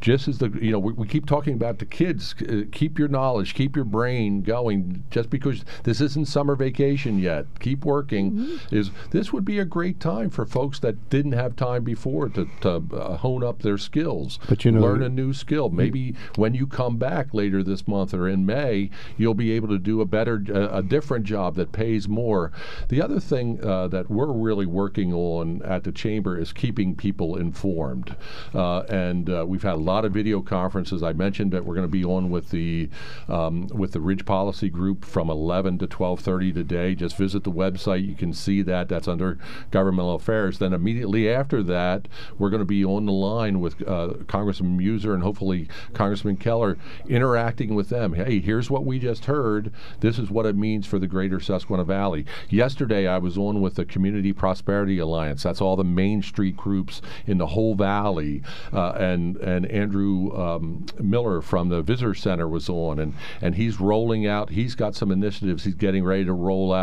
just 0.00 0.28
as 0.28 0.38
the 0.38 0.50
you 0.60 0.72
know 0.72 0.78
we, 0.78 0.92
we 0.92 1.06
keep 1.08 1.24
talking 1.24 1.54
about 1.54 1.78
the 1.78 1.86
kids, 1.86 2.34
uh, 2.42 2.62
keep 2.70 2.98
your 2.98 3.08
knowledge, 3.08 3.54
keep 3.54 3.74
your 3.74 3.86
brain 3.86 4.42
going. 4.42 5.04
Just 5.10 5.30
because 5.30 5.64
this 5.84 6.02
isn't 6.02 6.28
summer 6.28 6.54
vacation 6.54 6.97
yet, 7.06 7.46
keep 7.60 7.84
working. 7.84 8.58
Is 8.70 8.90
this 9.10 9.32
would 9.32 9.44
be 9.44 9.58
a 9.58 9.64
great 9.64 10.00
time 10.00 10.30
for 10.30 10.44
folks 10.44 10.78
that 10.80 11.08
didn't 11.10 11.32
have 11.32 11.54
time 11.56 11.84
before 11.84 12.28
to, 12.30 12.48
to 12.62 12.82
uh, 12.92 13.16
hone 13.18 13.44
up 13.44 13.62
their 13.62 13.78
skills, 13.78 14.38
But 14.48 14.64
you 14.64 14.72
know- 14.72 14.80
learn 14.80 15.02
a 15.02 15.08
new 15.08 15.32
skill. 15.32 15.68
Maybe 15.70 16.14
when 16.36 16.54
you 16.54 16.66
come 16.66 16.96
back 16.96 17.32
later 17.32 17.62
this 17.62 17.86
month 17.86 18.12
or 18.14 18.28
in 18.28 18.44
May, 18.46 18.90
you'll 19.16 19.34
be 19.34 19.52
able 19.52 19.68
to 19.68 19.78
do 19.78 20.00
a 20.00 20.04
better, 20.06 20.42
uh, 20.52 20.78
a 20.78 20.82
different 20.82 21.24
job 21.24 21.54
that 21.56 21.72
pays 21.72 22.08
more. 22.08 22.50
The 22.88 23.00
other 23.02 23.20
thing 23.20 23.64
uh, 23.64 23.88
that 23.88 24.10
we're 24.10 24.32
really 24.32 24.66
working 24.66 25.12
on 25.12 25.62
at 25.62 25.84
the 25.84 25.92
chamber 25.92 26.36
is 26.38 26.52
keeping 26.52 26.94
people 26.96 27.36
informed, 27.36 28.16
uh, 28.54 28.80
and 28.88 29.28
uh, 29.30 29.44
we've 29.46 29.62
had 29.62 29.74
a 29.74 29.76
lot 29.76 30.04
of 30.04 30.12
video 30.12 30.40
conferences. 30.40 31.02
I 31.02 31.12
mentioned 31.12 31.52
that 31.52 31.64
we're 31.64 31.74
going 31.74 31.86
to 31.86 31.90
be 31.90 32.04
on 32.04 32.30
with 32.30 32.50
the 32.50 32.88
um, 33.28 33.66
with 33.68 33.92
the 33.92 34.00
Ridge 34.00 34.24
Policy 34.24 34.68
Group 34.68 35.04
from 35.04 35.30
11 35.30 35.78
to 35.78 35.86
12:30 35.86 36.54
today. 36.54 36.87
Today. 36.88 36.98
Just 36.98 37.16
visit 37.16 37.44
the 37.44 37.52
website. 37.52 38.06
You 38.06 38.14
can 38.14 38.32
see 38.32 38.62
that. 38.62 38.88
That's 38.88 39.08
under 39.08 39.38
governmental 39.70 40.14
affairs. 40.14 40.58
Then 40.58 40.72
immediately 40.72 41.30
after 41.30 41.62
that, 41.64 42.08
we're 42.38 42.50
going 42.50 42.60
to 42.60 42.66
be 42.66 42.84
on 42.84 43.06
the 43.06 43.12
line 43.12 43.60
with 43.60 43.86
uh, 43.86 44.14
Congressman 44.26 44.78
Meuser 44.78 45.14
and 45.14 45.22
hopefully 45.22 45.68
Congressman 45.94 46.36
Keller, 46.36 46.78
interacting 47.08 47.74
with 47.74 47.88
them. 47.88 48.14
Hey, 48.14 48.40
here's 48.40 48.70
what 48.70 48.84
we 48.84 48.98
just 48.98 49.26
heard. 49.26 49.72
This 50.00 50.18
is 50.18 50.30
what 50.30 50.46
it 50.46 50.56
means 50.56 50.86
for 50.86 50.98
the 50.98 51.06
greater 51.06 51.40
Susquehanna 51.40 51.84
Valley. 51.84 52.24
Yesterday, 52.48 53.06
I 53.06 53.18
was 53.18 53.36
on 53.36 53.60
with 53.60 53.74
the 53.74 53.84
Community 53.84 54.32
Prosperity 54.32 54.98
Alliance. 54.98 55.42
That's 55.42 55.60
all 55.60 55.76
the 55.76 55.84
Main 55.84 56.22
Street 56.22 56.56
groups 56.56 57.02
in 57.26 57.38
the 57.38 57.46
whole 57.46 57.74
valley, 57.74 58.42
uh, 58.72 58.92
and 58.92 59.36
and 59.36 59.66
Andrew 59.66 60.36
um, 60.36 60.86
Miller 61.00 61.40
from 61.40 61.68
the 61.68 61.82
Visitor 61.82 62.14
Center 62.14 62.48
was 62.48 62.68
on, 62.68 62.98
and 62.98 63.14
and 63.40 63.54
he's 63.54 63.80
rolling 63.80 64.26
out. 64.26 64.50
He's 64.50 64.74
got 64.74 64.94
some 64.94 65.10
initiatives 65.10 65.64
he's 65.64 65.74
getting 65.74 66.04
ready 66.04 66.24
to 66.24 66.32
roll 66.32 66.72
out. 66.72 66.77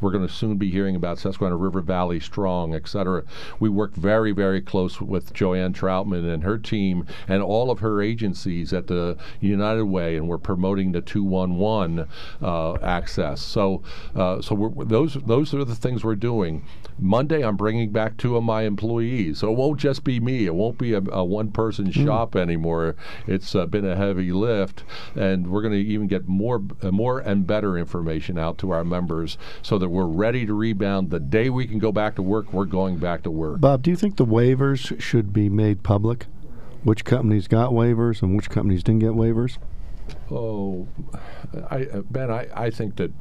We're 0.00 0.12
going 0.12 0.26
to 0.26 0.32
soon 0.32 0.56
be 0.56 0.70
hearing 0.70 0.96
about 0.96 1.18
Susquehanna 1.18 1.56
River 1.56 1.80
Valley 1.80 2.20
Strong, 2.20 2.74
et 2.74 2.88
cetera. 2.88 3.24
We 3.58 3.68
work 3.68 3.94
very 3.94 4.32
very 4.32 4.60
close 4.60 5.00
with 5.00 5.32
Joanne 5.32 5.72
Troutman 5.72 6.32
and 6.32 6.44
her 6.44 6.58
team 6.58 7.06
and 7.28 7.42
all 7.42 7.70
of 7.70 7.80
her 7.80 8.00
agencies 8.00 8.72
at 8.72 8.86
the 8.86 9.16
United 9.40 9.84
Way, 9.84 10.16
and 10.16 10.28
we're 10.28 10.38
promoting 10.38 10.92
the 10.92 11.00
211 11.00 12.06
uh, 12.42 12.74
access. 12.82 13.40
So 13.42 13.82
uh, 14.14 14.40
so 14.40 14.72
those 14.86 15.14
those 15.14 15.54
are 15.54 15.64
the 15.64 15.74
things 15.74 16.04
we're 16.04 16.14
doing. 16.14 16.64
Monday, 16.98 17.42
I'm 17.42 17.56
bringing 17.56 17.90
back 17.92 18.16
two 18.18 18.36
of 18.36 18.44
my 18.44 18.62
employees, 18.62 19.38
so 19.38 19.50
it 19.50 19.56
won't 19.56 19.80
just 19.80 20.04
be 20.04 20.20
me. 20.20 20.44
It 20.44 20.54
won't 20.54 20.76
be 20.76 20.92
a, 20.92 21.00
a 21.10 21.24
one-person 21.24 21.86
mm. 21.86 22.04
shop 22.04 22.36
anymore. 22.36 22.94
It's 23.26 23.54
uh, 23.54 23.66
been 23.66 23.86
a 23.86 23.96
heavy 23.96 24.32
lift, 24.32 24.84
and 25.16 25.50
we're 25.50 25.62
going 25.62 25.72
to 25.72 25.90
even 25.90 26.08
get 26.08 26.28
more, 26.28 26.62
more 26.82 27.20
and 27.20 27.46
better 27.46 27.78
information 27.78 28.38
out 28.38 28.58
to 28.58 28.70
our 28.72 28.84
members 28.84 29.38
so 29.62 29.78
that 29.78 29.88
we're 29.88 30.06
ready 30.06 30.46
to 30.46 30.54
rebound. 30.54 31.10
The 31.10 31.20
day 31.20 31.50
we 31.50 31.66
can 31.66 31.78
go 31.78 31.92
back 31.92 32.16
to 32.16 32.22
work, 32.22 32.52
we're 32.52 32.64
going 32.64 32.98
back 32.98 33.22
to 33.24 33.30
work. 33.30 33.60
Bob, 33.60 33.82
do 33.82 33.90
you 33.90 33.96
think 33.96 34.16
the 34.16 34.26
waivers 34.26 35.00
should 35.00 35.32
be 35.32 35.48
made 35.48 35.82
public? 35.82 36.26
Which 36.82 37.04
companies 37.04 37.46
got 37.46 37.72
waivers 37.72 38.22
and 38.22 38.36
which 38.36 38.48
companies 38.48 38.82
didn't 38.82 39.00
get 39.00 39.10
waivers? 39.10 39.58
Oh, 40.30 40.88
I, 41.70 41.84
Ben, 42.10 42.30
I, 42.30 42.48
I 42.54 42.70
think 42.70 42.96
that 42.96 43.12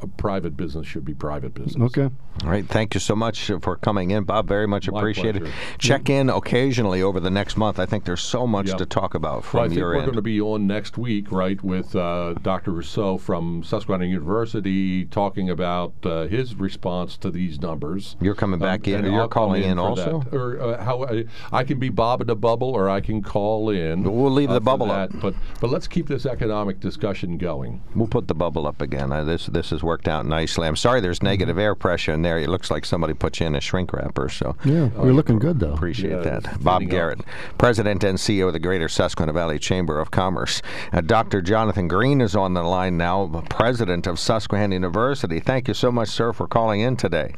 a 0.00 0.06
private 0.06 0.56
business 0.56 0.86
should 0.86 1.04
be 1.04 1.14
private 1.14 1.54
business. 1.54 1.82
Okay. 1.96 2.08
All 2.44 2.50
right. 2.50 2.66
Thank 2.66 2.94
you 2.94 3.00
so 3.00 3.14
much 3.14 3.50
for 3.60 3.76
coming 3.76 4.10
in, 4.10 4.24
Bob. 4.24 4.48
Very 4.48 4.66
much 4.66 4.90
My 4.90 4.98
appreciated. 4.98 5.42
pleasure. 5.42 5.56
Check 5.78 6.08
in 6.08 6.30
occasionally 6.30 7.02
over 7.02 7.20
the 7.20 7.30
next 7.30 7.56
month. 7.58 7.78
I 7.78 7.84
think 7.86 8.04
there's 8.04 8.22
so 8.22 8.46
much 8.46 8.68
Yep. 8.68 8.78
to 8.78 8.86
talk 8.86 9.14
about 9.14 9.44
from 9.44 9.58
Well, 9.58 9.64
I 9.66 9.68
think 9.68 9.78
your 9.78 9.88
we're 9.90 9.94
end. 9.96 10.04
going 10.06 10.16
to 10.16 10.22
be 10.22 10.40
on 10.40 10.66
next 10.66 10.96
week, 10.96 11.30
right, 11.30 11.62
with 11.62 11.94
uh, 11.94 12.34
Dr. 12.42 12.70
Rousseau 12.72 13.18
from 13.18 13.62
Susquehanna 13.62 14.06
University 14.06 15.04
talking 15.04 15.50
about 15.50 15.92
uh, 16.04 16.26
his 16.26 16.54
response 16.54 17.16
to 17.18 17.30
these 17.30 17.60
numbers. 17.60 18.16
You're 18.20 18.34
coming 18.34 18.58
back 18.58 18.88
in. 18.88 18.94
Um, 19.00 19.04
and 19.04 19.12
You're 19.12 19.22
I'll 19.22 19.28
calling 19.28 19.62
in 19.62 19.76
for 19.76 19.82
also? 19.82 20.20
that. 20.30 20.34
or 20.36 20.60
uh, 20.60 20.82
how 20.82 21.04
I, 21.04 21.24
I 21.52 21.64
can 21.64 21.78
be 21.78 21.88
Bob 21.90 22.20
in 22.22 22.26
the 22.28 22.36
bubble, 22.36 22.68
or 22.70 22.88
I 22.88 23.00
can 23.00 23.22
call 23.22 23.68
in. 23.70 24.04
We'll 24.04 24.30
leave 24.32 24.50
uh, 24.50 24.54
the 24.54 24.60
for 24.60 24.64
bubble 24.64 24.90
up. 24.90 25.10
But 25.20 25.34
but 25.60 25.70
let's 25.70 25.86
keep 25.86 26.06
this 26.08 26.24
economic 26.26 26.80
discussion 26.80 27.36
going. 27.38 27.82
We'll 27.94 28.06
put 28.08 28.28
the 28.28 28.34
bubble 28.34 28.66
up 28.66 28.80
again. 28.80 29.12
Uh, 29.12 29.24
this 29.24 29.46
this 29.46 29.72
has 29.82 29.86
worked 29.86 30.08
out 30.08 30.24
nicely. 30.26 30.66
I'm 30.68 30.76
sorry 30.76 31.00
there's 31.00 31.22
negative 31.22 31.58
air 31.58 31.74
pressure 31.74 32.12
in 32.12 32.22
there. 32.22 32.38
It 32.38 32.48
looks 32.48 32.70
like 32.70 32.84
somebody 32.84 33.14
put 33.14 33.40
you 33.40 33.46
in 33.46 33.54
a 33.54 33.60
shrink 33.60 33.92
wrapper. 33.92 34.28
So 34.28 34.56
Yeah, 34.64 34.88
you're 34.96 35.12
looking 35.12 35.38
good 35.38 35.58
though. 35.58 35.72
appreciate 35.74 36.10
Yeah, 36.24 36.38
that. 36.40 36.62
Bob 36.62 36.80
fitting 36.82 36.88
Garrett, 36.88 37.20
President 37.58 38.04
and 38.04 38.18
CEO 38.18 38.46
of 38.46 38.52
the 38.52 38.58
Greater 38.60 38.88
Susquehanna 38.88 39.32
Valley 39.32 39.58
Chamber 39.58 40.00
of 40.00 40.10
Commerce. 40.10 40.62
Uh, 40.92 41.00
Dr. 41.00 41.42
Jonathan 41.42 41.88
Green 41.88 42.20
is 42.20 42.36
on 42.36 42.54
the 42.54 42.62
line 42.62 42.96
now, 42.96 43.42
President 43.50 44.06
of 44.06 44.18
Susquehanna 44.18 44.74
University. 44.74 45.40
Thank 45.40 45.68
you 45.68 45.74
so 45.74 45.90
much, 45.90 46.08
sir, 46.08 46.32
for 46.32 46.46
calling 46.46 46.80
in 46.80 46.96
today. 46.96 47.34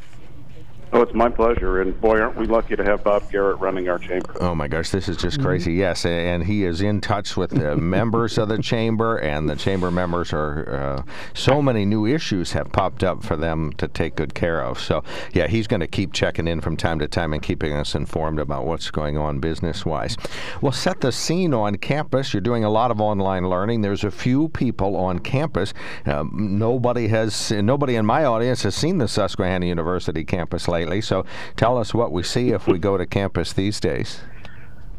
Oh, 0.97 1.03
it's 1.03 1.13
my 1.13 1.29
pleasure. 1.29 1.81
And 1.81 2.01
boy, 2.01 2.21
aren't 2.21 2.37
we 2.37 2.47
lucky 2.47 2.77
to 2.77 2.85
have 2.85 3.03
Bob 3.03 3.29
Garrett 3.29 3.59
running 3.59 3.89
our 3.89 3.99
chamber. 3.99 4.33
Oh 4.41 4.55
my 4.55 4.69
gosh, 4.69 4.91
this 4.91 5.09
is 5.09 5.17
just 5.17 5.41
crazy. 5.41 5.73
Yes, 5.73 6.07
and 6.07 6.45
he 6.45 6.65
is 6.65 6.81
in 6.81 7.01
touch 7.01 7.37
with 7.37 7.51
the 7.51 7.77
members 7.95 8.39
of 8.39 8.49
the 8.49 8.59
chamber, 8.59 9.17
and 9.17 9.51
the 9.51 9.57
chamber 9.57 9.91
members 9.91 10.33
are 10.33 10.73
uh, 10.73 11.13
so 11.35 11.61
many 11.61 11.85
new 11.85 12.07
issues 12.07 12.53
have 12.53 12.71
popped 12.71 13.03
up 13.03 13.25
for 13.25 13.37
them 13.37 13.73
to 13.73 13.89
take 13.89 14.15
good 14.15 14.35
care 14.35 14.63
of. 14.63 14.79
So, 14.79 15.03
yeah, 15.33 15.49
he's 15.49 15.67
going 15.67 15.81
to 15.81 15.89
keep 15.89 16.13
checking 16.13 16.47
in 16.47 16.61
from 16.61 16.77
time 16.77 17.01
to 17.01 17.09
time 17.09 17.33
and 17.33 17.43
keeping 17.43 17.73
us 17.73 17.97
informed 17.97 18.39
about 18.39 18.65
what's 18.65 18.93
going 18.93 19.19
on 19.19 19.41
business 19.41 19.85
wise. 19.85 20.17
Well, 20.61 20.71
set 20.71 21.01
the 21.01 21.11
scene 21.11 21.53
on 21.55 21.75
campus. 21.79 22.33
You're 22.33 22.41
doing 22.41 22.63
a 22.63 22.71
lot 22.71 22.93
of 22.93 23.01
online 23.01 23.49
learning. 23.49 23.81
There's 23.81 24.05
a 24.05 24.13
few 24.13 24.49
people 24.51 24.95
on 24.95 25.19
campus. 25.19 25.75
Um, 26.07 26.57
nobody 26.57 27.09
has, 27.09 27.51
nobody 27.51 27.97
in 27.97 28.07
my 28.07 28.25
audience 28.25 28.63
has 28.63 28.77
seen 28.77 28.99
the 28.99 29.09
Susquehanna 29.09 29.67
University 29.67 30.25
campus 30.25 30.69
lately. 30.85 31.01
So, 31.01 31.25
tell 31.57 31.79
us 31.79 31.95
what 31.95 32.13
we 32.13 32.23
see 32.23 32.51
if 32.51 32.67
we 32.67 32.79
go 32.79 32.97
to 32.97 33.07
campus 33.07 33.53
these 33.53 33.81
days. 33.81 34.21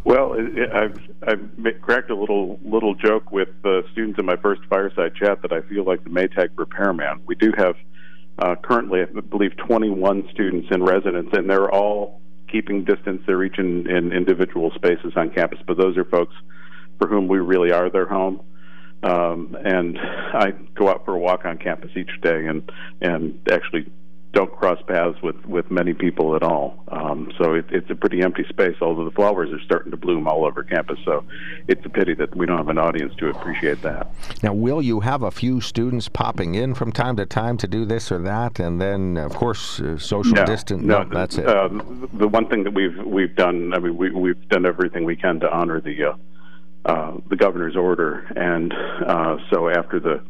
Well, 0.04 0.36
I've 0.74 1.00
I've 1.28 1.82
cracked 1.82 2.12
a 2.12 2.16
little 2.16 2.60
little 2.64 2.94
joke 2.94 3.32
with 3.32 3.50
students 3.92 4.20
in 4.20 4.26
my 4.26 4.36
first 4.36 4.62
fireside 4.70 5.16
chat 5.16 5.42
that 5.42 5.52
I 5.52 5.62
feel 5.62 5.84
like 5.84 6.04
the 6.04 6.12
Maytag 6.12 6.50
repairman. 6.56 7.22
We 7.26 7.36
do 7.36 7.52
have 7.58 7.76
uh, 8.38 8.56
currently, 8.62 9.02
I 9.02 9.06
believe, 9.06 9.56
21 9.58 10.30
students 10.32 10.68
in 10.72 10.84
residence, 10.84 11.30
and 11.34 11.50
they're 11.50 11.72
all 11.72 12.22
keeping 12.52 12.84
distance. 12.84 13.22
They're 13.26 13.44
each 13.44 13.58
in, 13.58 13.90
in 13.90 14.12
individual 14.12 14.72
spaces 14.76 15.14
on 15.16 15.32
campus, 15.32 15.60
but 15.66 15.78
those 15.78 15.98
are 15.98 16.06
folks 16.06 16.36
for 17.00 17.08
whom 17.08 17.28
we 17.28 17.40
really 17.40 17.72
are 17.72 17.90
their 17.90 18.08
home. 18.08 18.42
Um, 19.04 19.56
and 19.64 19.98
I 20.00 20.52
go 20.74 20.90
out 20.90 21.06
for 21.06 21.16
a 21.16 21.20
walk 21.20 21.46
on 21.46 21.58
campus 21.58 21.92
each 21.96 22.22
day, 22.22 22.46
and 22.46 22.72
and 23.02 23.40
actually 23.52 23.92
don't 24.36 24.52
cross 24.52 24.78
paths 24.86 25.18
with 25.24 25.44
with 25.46 25.72
many 25.72 25.94
people 25.94 26.36
at 26.36 26.44
all. 26.44 26.84
Um, 26.90 27.32
so 27.38 27.54
it, 27.54 27.66
it's 27.70 27.90
a 27.90 27.96
pretty 27.96 28.22
empty 28.22 28.46
space. 28.50 28.76
Although 28.82 29.06
the 29.06 29.12
flowers 29.12 29.50
are 29.52 29.62
starting 29.62 29.92
to 29.92 29.98
bloom 29.98 30.28
all 30.28 30.46
over 30.46 30.62
campus, 30.62 31.00
so 31.06 31.24
it's 31.70 31.84
a 31.86 31.90
pity 31.90 32.14
that 32.16 32.36
we 32.36 32.46
don't 32.46 32.58
have 32.58 32.68
an 32.68 32.78
audience 32.78 33.16
to 33.16 33.30
appreciate 33.30 33.82
that. 33.82 34.12
Now, 34.44 34.54
will 34.54 34.82
you 34.82 35.00
have 35.00 35.24
a 35.24 35.32
few 35.32 35.62
students 35.62 36.10
popping 36.10 36.56
in 36.56 36.76
from 36.76 36.92
time 36.92 37.16
to 37.16 37.26
time 37.26 37.56
to 37.58 37.68
do 37.68 37.86
this 37.86 38.12
or 38.12 38.20
that, 38.24 38.60
and 38.60 38.80
then, 38.80 39.16
of 39.16 39.34
course, 39.34 39.80
uh, 39.80 39.98
social 39.98 40.34
no, 40.34 40.46
distance? 40.46 40.84
No, 40.84 41.06
that's 41.06 41.38
it. 41.38 41.48
Uh, 41.48 41.70
the 42.14 42.28
one 42.28 42.48
thing 42.50 42.66
that 42.66 42.74
we've 42.74 42.98
we've 43.06 43.36
done, 43.38 43.74
I 43.74 43.80
mean, 43.80 43.96
we, 43.96 44.12
we've 44.12 44.50
done 44.50 44.66
everything 44.66 45.06
we 45.06 45.16
can 45.16 45.40
to 45.40 45.50
honor 45.50 45.80
the 45.80 46.04
uh, 46.04 46.16
uh, 46.86 47.14
the 47.30 47.38
governor's 47.38 47.78
order, 47.78 48.28
and 48.36 48.74
uh, 48.74 49.38
so 49.50 49.70
after 49.70 50.02
the 50.02 50.22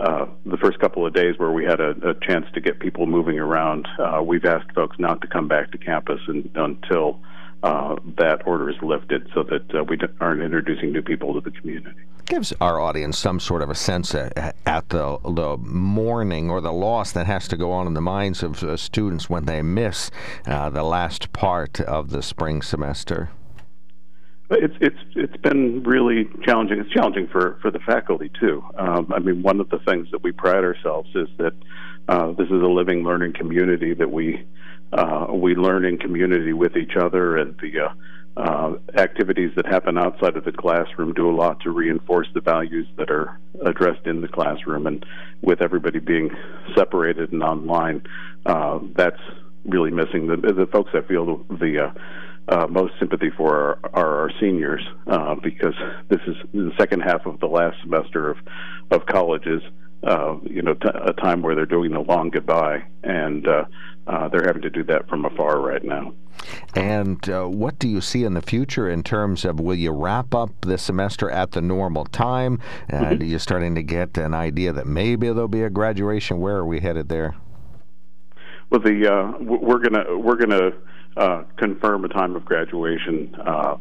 uh, 0.00 0.26
the 0.44 0.56
first 0.56 0.78
couple 0.80 1.06
of 1.06 1.14
days 1.14 1.38
where 1.38 1.52
we 1.52 1.64
had 1.64 1.80
a, 1.80 1.90
a 2.08 2.14
chance 2.26 2.46
to 2.54 2.60
get 2.60 2.80
people 2.80 3.06
moving 3.06 3.38
around, 3.38 3.86
uh, 3.98 4.22
we've 4.22 4.44
asked 4.44 4.72
folks 4.74 4.96
not 4.98 5.20
to 5.20 5.26
come 5.26 5.46
back 5.46 5.70
to 5.70 5.78
campus 5.78 6.20
and, 6.26 6.50
until 6.54 7.20
uh, 7.62 7.96
that 8.18 8.46
order 8.46 8.68
is 8.68 8.76
lifted, 8.82 9.26
so 9.32 9.42
that 9.42 9.74
uh, 9.74 9.84
we 9.84 9.98
aren't 10.20 10.42
introducing 10.42 10.92
new 10.92 11.00
people 11.00 11.32
to 11.32 11.40
the 11.40 11.50
community. 11.58 11.98
gives 12.26 12.52
our 12.60 12.78
audience 12.78 13.16
some 13.16 13.40
sort 13.40 13.62
of 13.62 13.70
a 13.70 13.74
sense 13.74 14.14
uh, 14.14 14.52
at 14.66 14.88
the 14.90 15.18
the 15.24 15.56
mourning 15.58 16.50
or 16.50 16.60
the 16.60 16.72
loss 16.72 17.12
that 17.12 17.26
has 17.26 17.48
to 17.48 17.56
go 17.56 17.72
on 17.72 17.86
in 17.86 17.94
the 17.94 18.02
minds 18.02 18.42
of 18.42 18.78
students 18.78 19.30
when 19.30 19.46
they 19.46 19.62
miss 19.62 20.10
the 20.44 20.82
last 20.82 21.32
part 21.32 21.80
of 21.80 22.10
the 22.10 22.22
spring 22.22 22.60
semester. 22.60 23.30
It's 24.50 24.74
it's 24.80 24.98
it's 25.16 25.36
been 25.38 25.82
really 25.84 26.28
challenging. 26.44 26.78
It's 26.78 26.90
challenging 26.90 27.28
for 27.28 27.58
for 27.62 27.70
the 27.70 27.78
faculty 27.78 28.30
too. 28.40 28.62
Um, 28.76 29.10
I 29.14 29.18
mean, 29.18 29.42
one 29.42 29.58
of 29.60 29.70
the 29.70 29.78
things 29.78 30.08
that 30.12 30.22
we 30.22 30.32
pride 30.32 30.64
ourselves 30.64 31.08
is 31.14 31.28
that 31.38 31.54
uh, 32.08 32.32
this 32.32 32.46
is 32.46 32.62
a 32.62 32.66
living, 32.66 33.04
learning 33.04 33.32
community 33.32 33.94
that 33.94 34.10
we 34.10 34.46
uh, 34.92 35.28
we 35.32 35.54
learn 35.54 35.84
in 35.84 35.98
community 35.98 36.52
with 36.52 36.76
each 36.76 36.96
other, 36.96 37.38
and 37.38 37.58
the 37.58 37.80
uh, 37.80 37.94
uh, 38.36 38.74
activities 38.96 39.50
that 39.56 39.66
happen 39.66 39.96
outside 39.96 40.36
of 40.36 40.44
the 40.44 40.52
classroom 40.52 41.14
do 41.14 41.30
a 41.30 41.34
lot 41.34 41.60
to 41.60 41.70
reinforce 41.70 42.28
the 42.34 42.40
values 42.40 42.86
that 42.96 43.10
are 43.10 43.38
addressed 43.64 44.06
in 44.06 44.20
the 44.20 44.28
classroom. 44.28 44.86
And 44.86 45.06
with 45.40 45.62
everybody 45.62 46.00
being 46.00 46.30
separated 46.76 47.32
and 47.32 47.42
online, 47.42 48.02
uh, 48.44 48.80
that's 48.94 49.20
really 49.64 49.90
missing. 49.90 50.26
The, 50.26 50.36
the 50.36 50.66
folks 50.70 50.90
I 50.94 51.00
feel 51.00 51.24
the, 51.48 51.56
the 51.56 51.94
uh, 52.48 52.66
most 52.68 52.92
sympathy 52.98 53.30
for 53.36 53.54
are, 53.54 53.78
are 53.94 54.20
our 54.22 54.30
seniors 54.40 54.82
uh, 55.06 55.34
because 55.36 55.74
this 56.08 56.20
is 56.26 56.36
the 56.52 56.72
second 56.78 57.00
half 57.00 57.24
of 57.26 57.40
the 57.40 57.46
last 57.46 57.76
semester 57.82 58.30
of 58.30 58.38
of 58.90 59.06
colleges. 59.06 59.62
Uh, 60.02 60.36
you 60.42 60.60
know, 60.60 60.74
t- 60.74 60.88
a 60.92 61.14
time 61.14 61.40
where 61.40 61.54
they're 61.54 61.64
doing 61.64 61.94
a 61.94 62.02
long 62.02 62.28
goodbye, 62.28 62.84
and 63.04 63.48
uh, 63.48 63.64
uh, 64.06 64.28
they're 64.28 64.44
having 64.46 64.60
to 64.60 64.68
do 64.68 64.84
that 64.84 65.08
from 65.08 65.24
afar 65.24 65.60
right 65.60 65.82
now. 65.82 66.12
And 66.74 67.26
uh, 67.30 67.46
what 67.46 67.78
do 67.78 67.88
you 67.88 68.02
see 68.02 68.24
in 68.24 68.34
the 68.34 68.42
future 68.42 68.86
in 68.86 69.02
terms 69.02 69.46
of 69.46 69.60
will 69.60 69.74
you 69.74 69.92
wrap 69.92 70.34
up 70.34 70.50
the 70.60 70.76
semester 70.76 71.30
at 71.30 71.52
the 71.52 71.62
normal 71.62 72.04
time? 72.04 72.58
Mm-hmm. 72.90 73.22
Are 73.22 73.24
you 73.24 73.38
starting 73.38 73.74
to 73.76 73.82
get 73.82 74.18
an 74.18 74.34
idea 74.34 74.74
that 74.74 74.86
maybe 74.86 75.28
there'll 75.28 75.48
be 75.48 75.62
a 75.62 75.70
graduation? 75.70 76.38
Where 76.38 76.56
are 76.56 76.66
we 76.66 76.80
headed 76.80 77.08
there? 77.08 77.34
Well, 78.68 78.80
the 78.80 79.10
uh, 79.10 79.38
we're 79.40 79.78
gonna 79.78 80.18
we're 80.18 80.36
gonna 80.36 80.72
uh, 81.16 81.44
confirm 81.56 82.04
a 82.04 82.08
time 82.08 82.34
of 82.36 82.44
graduation 82.44 83.34
uh, 83.46 83.76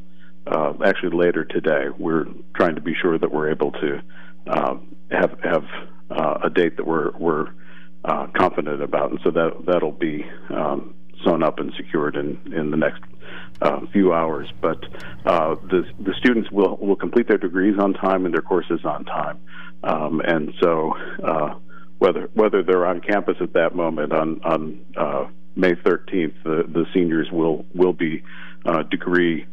uh, 0.46 0.74
actually 0.86 1.18
later 1.18 1.46
today. 1.46 1.86
We're 1.98 2.26
trying 2.56 2.76
to 2.76 2.82
be 2.82 2.94
sure 3.02 3.18
that 3.18 3.32
we're 3.32 3.50
able 3.50 3.72
to 3.72 4.02
uh, 4.48 4.76
have 5.12 5.40
have 5.44 5.64
uh, 6.12 6.40
a 6.44 6.50
date 6.50 6.78
that 6.78 6.86
we're 6.86 7.12
we're 7.18 7.48
uh, 8.06 8.28
confident 8.38 8.82
about, 8.82 9.12
and 9.12 9.20
so 9.24 9.32
that 9.32 9.66
that'll 9.66 9.92
be 9.92 10.26
um, 10.50 10.94
sewn 11.24 11.44
up 11.44 11.60
and 11.60 11.74
secured 11.78 12.16
in 12.16 12.54
in 12.54 12.72
the 12.72 12.78
next 12.78 13.02
few 13.92 14.14
hours. 14.14 14.52
But 14.62 14.82
the 15.24 15.86
the 16.00 16.14
students 16.20 16.52
will 16.52 16.78
will 16.78 16.98
complete 16.98 17.28
their 17.28 17.38
degrees 17.38 17.76
on 17.80 17.94
time 17.94 18.26
and 18.26 18.34
their 18.34 18.42
courses 18.42 18.82
on 18.84 19.06
time, 19.06 19.40
um, 19.84 20.20
and 20.20 20.54
so 20.62 20.94
whether 22.00 22.30
whether 22.34 22.62
they're 22.64 22.86
on 22.86 23.00
campus 23.00 23.38
at 23.40 23.54
that 23.54 23.76
moment 23.76 24.12
on 24.12 24.42
on 24.44 25.30
May 25.56 25.74
13th, 25.74 26.44
the 26.44 26.64
the 26.68 26.86
seniors 26.94 27.30
will 27.32 27.66
will 27.74 27.94
be 27.94 28.24
uh, 28.66 28.84
degree 28.84 29.46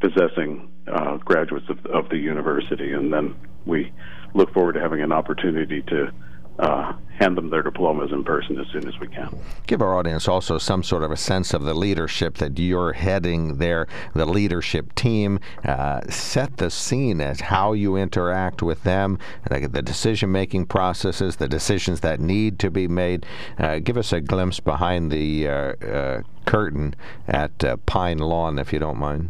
possessing 0.00 0.68
uh, 0.86 1.16
graduates 1.18 1.66
of, 1.68 1.84
of 1.86 2.08
the 2.10 2.18
university, 2.18 2.92
and 2.92 3.12
then 3.12 3.34
we 3.66 3.92
look 4.34 4.52
forward 4.52 4.74
to 4.74 4.80
having 4.80 5.02
an 5.02 5.12
opportunity 5.12 5.82
to 5.82 6.12
uh, 6.58 6.92
hand 7.18 7.36
them 7.36 7.50
their 7.50 7.62
diplomas 7.62 8.10
in 8.12 8.24
person 8.24 8.58
as 8.58 8.66
soon 8.68 8.86
as 8.88 8.98
we 8.98 9.08
can. 9.08 9.28
Give 9.66 9.82
our 9.82 9.96
audience 9.96 10.28
also 10.28 10.58
some 10.58 10.82
sort 10.82 11.02
of 11.02 11.10
a 11.10 11.16
sense 11.16 11.52
of 11.52 11.62
the 11.62 11.74
leadership 11.74 12.36
that 12.38 12.58
you're 12.58 12.92
heading 12.92 13.58
there, 13.58 13.86
the 14.14 14.26
leadership 14.26 14.94
team. 14.94 15.40
Uh, 15.64 16.00
set 16.08 16.56
the 16.56 16.70
scene 16.70 17.20
as 17.20 17.40
how 17.40 17.72
you 17.72 17.96
interact 17.96 18.62
with 18.62 18.82
them, 18.82 19.18
like 19.50 19.72
the 19.72 19.82
decision 19.82 20.32
making 20.32 20.66
processes, 20.66 21.36
the 21.36 21.48
decisions 21.48 22.00
that 22.00 22.20
need 22.20 22.58
to 22.58 22.70
be 22.70 22.88
made. 22.88 23.26
Uh, 23.58 23.78
give 23.78 23.96
us 23.96 24.12
a 24.12 24.20
glimpse 24.20 24.60
behind 24.60 25.10
the 25.10 25.48
uh, 25.48 25.52
uh 25.52 26.22
curtain 26.46 26.94
at 27.26 27.62
uh, 27.62 27.76
Pine 27.84 28.18
Lawn, 28.18 28.58
if 28.58 28.72
you 28.72 28.78
don't 28.78 28.96
mind. 28.96 29.28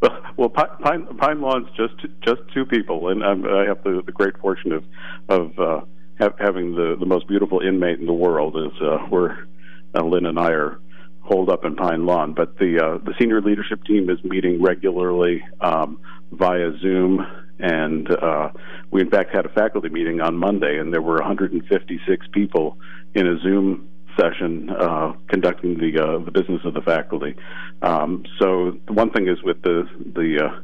Well, 0.00 0.22
well, 0.36 0.48
Pine, 0.48 1.06
Pine 1.18 1.40
Lawn's 1.40 1.68
just 1.76 1.94
just 2.20 2.40
two 2.54 2.64
people, 2.64 3.08
and 3.08 3.24
I'm, 3.24 3.44
i 3.46 3.64
have 3.64 3.82
the, 3.82 4.02
the 4.04 4.12
great 4.12 4.36
fortune 4.38 4.72
of 4.72 4.84
of 5.28 5.86
uh, 6.20 6.30
having 6.38 6.74
the 6.74 6.96
the 6.98 7.06
most 7.06 7.28
beautiful 7.28 7.60
inmate 7.60 7.98
in 7.98 8.06
the 8.06 8.12
world 8.12 8.56
is 8.56 8.80
uh, 8.82 8.98
where 9.08 9.46
uh, 9.94 10.04
Lynn 10.04 10.26
and 10.26 10.38
I 10.38 10.50
are 10.50 10.80
holed 11.20 11.50
up 11.50 11.64
in 11.64 11.74
Pine 11.74 12.06
Lawn. 12.06 12.32
But 12.34 12.58
the 12.58 12.78
uh, 12.78 12.98
the 13.04 13.14
senior 13.18 13.40
leadership 13.40 13.84
team 13.84 14.08
is 14.10 14.22
meeting 14.24 14.62
regularly 14.62 15.44
um, 15.60 16.00
via 16.32 16.72
Zoom, 16.80 17.26
and 17.58 18.10
uh, 18.10 18.50
we 18.90 19.00
in 19.00 19.10
fact 19.10 19.34
had 19.34 19.46
a 19.46 19.50
faculty 19.50 19.88
meeting 19.88 20.20
on 20.20 20.36
Monday, 20.36 20.78
and 20.78 20.92
there 20.92 21.02
were 21.02 21.16
156 21.16 22.26
people 22.32 22.78
in 23.14 23.26
a 23.26 23.38
Zoom 23.40 23.88
session 24.18 24.70
uh, 24.70 25.12
conducting 25.28 25.78
the 25.78 26.00
uh, 26.02 26.24
the 26.24 26.30
business 26.30 26.60
of 26.64 26.74
the 26.74 26.80
faculty. 26.82 27.34
Um, 27.82 28.24
so 28.38 28.78
one 28.88 29.10
thing 29.10 29.28
is 29.28 29.42
with 29.42 29.62
the 29.62 29.88
the 29.98 30.46
uh, 30.46 30.60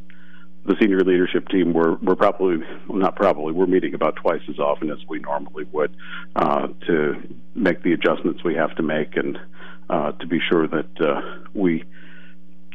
the 0.64 0.76
senior 0.80 1.00
leadership 1.00 1.48
team, 1.48 1.72
we're, 1.72 1.96
we're 1.96 2.14
probably, 2.14 2.58
well, 2.88 2.98
not 2.98 3.16
probably, 3.16 3.52
we're 3.52 3.66
meeting 3.66 3.94
about 3.94 4.16
twice 4.16 4.42
as 4.48 4.58
often 4.58 4.90
as 4.90 4.98
we 5.08 5.18
normally 5.18 5.64
would 5.72 5.96
uh, 6.36 6.68
to 6.86 7.14
make 7.54 7.82
the 7.82 7.92
adjustments 7.92 8.44
we 8.44 8.54
have 8.54 8.74
to 8.76 8.82
make 8.82 9.16
and 9.16 9.38
uh, 9.90 10.12
to 10.12 10.26
be 10.26 10.38
sure 10.48 10.68
that 10.68 11.00
uh, 11.00 11.20
we 11.52 11.84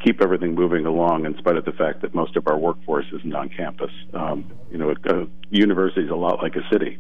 keep 0.04 0.22
everything 0.22 0.54
moving 0.54 0.86
along 0.86 1.26
in 1.26 1.38
spite 1.38 1.56
of 1.56 1.66
the 1.66 1.72
fact 1.72 2.02
that 2.02 2.14
most 2.14 2.36
of 2.36 2.48
our 2.48 2.58
workforce 2.58 3.06
isn't 3.14 3.34
on 3.34 3.50
campus. 3.50 3.92
Um, 4.14 4.52
you 4.72 4.78
know, 4.78 4.90
a, 4.90 5.16
a 5.16 5.28
university 5.50 6.04
is 6.04 6.12
a 6.12 6.16
lot 6.16 6.42
like 6.44 6.56
a 6.56 6.68
city, 6.72 7.00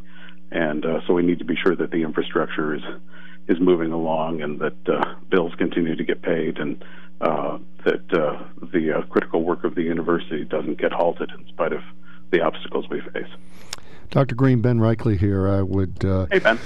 and 0.51 0.85
uh, 0.85 1.01
so 1.05 1.13
we 1.13 1.21
need 1.21 1.39
to 1.39 1.45
be 1.45 1.55
sure 1.55 1.75
that 1.75 1.91
the 1.91 2.01
infrastructure 2.03 2.75
is 2.75 2.81
is 3.47 3.57
moving 3.61 3.93
along 3.93 4.41
and 4.41 4.59
that 4.59 4.89
uh, 4.89 5.15
bills 5.29 5.53
continue 5.57 5.95
to 5.95 6.03
get 6.03 6.21
paid 6.21 6.57
and 6.57 6.83
uh, 7.21 7.57
that 7.85 8.13
uh, 8.13 8.43
the 8.73 8.97
uh, 8.97 9.01
critical 9.03 9.43
work 9.43 9.63
of 9.63 9.75
the 9.75 9.83
university 9.83 10.43
doesn't 10.43 10.77
get 10.77 10.91
halted 10.91 11.31
in 11.31 11.47
spite 11.47 11.73
of 11.73 11.81
the 12.31 12.41
obstacles 12.41 12.87
we 12.89 13.01
face. 13.01 13.29
Dr. 14.09 14.35
Green, 14.35 14.61
Ben 14.61 14.79
Reichley 14.79 15.17
here. 15.17 15.47
I 15.47 15.61
would. 15.61 16.03
Uh, 16.03 16.27
hey, 16.31 16.39
Ben. 16.39 16.59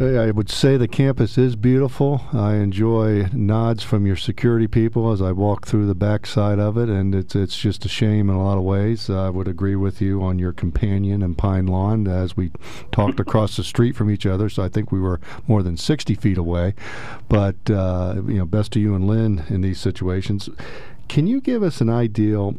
I 0.00 0.30
would 0.30 0.48
say 0.48 0.78
the 0.78 0.88
campus 0.88 1.36
is 1.36 1.56
beautiful. 1.56 2.22
I 2.32 2.54
enjoy 2.54 3.26
nods 3.34 3.82
from 3.82 4.06
your 4.06 4.16
security 4.16 4.66
people 4.66 5.12
as 5.12 5.20
I 5.20 5.32
walk 5.32 5.66
through 5.66 5.86
the 5.86 5.94
backside 5.94 6.58
of 6.58 6.78
it, 6.78 6.88
and 6.88 7.14
it's 7.14 7.36
it's 7.36 7.58
just 7.58 7.84
a 7.84 7.88
shame 7.88 8.30
in 8.30 8.36
a 8.36 8.42
lot 8.42 8.56
of 8.56 8.64
ways. 8.64 9.10
I 9.10 9.28
would 9.28 9.46
agree 9.46 9.76
with 9.76 10.00
you 10.00 10.22
on 10.22 10.38
your 10.38 10.54
companion 10.54 11.22
and 11.22 11.36
Pine 11.36 11.66
Lawn 11.66 12.08
as 12.08 12.34
we 12.34 12.50
talked 12.92 13.20
across 13.20 13.58
the 13.58 13.64
street 13.64 13.94
from 13.94 14.10
each 14.10 14.24
other. 14.24 14.48
So 14.48 14.62
I 14.62 14.70
think 14.70 14.90
we 14.90 15.00
were 15.00 15.20
more 15.46 15.62
than 15.62 15.76
60 15.76 16.14
feet 16.14 16.38
away. 16.38 16.74
But 17.28 17.68
uh, 17.68 18.22
you 18.26 18.38
know, 18.38 18.46
best 18.46 18.72
to 18.72 18.80
you 18.80 18.94
and 18.94 19.06
Lynn 19.06 19.44
in 19.50 19.60
these 19.60 19.80
situations. 19.80 20.48
Can 21.08 21.26
you 21.26 21.42
give 21.42 21.62
us 21.62 21.82
an 21.82 21.90
ideal 21.90 22.54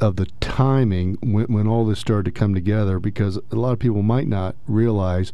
of 0.00 0.16
the 0.16 0.26
timing 0.40 1.16
when, 1.20 1.46
when 1.46 1.66
all 1.66 1.84
this 1.84 1.98
started 1.98 2.24
to 2.26 2.38
come 2.38 2.54
together 2.54 2.98
because 2.98 3.38
a 3.50 3.56
lot 3.56 3.72
of 3.72 3.78
people 3.78 4.02
might 4.02 4.28
not 4.28 4.56
realize 4.66 5.32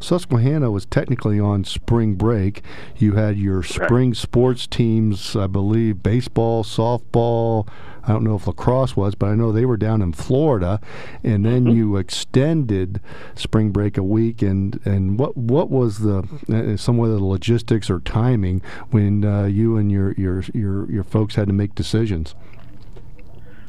Susquehanna 0.00 0.70
was 0.70 0.86
technically 0.86 1.40
on 1.40 1.64
spring 1.64 2.14
break. 2.14 2.62
You 2.96 3.12
had 3.12 3.38
your 3.38 3.62
spring 3.62 4.14
sports 4.14 4.66
teams, 4.66 5.34
I 5.34 5.46
believe, 5.46 6.02
baseball, 6.02 6.64
softball. 6.64 7.68
I 8.04 8.12
don't 8.12 8.22
know 8.22 8.36
if 8.36 8.46
lacrosse 8.46 8.94
was, 8.94 9.16
but 9.16 9.26
I 9.26 9.34
know 9.34 9.50
they 9.50 9.64
were 9.64 9.76
down 9.76 10.00
in 10.00 10.12
Florida, 10.12 10.80
and 11.24 11.44
then 11.44 11.64
mm-hmm. 11.64 11.76
you 11.76 11.96
extended 11.96 13.00
spring 13.34 13.72
break 13.72 13.98
a 13.98 14.02
week. 14.02 14.42
And, 14.42 14.80
and 14.84 15.18
what 15.18 15.36
what 15.36 15.70
was 15.70 15.98
the 15.98 16.18
uh, 16.48 16.76
some 16.76 17.00
of 17.00 17.10
the 17.10 17.24
logistics 17.24 17.90
or 17.90 17.98
timing 18.00 18.62
when 18.90 19.24
uh, 19.24 19.46
you 19.46 19.76
and 19.76 19.90
your, 19.90 20.12
your 20.12 20.44
your 20.54 20.90
your 20.90 21.04
folks 21.04 21.34
had 21.34 21.48
to 21.48 21.52
make 21.52 21.74
decisions? 21.74 22.36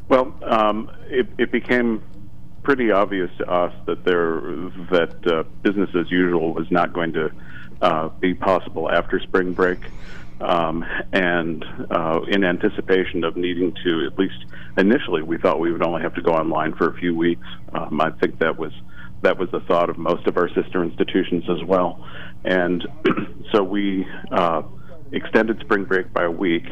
Well, 0.08 0.34
um, 0.42 0.90
it, 1.08 1.26
it, 1.36 1.52
became 1.52 2.02
pretty 2.62 2.90
obvious 2.90 3.30
to 3.38 3.50
us 3.50 3.74
that 3.86 4.04
there 4.04 4.40
that 4.90 5.26
uh, 5.26 5.42
business 5.62 5.90
as 5.94 6.10
usual 6.10 6.54
was 6.54 6.70
not 6.70 6.94
going 6.94 7.12
to 7.12 7.30
uh, 7.82 8.08
be 8.08 8.34
possible 8.34 8.90
after 8.90 9.20
spring 9.20 9.52
break. 9.52 9.78
Um, 10.40 10.84
and 11.12 11.64
uh, 11.90 12.20
in 12.28 12.44
anticipation 12.44 13.24
of 13.24 13.36
needing 13.36 13.74
to, 13.84 14.06
at 14.06 14.18
least 14.18 14.38
initially, 14.76 15.22
we 15.22 15.36
thought 15.36 15.58
we 15.58 15.72
would 15.72 15.84
only 15.84 16.00
have 16.02 16.14
to 16.14 16.22
go 16.22 16.30
online 16.30 16.74
for 16.74 16.88
a 16.88 16.94
few 16.94 17.14
weeks. 17.14 17.46
Um, 17.72 18.00
I 18.00 18.10
think 18.10 18.38
that 18.38 18.56
was 18.58 18.72
that 19.22 19.36
was 19.36 19.50
the 19.50 19.60
thought 19.60 19.90
of 19.90 19.98
most 19.98 20.26
of 20.26 20.36
our 20.36 20.48
sister 20.54 20.82
institutions 20.84 21.44
as 21.50 21.62
well. 21.64 22.06
And 22.44 22.86
so 23.52 23.64
we 23.64 24.06
uh, 24.30 24.62
extended 25.12 25.60
spring 25.60 25.84
break 25.84 26.12
by 26.12 26.24
a 26.24 26.30
week 26.30 26.64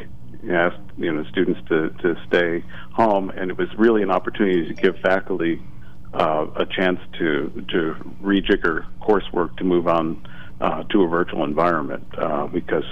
asked 0.51 0.81
you 0.97 1.13
know 1.13 1.25
students 1.25 1.61
to, 1.69 1.91
to 1.91 2.17
stay 2.27 2.65
home, 2.93 3.31
and 3.31 3.51
it 3.51 3.59
was 3.59 3.69
really 3.79 4.03
an 4.03 4.11
opportunity 4.11 4.67
to 4.69 4.75
give 4.75 4.97
faculty 5.01 5.63
uh, 6.15 6.47
a 6.57 6.67
chance 6.67 7.01
to 7.19 7.65
to 7.69 7.95
rejigger 8.23 8.87
coursework 9.01 9.57
to 9.57 9.65
move 9.65 9.87
on 9.87 10.27
uh, 10.61 10.83
to 10.85 11.03
a 11.03 11.09
virtual 11.09 11.45
environment 11.45 12.07
uh, 12.19 12.47
because 12.47 12.85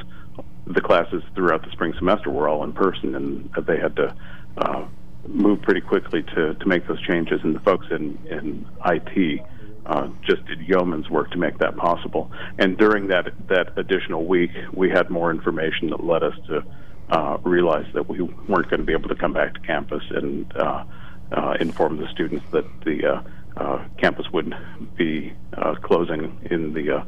the 0.66 0.80
classes 0.80 1.22
throughout 1.34 1.62
the 1.64 1.70
spring 1.72 1.92
semester 1.98 2.30
were 2.30 2.48
all 2.48 2.64
in 2.64 2.72
person, 2.72 3.14
and 3.14 3.50
they 3.66 3.78
had 3.78 3.94
to 3.96 4.14
uh, 4.58 4.86
move 5.26 5.60
pretty 5.62 5.80
quickly 5.80 6.22
to, 6.22 6.54
to 6.54 6.66
make 6.66 6.86
those 6.86 7.00
changes. 7.02 7.40
And 7.42 7.54
the 7.54 7.60
folks 7.60 7.86
in 7.90 8.18
in 8.26 8.66
IT 8.86 9.42
uh, 9.86 10.08
just 10.22 10.44
did 10.46 10.60
yeoman's 10.60 11.10
work 11.10 11.30
to 11.30 11.38
make 11.38 11.58
that 11.58 11.76
possible. 11.76 12.30
And 12.58 12.76
during 12.78 13.08
that 13.08 13.32
that 13.48 13.78
additional 13.78 14.24
week, 14.24 14.50
we 14.72 14.90
had 14.90 15.10
more 15.10 15.30
information 15.30 15.90
that 15.90 16.02
led 16.02 16.22
us 16.22 16.34
to 16.48 16.64
uh, 17.10 17.38
realized 17.42 17.92
that 17.94 18.08
we 18.08 18.20
weren't 18.20 18.68
going 18.68 18.80
to 18.80 18.84
be 18.84 18.92
able 18.92 19.08
to 19.08 19.14
come 19.14 19.32
back 19.32 19.54
to 19.54 19.60
campus 19.60 20.02
and 20.10 20.50
uh, 20.56 20.84
uh, 21.32 21.56
inform 21.60 21.96
the 21.96 22.08
students 22.08 22.44
that 22.52 22.64
the 22.84 23.06
uh, 23.06 23.22
uh, 23.56 23.84
campus 23.98 24.26
would 24.32 24.54
be 24.96 25.32
uh, 25.56 25.74
closing 25.76 26.38
in 26.50 26.72
the 26.72 27.04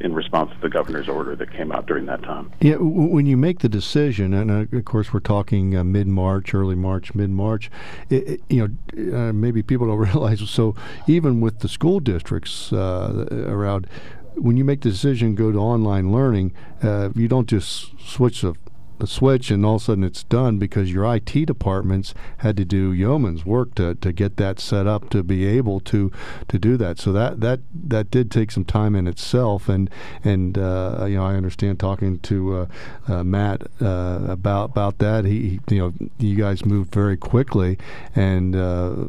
in 0.00 0.14
response 0.14 0.50
to 0.50 0.58
the 0.62 0.68
governor's 0.70 1.10
order 1.10 1.36
that 1.36 1.52
came 1.52 1.70
out 1.70 1.84
during 1.84 2.06
that 2.06 2.22
time. 2.22 2.50
Yeah, 2.60 2.76
when 2.78 3.26
you 3.26 3.36
make 3.36 3.58
the 3.58 3.68
decision, 3.68 4.32
and 4.32 4.50
uh, 4.50 4.76
of 4.76 4.84
course 4.86 5.12
we're 5.12 5.20
talking 5.20 5.76
uh, 5.76 5.84
mid 5.84 6.06
March, 6.06 6.54
early 6.54 6.74
March, 6.74 7.14
mid 7.14 7.28
March, 7.28 7.70
you 8.08 8.40
know, 8.50 8.68
uh, 9.14 9.32
maybe 9.34 9.62
people 9.62 9.86
don't 9.86 9.98
realize. 10.12 10.48
So 10.48 10.74
even 11.06 11.42
with 11.42 11.58
the 11.58 11.68
school 11.68 12.00
districts 12.00 12.72
around, 12.72 13.86
when 14.36 14.56
you 14.56 14.64
make 14.64 14.80
the 14.80 14.90
decision 14.90 15.34
go 15.34 15.52
to 15.52 15.58
online 15.58 16.12
learning, 16.12 16.54
you 16.82 17.28
don't 17.28 17.46
just 17.46 17.92
switch 18.00 18.40
the 18.40 18.54
the 19.00 19.06
switch 19.06 19.50
and 19.50 19.64
all 19.64 19.76
of 19.76 19.82
a 19.82 19.84
sudden 19.86 20.04
it's 20.04 20.22
done 20.24 20.58
because 20.58 20.92
your 20.92 21.04
IT 21.14 21.46
departments 21.46 22.14
had 22.38 22.56
to 22.56 22.64
do 22.64 22.92
yeoman's 22.92 23.44
work 23.44 23.74
to, 23.74 23.94
to 23.96 24.12
get 24.12 24.36
that 24.36 24.60
set 24.60 24.86
up 24.86 25.10
to 25.10 25.22
be 25.22 25.46
able 25.46 25.80
to 25.80 26.10
to 26.48 26.58
do 26.58 26.76
that. 26.76 26.98
So 26.98 27.12
that 27.12 27.40
that 27.40 27.60
that 27.74 28.10
did 28.10 28.30
take 28.30 28.50
some 28.50 28.64
time 28.64 28.94
in 28.94 29.06
itself. 29.06 29.68
And 29.68 29.90
and 30.22 30.56
uh, 30.56 31.06
you 31.08 31.16
know 31.16 31.24
I 31.24 31.34
understand 31.34 31.80
talking 31.80 32.18
to 32.20 32.56
uh, 32.56 32.66
uh, 33.08 33.24
Matt 33.24 33.62
uh, 33.80 34.20
about 34.28 34.70
about 34.70 34.98
that. 34.98 35.24
He, 35.24 35.60
you 35.68 35.78
know 35.78 35.92
you 36.18 36.36
guys 36.36 36.64
moved 36.64 36.92
very 36.92 37.16
quickly 37.16 37.78
and 38.14 38.54
uh, 38.54 38.60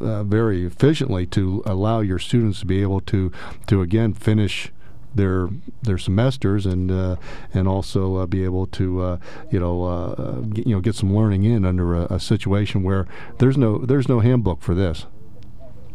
uh, 0.02 0.24
very 0.24 0.66
efficiently 0.66 1.26
to 1.28 1.64
allow 1.66 2.00
your 2.00 2.20
students 2.20 2.62
to 2.62 2.66
be 2.66 2.82
able 2.82 3.02
to 3.02 3.32
to 3.68 3.82
again 3.82 4.14
finish 4.14 4.72
their 5.14 5.49
their 5.82 5.97
semesters 5.97 6.66
and 6.66 6.91
uh, 6.91 7.16
and 7.53 7.68
also 7.68 8.18
uh, 8.18 8.26
be 8.26 8.43
able 8.43 8.68
to 8.68 9.01
uh, 9.01 9.18
you 9.49 9.59
know 9.59 9.84
uh, 9.84 10.41
get, 10.41 10.68
you 10.68 10.76
know 10.76 10.82
get 10.82 10.95
some 10.95 11.16
learning 11.16 11.43
in 11.43 11.66
under 11.66 11.95
a, 11.95 12.05
a, 12.14 12.20
situation 12.20 12.84
where 12.84 13.07
there's 13.39 13.57
no 13.57 13.80
there's 13.80 14.07
no 14.07 14.20
handbook 14.20 14.62
for 14.62 14.74
this. 14.76 15.05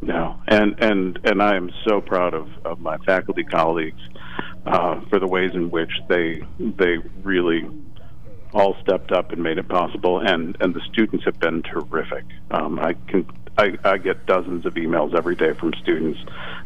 No, 0.02 0.38
and 0.48 0.74
and 0.82 1.18
and 1.24 1.42
I 1.42 1.56
am 1.56 1.70
so 1.86 2.00
proud 2.00 2.34
of, 2.34 2.48
of 2.64 2.80
my 2.80 2.98
faculty 2.98 3.44
colleagues 3.44 4.02
uh, 4.66 5.00
for 5.08 5.18
the 5.18 5.26
ways 5.26 5.52
in 5.54 5.70
which 5.70 5.92
they 6.08 6.42
they 6.58 6.98
really 7.22 7.66
all 8.52 8.76
stepped 8.82 9.12
up 9.12 9.32
and 9.32 9.42
made 9.42 9.58
it 9.58 9.68
possible, 9.68 10.20
and 10.20 10.56
and 10.60 10.74
the 10.74 10.80
students 10.92 11.24
have 11.24 11.38
been 11.40 11.62
terrific. 11.62 12.24
Um, 12.50 12.78
I 12.78 12.94
can 13.08 13.26
I, 13.58 13.78
I 13.84 13.98
get 13.98 14.26
dozens 14.26 14.66
of 14.66 14.74
emails 14.74 15.16
every 15.16 15.34
day 15.34 15.52
from 15.54 15.72
students 15.82 16.20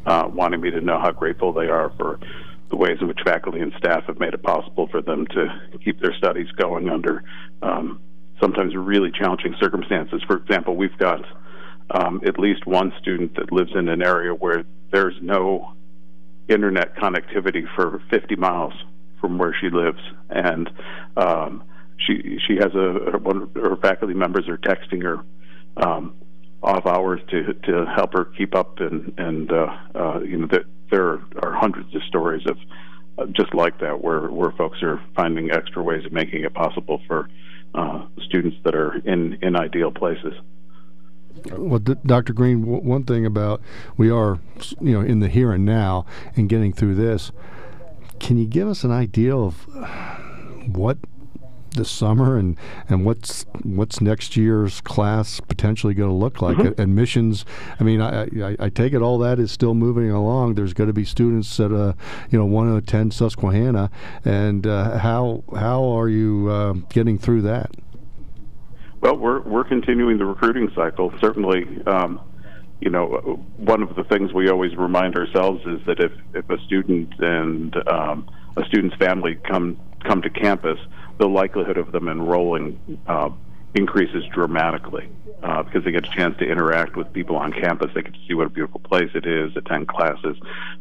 uh, 0.07 0.28
wanting 0.32 0.61
me 0.61 0.70
to 0.70 0.80
know 0.80 0.99
how 0.99 1.12
grateful 1.12 1.53
they 1.53 1.68
are 1.68 1.91
for 1.97 2.18
the 2.70 2.76
ways 2.76 2.99
in 3.01 3.09
which 3.09 3.18
faculty 3.24 3.61
and 3.61 3.72
staff 3.76 4.05
have 4.05 4.18
made 4.18 4.32
it 4.34 4.43
possible 4.43 4.88
for 4.88 5.03
them 5.03 5.26
to 5.26 5.61
keep 5.84 6.01
their 6.01 6.14
studies 6.14 6.51
going 6.53 6.88
under 6.88 7.22
um, 7.62 8.01
sometimes 8.41 8.74
really 8.74 9.11
challenging 9.11 9.55
circumstances. 9.61 10.22
For 10.26 10.36
example, 10.36 10.76
we've 10.76 10.97
got 10.97 11.24
um, 11.91 12.20
at 12.24 12.38
least 12.38 12.66
one 12.66 12.93
student 13.01 13.34
that 13.36 13.53
lives 13.53 13.72
in 13.74 13.88
an 13.88 14.03
area 14.03 14.32
where 14.32 14.64
there's 14.93 15.16
no 15.20 15.74
internet 16.49 16.97
connectivity 16.97 17.66
for 17.74 18.03
50 18.11 18.36
miles 18.36 18.72
from 19.20 19.38
where 19.38 19.55
she 19.61 19.68
lives, 19.68 20.01
and 20.30 20.70
um, 21.16 21.62
she 21.99 22.38
she 22.47 22.57
has 22.57 22.74
a 22.74 23.18
one 23.18 23.43
of 23.43 23.55
her 23.55 23.76
faculty 23.76 24.14
members 24.14 24.49
are 24.49 24.57
texting 24.57 25.03
her 25.03 25.18
um, 25.76 26.14
off 26.62 26.86
hours 26.86 27.20
to 27.30 27.54
to 27.54 27.86
help 27.86 28.12
her 28.12 28.26
keep 28.36 28.54
up, 28.54 28.80
and 28.80 29.14
and 29.18 29.52
uh, 29.52 29.76
uh, 29.94 30.20
you 30.20 30.36
know 30.36 30.46
that 30.48 30.64
there 30.90 31.20
are 31.42 31.52
hundreds 31.52 31.94
of 31.94 32.02
stories 32.04 32.44
of 32.46 32.56
uh, 33.18 33.26
just 33.26 33.54
like 33.54 33.78
that 33.80 34.02
where 34.02 34.28
where 34.30 34.52
folks 34.52 34.82
are 34.82 35.02
finding 35.14 35.50
extra 35.50 35.82
ways 35.82 36.04
of 36.04 36.12
making 36.12 36.44
it 36.44 36.54
possible 36.54 37.00
for 37.06 37.28
uh, 37.74 38.06
students 38.24 38.56
that 38.64 38.74
are 38.74 38.96
in 39.04 39.38
in 39.42 39.56
ideal 39.56 39.90
places. 39.90 40.34
Well, 41.52 41.78
Dr. 41.78 42.32
Green, 42.32 42.66
one 42.66 43.04
thing 43.04 43.24
about 43.24 43.62
we 43.96 44.11
are, 44.11 44.40
you 44.80 44.92
know, 44.92 45.00
in 45.00 45.20
the 45.20 45.28
here 45.28 45.52
and 45.52 45.64
now 45.64 46.04
and 46.36 46.48
getting 46.48 46.72
through 46.72 46.96
this. 46.96 47.30
Can 48.18 48.36
you 48.36 48.46
give 48.46 48.68
us 48.68 48.84
an 48.84 48.90
idea 48.90 49.34
of 49.34 49.66
what 50.66 50.98
the 51.73 51.85
summer 51.85 52.37
and 52.37 52.57
and 52.89 53.05
what's 53.05 53.47
what's 53.62 54.01
next 54.01 54.37
year's 54.37 54.81
class 54.81 55.41
potentially 55.41 55.95
going 55.95 56.11
to 56.11 56.14
look 56.14 56.43
like? 56.43 56.57
Mm-hmm. 56.57 56.81
Admissions. 56.81 57.45
I 57.79 57.85
mean, 57.85 58.01
I, 58.01 58.25
I, 58.25 58.57
I 58.59 58.68
take 58.68 58.93
it 58.93 59.03
all 59.03 59.18
that 59.18 59.39
is 59.39 59.51
still 59.53 59.75
moving 59.75 60.11
along. 60.11 60.55
There's 60.55 60.75
going 60.75 60.89
to 60.89 60.95
be 60.95 61.05
students 61.05 61.57
that 61.57 61.75
uh, 61.75 61.93
you 62.31 62.39
know 62.39 62.45
want 62.45 62.71
to 62.71 62.77
attend 62.77 63.14
Susquehanna, 63.14 63.91
and 64.25 64.66
uh, 64.66 64.99
how 64.99 65.45
how 65.55 65.85
are 65.85 66.09
you 66.09 66.49
uh, 66.51 66.73
getting 66.91 67.18
through 67.18 67.43
that? 67.43 67.71
Well, 69.01 69.16
we're 69.16 69.41
we're 69.41 69.64
continuing 69.64 70.18
the 70.18 70.27
recruiting 70.27 70.71
cycle. 70.75 71.12
Certainly, 71.21 71.64
um, 71.87 72.21
you 72.81 72.91
know, 72.91 73.07
one 73.57 73.83
of 73.83 73.95
the 73.97 74.05
things 74.05 74.33
we 74.33 74.51
always 74.51 74.77
remind 74.77 75.16
ourselves 75.16 75.64
is 75.66 75.81
that 75.87 76.01
if 76.01 76.12
if 76.35 76.49
a 76.51 76.59
student 76.64 77.12
and 77.18 77.75
um, 77.89 78.29
a 78.57 78.64
student's 78.66 78.97
family 78.97 79.37
come 79.49 79.79
come 80.05 80.21
to 80.23 80.31
campus, 80.31 80.79
the 81.21 81.29
likelihood 81.29 81.77
of 81.77 81.93
them 81.93 82.09
enrolling 82.09 82.81
uh, 83.07 83.29
increases 83.75 84.25
dramatically 84.33 85.09
uh, 85.43 85.62
because 85.62 85.85
they 85.85 85.93
get 85.93 86.05
a 86.05 86.11
chance 86.11 86.37
to 86.39 86.45
interact 86.45 86.97
with 86.97 87.12
people 87.12 87.37
on 87.37 87.53
campus. 87.53 87.91
They 87.95 88.03
get 88.03 88.14
to 88.14 88.21
see 88.27 88.35
what 88.35 88.47
a 88.47 88.51
beautiful 88.51 88.81
place 88.81 89.11
it 89.14 89.27
is, 89.27 89.55
attend 89.55 89.87
classes. 89.87 90.37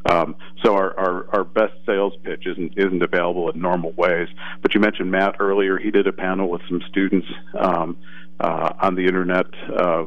Um, 0.10 0.36
so 0.64 0.76
our, 0.76 0.98
our, 0.98 1.36
our 1.36 1.44
best 1.44 1.74
sales 1.86 2.14
pitch 2.24 2.48
isn't 2.48 2.74
isn't 2.78 3.04
available 3.04 3.50
in 3.50 3.62
normal 3.62 3.92
ways. 3.92 4.30
But 4.62 4.74
you 4.74 4.80
mentioned 4.80 5.12
Matt 5.12 5.36
earlier. 5.40 5.78
He 5.78 5.92
did 5.92 6.08
a 6.08 6.14
panel 6.14 6.50
with 6.50 6.62
some 6.68 6.82
students 6.90 7.28
um, 7.58 7.98
uh, 8.40 8.74
on 8.82 8.96
the 8.96 9.06
internet. 9.06 9.48
Uh, 9.70 10.06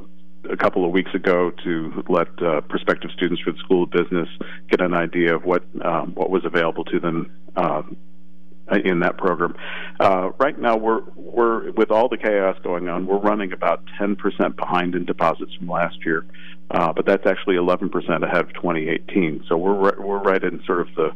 a 0.51 0.57
couple 0.57 0.85
of 0.85 0.91
weeks 0.91 1.15
ago 1.15 1.53
to 1.63 2.03
let 2.09 2.27
uh, 2.43 2.61
prospective 2.63 3.13
students 3.13 3.41
for 3.43 3.53
the 3.53 3.59
School 3.59 3.85
of 3.85 3.91
Business 3.91 4.29
get 4.69 4.81
an 4.81 4.93
idea 4.93 5.37
of 5.37 5.45
what 5.45 5.63
um, 5.85 6.15
what 6.15 6.31
was 6.31 6.45
available 6.45 6.85
to 6.87 6.99
them 6.99 7.31
um, 7.55 7.97
in 8.85 9.01
that 9.01 9.19
program. 9.19 9.55
Uh, 10.01 10.31
right 10.39 10.59
now, 10.59 10.77
we're 10.77 11.03
we're 11.17 11.71
with 11.73 11.91
all 11.91 12.09
the 12.09 12.17
chaos 12.17 12.57
going 12.63 12.89
on, 12.89 13.07
we're 13.07 13.19
running 13.19 13.53
about 13.53 13.83
10% 14.01 14.57
behind 14.57 14.95
in 14.95 15.05
deposits 15.05 15.55
from 15.55 15.69
last 15.69 15.97
year, 16.05 16.25
uh, 16.71 16.93
but 16.93 17.07
that's 17.07 17.27
actually 17.27 17.57
11% 17.57 17.91
ahead 18.23 18.41
of 18.41 18.53
2018. 18.55 19.45
So 19.49 19.57
we're 19.57 20.01
we're 20.01 20.23
right 20.23 20.43
in 20.43 20.63
sort 20.67 20.81
of 20.81 20.95
the 20.95 21.11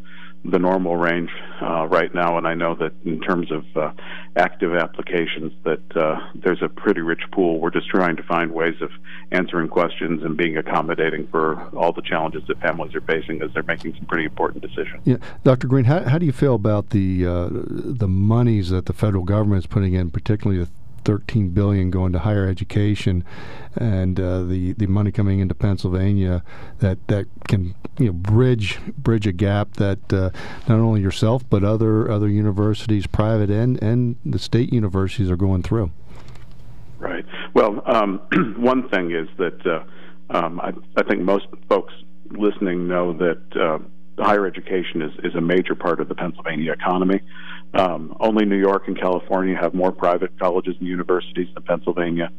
the 0.45 0.59
normal 0.59 0.97
range 0.97 1.31
uh, 1.61 1.87
right 1.87 2.15
now, 2.15 2.39
and 2.39 2.47
I 2.47 2.55
know 2.55 2.75
that 2.77 2.93
in 3.05 3.21
terms 3.21 3.51
of 3.51 3.65
uh, 3.77 3.93
active 4.37 4.75
applications, 4.75 5.53
that 5.65 5.97
uh, 5.97 6.21
there's 6.35 6.63
a 6.63 6.69
pretty 6.69 7.01
rich 7.01 7.23
pool. 7.33 7.59
We're 7.59 7.71
just 7.71 7.89
trying 7.89 8.17
to 8.17 8.23
find 8.23 8.53
ways 8.53 8.77
of 8.81 8.91
answering 9.33 9.69
questions 9.69 10.23
and 10.23 10.37
being 10.37 10.57
accommodating 10.57 11.27
for 11.29 11.61
all 11.77 11.93
the 11.93 12.03
challenges 12.03 12.43
that 12.49 12.61
families 12.61 12.95
are 12.95 13.01
facing 13.01 13.43
as 13.43 13.51
they're 13.55 13.65
making 13.65 13.95
some 13.95 14.07
pretty 14.07 14.25
important 14.25 14.63
decisions. 14.63 15.03
Yeah, 15.05 15.17
Dr. 15.43 15.67
Green, 15.67 15.85
how, 15.85 16.05
how 16.05 16.19
do 16.19 16.27
you 16.27 16.33
feel 16.33 16.55
about 16.55 16.91
the 16.91 17.27
uh, 17.27 17.49
the 17.51 18.09
monies 18.09 18.71
that 18.71 18.87
the 18.87 18.93
federal 18.93 19.25
government 19.25 19.65
is 19.65 19.67
putting 19.67 19.95
in, 19.95 20.11
particularly 20.11 20.63
the 20.63 20.71
13 21.07 21.51
billion 21.51 21.91
going 21.91 22.13
to 22.13 22.19
higher 22.19 22.47
education, 22.47 23.25
and 23.77 24.19
uh, 24.19 24.43
the 24.43 24.73
the 24.73 24.87
money 24.89 25.13
coming 25.13 25.39
into 25.39 25.55
Pennsylvania 25.55 26.43
that 26.81 26.99
that 27.07 27.27
can 27.47 27.77
you 27.99 28.07
know 28.07 28.13
bridge 28.13 28.79
bridge 28.99 29.27
a 29.27 29.33
gap 29.33 29.75
that 29.75 30.13
uh, 30.13 30.31
not 30.69 30.81
only 30.81 31.01
yourself 31.01 31.49
but 31.49 31.63
other 31.63 32.11
other 32.11 32.29
universities, 32.29 33.07
private 33.07 33.51
and 33.51 33.81
and 33.81 34.17
the 34.27 34.39
state 34.39 34.73
universities 34.73 35.31
are 35.31 35.37
going 35.37 35.63
through. 35.63 35.93
Right. 36.99 37.25
Well, 37.55 37.83
um, 37.87 38.19
one 38.57 38.89
thing 38.89 39.13
is 39.13 39.29
that 39.39 39.65
uh, 39.65 39.85
um, 40.31 40.61
I, 40.61 40.73
I 40.97 41.05
think 41.05 41.21
most 41.21 41.47
folks 41.69 41.95
listening 42.31 42.89
know 42.89 43.13
that 43.13 43.43
uh, 43.57 43.79
higher 44.23 44.47
education 44.47 45.03
is, 45.03 45.13
is 45.23 45.35
a 45.37 45.41
major 45.41 45.75
part 45.75 46.01
of 46.01 46.09
the 46.09 46.15
Pennsylvania 46.15 46.73
economy. 46.73 47.21
Um, 47.75 48.17
only 48.21 48.45
New 48.45 48.59
York 48.59 48.85
and 48.87 48.99
California 48.99 49.57
have 49.61 49.75
more 49.75 49.93
private 49.93 50.39
colleges 50.39 50.77
and 50.79 50.89
universities 50.89 51.49
than 51.55 51.63
Pennsylvania. 51.65 52.31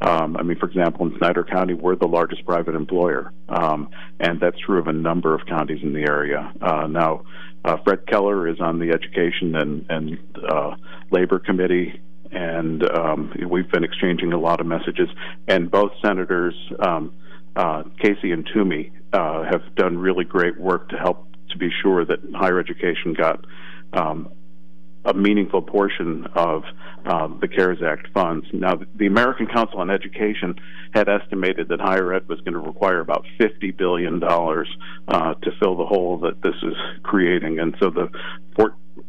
Um, 0.00 0.36
I 0.36 0.42
mean, 0.42 0.58
for 0.58 0.66
example, 0.66 1.06
in 1.06 1.16
Snyder 1.18 1.44
County, 1.44 1.74
we're 1.74 1.94
the 1.94 2.08
largest 2.08 2.44
private 2.44 2.74
employer, 2.74 3.32
um, 3.48 3.88
and 4.18 4.40
that's 4.40 4.58
true 4.58 4.78
of 4.78 4.88
a 4.88 4.92
number 4.92 5.32
of 5.34 5.46
counties 5.46 5.80
in 5.82 5.92
the 5.92 6.00
area. 6.00 6.52
Uh, 6.60 6.88
now, 6.88 7.22
uh, 7.64 7.76
Fred 7.84 8.06
Keller 8.08 8.48
is 8.48 8.60
on 8.60 8.80
the 8.80 8.90
Education 8.90 9.54
and, 9.54 9.86
and 9.88 10.18
uh, 10.48 10.74
Labor 11.12 11.38
Committee, 11.38 12.00
and 12.32 12.82
um, 12.90 13.32
we've 13.48 13.70
been 13.70 13.84
exchanging 13.84 14.32
a 14.32 14.38
lot 14.38 14.60
of 14.60 14.66
messages. 14.66 15.08
And 15.46 15.70
both 15.70 15.92
senators, 16.04 16.54
um, 16.80 17.12
uh, 17.54 17.84
Casey 18.00 18.32
and 18.32 18.48
Toomey, 18.52 18.90
uh, 19.12 19.44
have 19.44 19.74
done 19.76 19.98
really 19.98 20.24
great 20.24 20.58
work 20.58 20.88
to 20.88 20.96
help 20.96 21.28
to 21.50 21.58
be 21.58 21.70
sure 21.82 22.04
that 22.04 22.18
higher 22.34 22.58
education 22.58 23.14
got 23.14 23.44
um, 23.92 24.30
a 25.04 25.14
meaningful 25.14 25.62
portion 25.62 26.26
of 26.34 26.62
um, 27.04 27.38
the 27.40 27.48
CARES 27.48 27.82
Act 27.82 28.08
funds. 28.14 28.46
Now, 28.52 28.78
the 28.94 29.06
American 29.06 29.46
Council 29.46 29.80
on 29.80 29.90
Education 29.90 30.54
had 30.94 31.08
estimated 31.08 31.68
that 31.68 31.80
higher 31.80 32.12
ed 32.12 32.28
was 32.28 32.40
going 32.40 32.54
to 32.54 32.60
require 32.60 33.00
about 33.00 33.24
$50 33.40 33.76
billion 33.76 34.22
uh, 34.22 35.34
to 35.34 35.50
fill 35.60 35.76
the 35.76 35.86
hole 35.86 36.18
that 36.18 36.42
this 36.42 36.54
is 36.62 36.74
creating. 37.02 37.58
And 37.58 37.74
so 37.80 37.90
the 37.90 38.08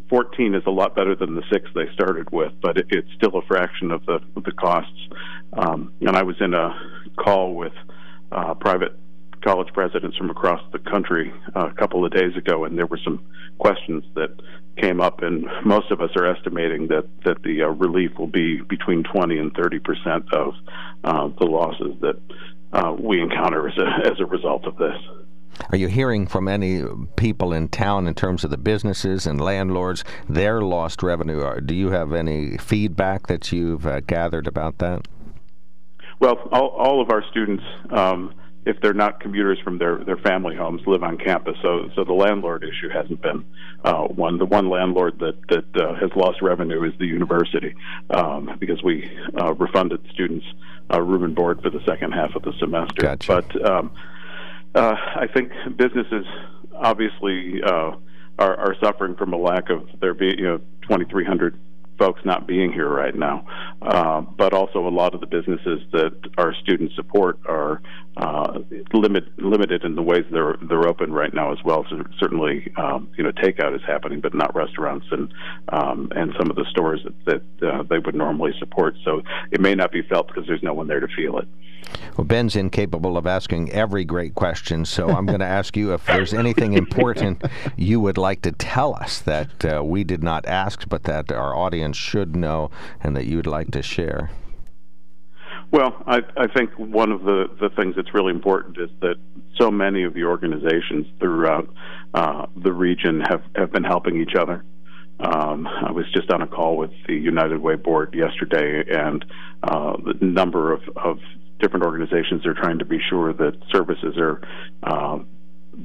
14 0.10 0.56
is 0.56 0.64
a 0.66 0.72
lot 0.72 0.96
better 0.96 1.16
than 1.16 1.36
the 1.36 1.44
six 1.52 1.70
they 1.76 1.86
started 1.94 2.32
with, 2.32 2.54
but 2.62 2.78
it, 2.78 2.88
it's 2.90 3.10
still 3.16 3.38
a 3.38 3.42
fraction 3.44 3.92
of 3.92 4.06
the, 4.06 4.20
of 4.36 4.44
the 4.44 4.52
costs. 4.52 5.08
Um, 5.54 5.94
and 6.02 6.16
I 6.16 6.24
was 6.24 6.36
in 6.40 6.54
a 6.54 6.74
call 7.18 7.54
with 7.54 7.74
uh, 8.32 8.54
private 8.56 8.98
college 9.44 9.72
presidents 9.74 10.18
from 10.18 10.30
across 10.30 10.62
the 10.72 10.80
country 10.80 11.34
uh, 11.56 11.68
a 11.68 11.74
couple 11.74 12.06
of 12.06 12.12
days 12.12 12.36
ago, 12.38 12.64
and 12.64 12.78
there 12.78 12.86
were 12.86 13.00
some 13.04 13.24
questions 13.60 14.04
that 14.16 14.30
came 14.78 15.00
up, 15.00 15.22
and 15.22 15.46
most 15.66 15.92
of 15.92 16.02
us 16.02 16.10
are 16.16 16.26
estimating 16.26 16.88
that 16.88 17.06
that 17.26 17.42
the 17.44 17.64
uh, 17.64 17.68
relief 17.68 18.12
will 18.18 18.28
be 18.28 18.62
between 18.62 19.04
20 19.04 19.38
and 19.38 19.54
30 19.54 19.80
percent 19.80 20.34
of 20.34 20.54
uh, 21.04 21.28
the 21.40 21.46
losses 21.46 21.96
that 22.02 22.20
uh, 22.74 22.96
we 22.98 23.22
encounter 23.22 23.68
as 23.68 23.78
a, 23.78 24.12
as 24.12 24.20
a 24.20 24.26
result 24.26 24.66
of 24.66 24.78
this. 24.78 24.96
Are 25.72 25.78
you 25.78 25.88
hearing 25.88 26.26
from 26.26 26.48
any 26.48 26.84
people 27.16 27.54
in 27.54 27.68
town 27.68 28.08
in 28.08 28.16
terms 28.16 28.44
of 28.44 28.50
the 28.50 28.58
businesses 28.58 29.28
and 29.28 29.40
landlords, 29.40 30.04
their 30.28 30.62
lost 30.62 31.04
revenue? 31.04 31.62
Do 31.62 31.76
you 31.76 31.92
have 31.92 32.12
any 32.12 32.58
feedback 32.58 33.28
that 33.28 33.52
you've 33.52 33.86
uh, 33.86 34.00
gathered 34.02 34.48
about 34.48 34.80
that? 34.80 35.08
Well, 36.20 36.38
all, 36.52 36.70
all 36.70 37.02
of 37.02 37.12
our 37.12 37.24
students. 37.30 37.64
Um, 37.92 38.34
if 38.66 38.80
they're 38.82 38.94
not 38.94 39.20
commuters 39.20 39.60
from 39.64 39.78
their 39.78 39.98
their 40.04 40.18
family 40.18 40.56
homes 40.56 40.82
live 40.88 41.04
on 41.04 41.18
campus. 41.18 41.56
So 41.62 41.90
so 41.96 42.04
the 42.04 42.14
landlord 42.14 42.64
issue 42.64 42.90
hasn't 42.90 43.22
been 43.22 43.46
uh, 43.84 44.04
one. 44.04 44.38
The 44.38 44.46
one 44.46 44.70
landlord 44.70 45.20
that 45.20 45.36
that 45.50 45.82
uh, 45.82 45.96
has 45.96 46.12
lost 46.16 46.42
revenue 46.42 46.84
is 46.84 46.94
the 47.00 47.06
university 47.06 47.76
um, 48.10 48.56
because 48.60 48.82
we 48.84 49.10
uh, 49.40 49.54
refunded 49.54 50.06
students 50.14 50.46
uh, 50.94 51.02
room 51.02 51.24
and 51.24 51.36
board 51.36 51.62
for 51.62 51.70
the 51.70 51.84
second 51.86 52.14
half 52.14 52.36
of 52.36 52.44
the 52.44 52.54
semester. 52.60 53.02
Gotcha. 53.02 53.28
But 53.28 53.70
um, 53.70 53.92
uh, 54.76 54.96
I 55.16 55.28
think 55.28 55.52
businesses 55.76 56.26
obviously 56.74 57.62
uh, 57.64 57.96
are, 58.40 58.56
are 58.58 58.76
suffering 58.82 59.16
from 59.16 59.34
a 59.34 59.38
lack 59.38 59.70
of 59.70 59.88
there 60.00 60.14
being 60.14 60.40
you 60.40 60.46
know 60.46 60.58
2,300 60.84 61.60
folks 62.04 62.20
not 62.26 62.46
being 62.46 62.74
here 62.74 62.90
right 62.90 63.16
now. 63.16 63.46
Uh, 63.82 64.22
but 64.22 64.54
also, 64.54 64.86
a 64.86 64.90
lot 64.90 65.14
of 65.14 65.22
the 65.22 65.28
businesses 65.28 65.80
that 65.94 66.12
our 66.38 66.54
students 66.56 66.94
support 66.96 67.40
are 67.46 67.82
uh, 68.18 68.60
limit, 68.94 69.24
limited 69.38 69.84
in 69.84 69.96
the 69.96 70.02
ways 70.02 70.26
they're 70.32 70.58
they're 70.64 70.88
open 70.88 71.14
right 71.14 71.34
now 71.34 71.52
as 71.52 71.60
well. 71.64 71.86
So 71.90 72.04
certainly, 72.20 72.72
um, 72.78 73.10
you 73.18 73.24
know, 73.24 73.32
takeout 73.32 73.74
is 73.74 73.82
happening, 73.88 74.20
but 74.20 74.34
not 74.34 74.54
restaurants 74.54 75.06
and 75.12 75.34
um, 75.70 76.12
and 76.16 76.34
some 76.38 76.50
of 76.50 76.58
the 76.58 76.66
stores 76.70 77.02
that, 77.06 77.44
that 77.60 77.68
uh, 77.68 77.84
they 77.84 78.00
would 78.00 78.16
normally 78.16 78.52
support. 78.60 78.96
So 79.06 79.22
it 79.52 79.62
may 79.62 79.76
not 79.76 79.92
be 79.92 80.02
felt 80.02 80.28
because 80.28 80.46
there's 80.46 80.64
no 80.64 80.74
one 80.74 80.88
there 80.88 81.00
to 81.00 81.08
feel 81.16 81.38
it. 81.38 81.48
Well, 82.18 82.26
Ben's 82.26 82.56
incapable 82.56 83.18
of 83.18 83.26
asking 83.26 83.72
every 83.72 84.06
great 84.06 84.36
question, 84.36 84.86
so 84.86 85.10
I'm 85.10 85.26
going 85.26 85.40
to 85.40 85.46
ask 85.46 85.76
you 85.76 85.94
if 85.94 86.06
there's 86.06 86.34
anything 86.34 86.74
important 86.74 87.44
you 87.78 88.00
would 88.00 88.18
like 88.18 88.42
to 88.44 88.52
tell 88.52 88.96
us 88.96 89.20
that 89.22 89.66
uh, 89.66 89.84
we 89.84 90.04
did 90.04 90.24
not 90.24 90.46
ask, 90.46 90.88
but 90.88 91.04
that 91.04 91.32
our 91.32 91.56
audience 91.56 91.93
should 91.94 92.36
know 92.36 92.72
and 93.02 93.16
that 93.16 93.26
you'd 93.26 93.48
like 93.48 93.72
to 93.72 93.82
share. 93.82 94.32
Well, 95.72 96.04
I, 96.06 96.20
I 96.38 96.48
think 96.48 96.72
one 96.78 97.12
of 97.12 97.24
the, 97.24 97.50
the 97.60 97.70
things 97.70 97.96
that's 97.96 98.14
really 98.14 98.32
important 98.32 98.78
is 98.78 98.90
that 99.02 99.16
so 99.60 99.72
many 99.72 100.04
of 100.04 100.14
the 100.14 100.24
organizations 100.24 101.08
throughout 101.20 101.68
uh, 102.14 102.46
the 102.56 102.72
region 102.72 103.22
have, 103.22 103.42
have 103.56 103.72
been 103.72 103.84
helping 103.84 104.22
each 104.22 104.36
other. 104.36 104.64
Um, 105.20 105.68
I 105.68 105.92
was 105.92 106.06
just 106.14 106.30
on 106.32 106.42
a 106.42 106.48
call 106.48 106.78
with 106.78 106.92
the 107.08 107.16
United 107.16 107.60
Way 107.60 107.76
board 107.76 108.14
yesterday, 108.14 108.84
and 108.92 109.26
uh, 109.64 109.96
the 109.98 110.26
number 110.26 110.74
of, 110.74 110.82
of 110.96 111.20
different 111.60 111.86
organizations 111.86 112.46
are 112.46 112.54
trying 112.54 112.80
to 112.80 112.86
be 112.86 113.00
sure 113.10 113.34
that 113.34 113.54
services 113.72 114.16
are 114.18 114.42
uh, 114.84 115.20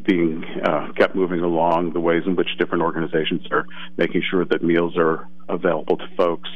being 0.04 0.44
uh, 0.64 0.92
kept 0.92 1.14
moving 1.14 1.40
along, 1.40 1.92
the 1.92 2.00
ways 2.00 2.22
in 2.26 2.36
which 2.36 2.48
different 2.58 2.82
organizations 2.82 3.46
are 3.50 3.66
making 3.96 4.22
sure 4.28 4.44
that 4.44 4.62
meals 4.62 4.96
are 4.96 5.28
available 5.48 5.96
to 5.96 6.06
folks. 6.16 6.48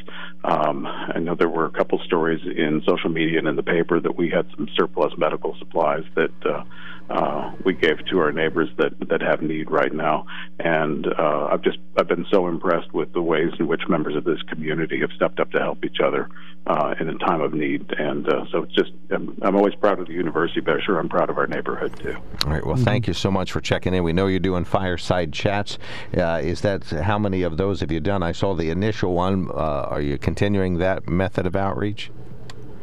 Um, 0.43 0.85
I 0.85 1.19
know 1.19 1.35
there 1.35 1.49
were 1.49 1.65
a 1.65 1.71
couple 1.71 1.99
stories 2.05 2.41
in 2.43 2.83
social 2.87 3.09
media 3.09 3.39
and 3.39 3.47
in 3.47 3.55
the 3.55 3.63
paper 3.63 3.99
that 3.99 4.15
we 4.15 4.29
had 4.29 4.45
some 4.55 4.67
surplus 4.75 5.13
medical 5.17 5.55
supplies 5.57 6.03
that 6.15 6.45
uh, 6.45 6.63
uh, 7.09 7.51
we 7.63 7.73
gave 7.73 8.05
to 8.09 8.19
our 8.19 8.31
neighbors 8.31 8.69
that 8.77 8.93
that 9.09 9.21
have 9.21 9.41
need 9.41 9.69
right 9.69 9.93
now. 9.93 10.25
And 10.59 11.05
uh, 11.07 11.49
I've 11.51 11.61
just 11.61 11.77
I've 11.97 12.07
been 12.07 12.25
so 12.31 12.47
impressed 12.47 12.93
with 12.93 13.13
the 13.13 13.21
ways 13.21 13.51
in 13.59 13.67
which 13.67 13.81
members 13.87 14.15
of 14.15 14.23
this 14.23 14.41
community 14.43 14.99
have 15.01 15.11
stepped 15.15 15.39
up 15.39 15.51
to 15.51 15.59
help 15.59 15.83
each 15.83 15.97
other 16.03 16.29
uh, 16.65 16.95
in 16.99 17.09
a 17.09 17.17
time 17.19 17.41
of 17.41 17.53
need. 17.53 17.91
And 17.97 18.27
uh, 18.27 18.45
so 18.51 18.63
it's 18.63 18.73
just 18.73 18.91
I'm, 19.11 19.37
I'm, 19.41 19.55
always 19.55 19.75
proud 19.75 19.99
of 19.99 20.07
the 20.07 20.13
university, 20.13 20.61
but 20.61 20.75
I'm 20.75 20.81
sure 20.81 20.97
I'm 20.97 21.09
proud 21.09 21.29
of 21.29 21.37
our 21.37 21.47
neighborhood 21.47 21.97
too. 21.99 22.15
All 22.45 22.51
right. 22.51 22.65
Well, 22.65 22.75
mm-hmm. 22.75 22.85
thank 22.85 23.07
you 23.07 23.13
so 23.13 23.29
much 23.29 23.51
for 23.51 23.59
checking 23.59 23.93
in. 23.93 24.03
We 24.03 24.13
know 24.13 24.27
you're 24.27 24.39
doing 24.39 24.63
fireside 24.63 25.33
chats. 25.33 25.77
Uh, 26.15 26.39
is 26.41 26.61
that 26.61 26.85
how 26.85 27.19
many 27.19 27.43
of 27.43 27.57
those 27.57 27.81
have 27.81 27.91
you 27.91 27.99
done? 27.99 28.23
I 28.23 28.31
saw 28.31 28.53
the 28.53 28.69
initial 28.69 29.13
one. 29.13 29.49
Uh, 29.49 29.87
are 29.89 30.01
you 30.01 30.17
continuing 30.17 30.77
that 30.77 31.07
method 31.07 31.45
of 31.45 31.55
outreach? 31.55 32.11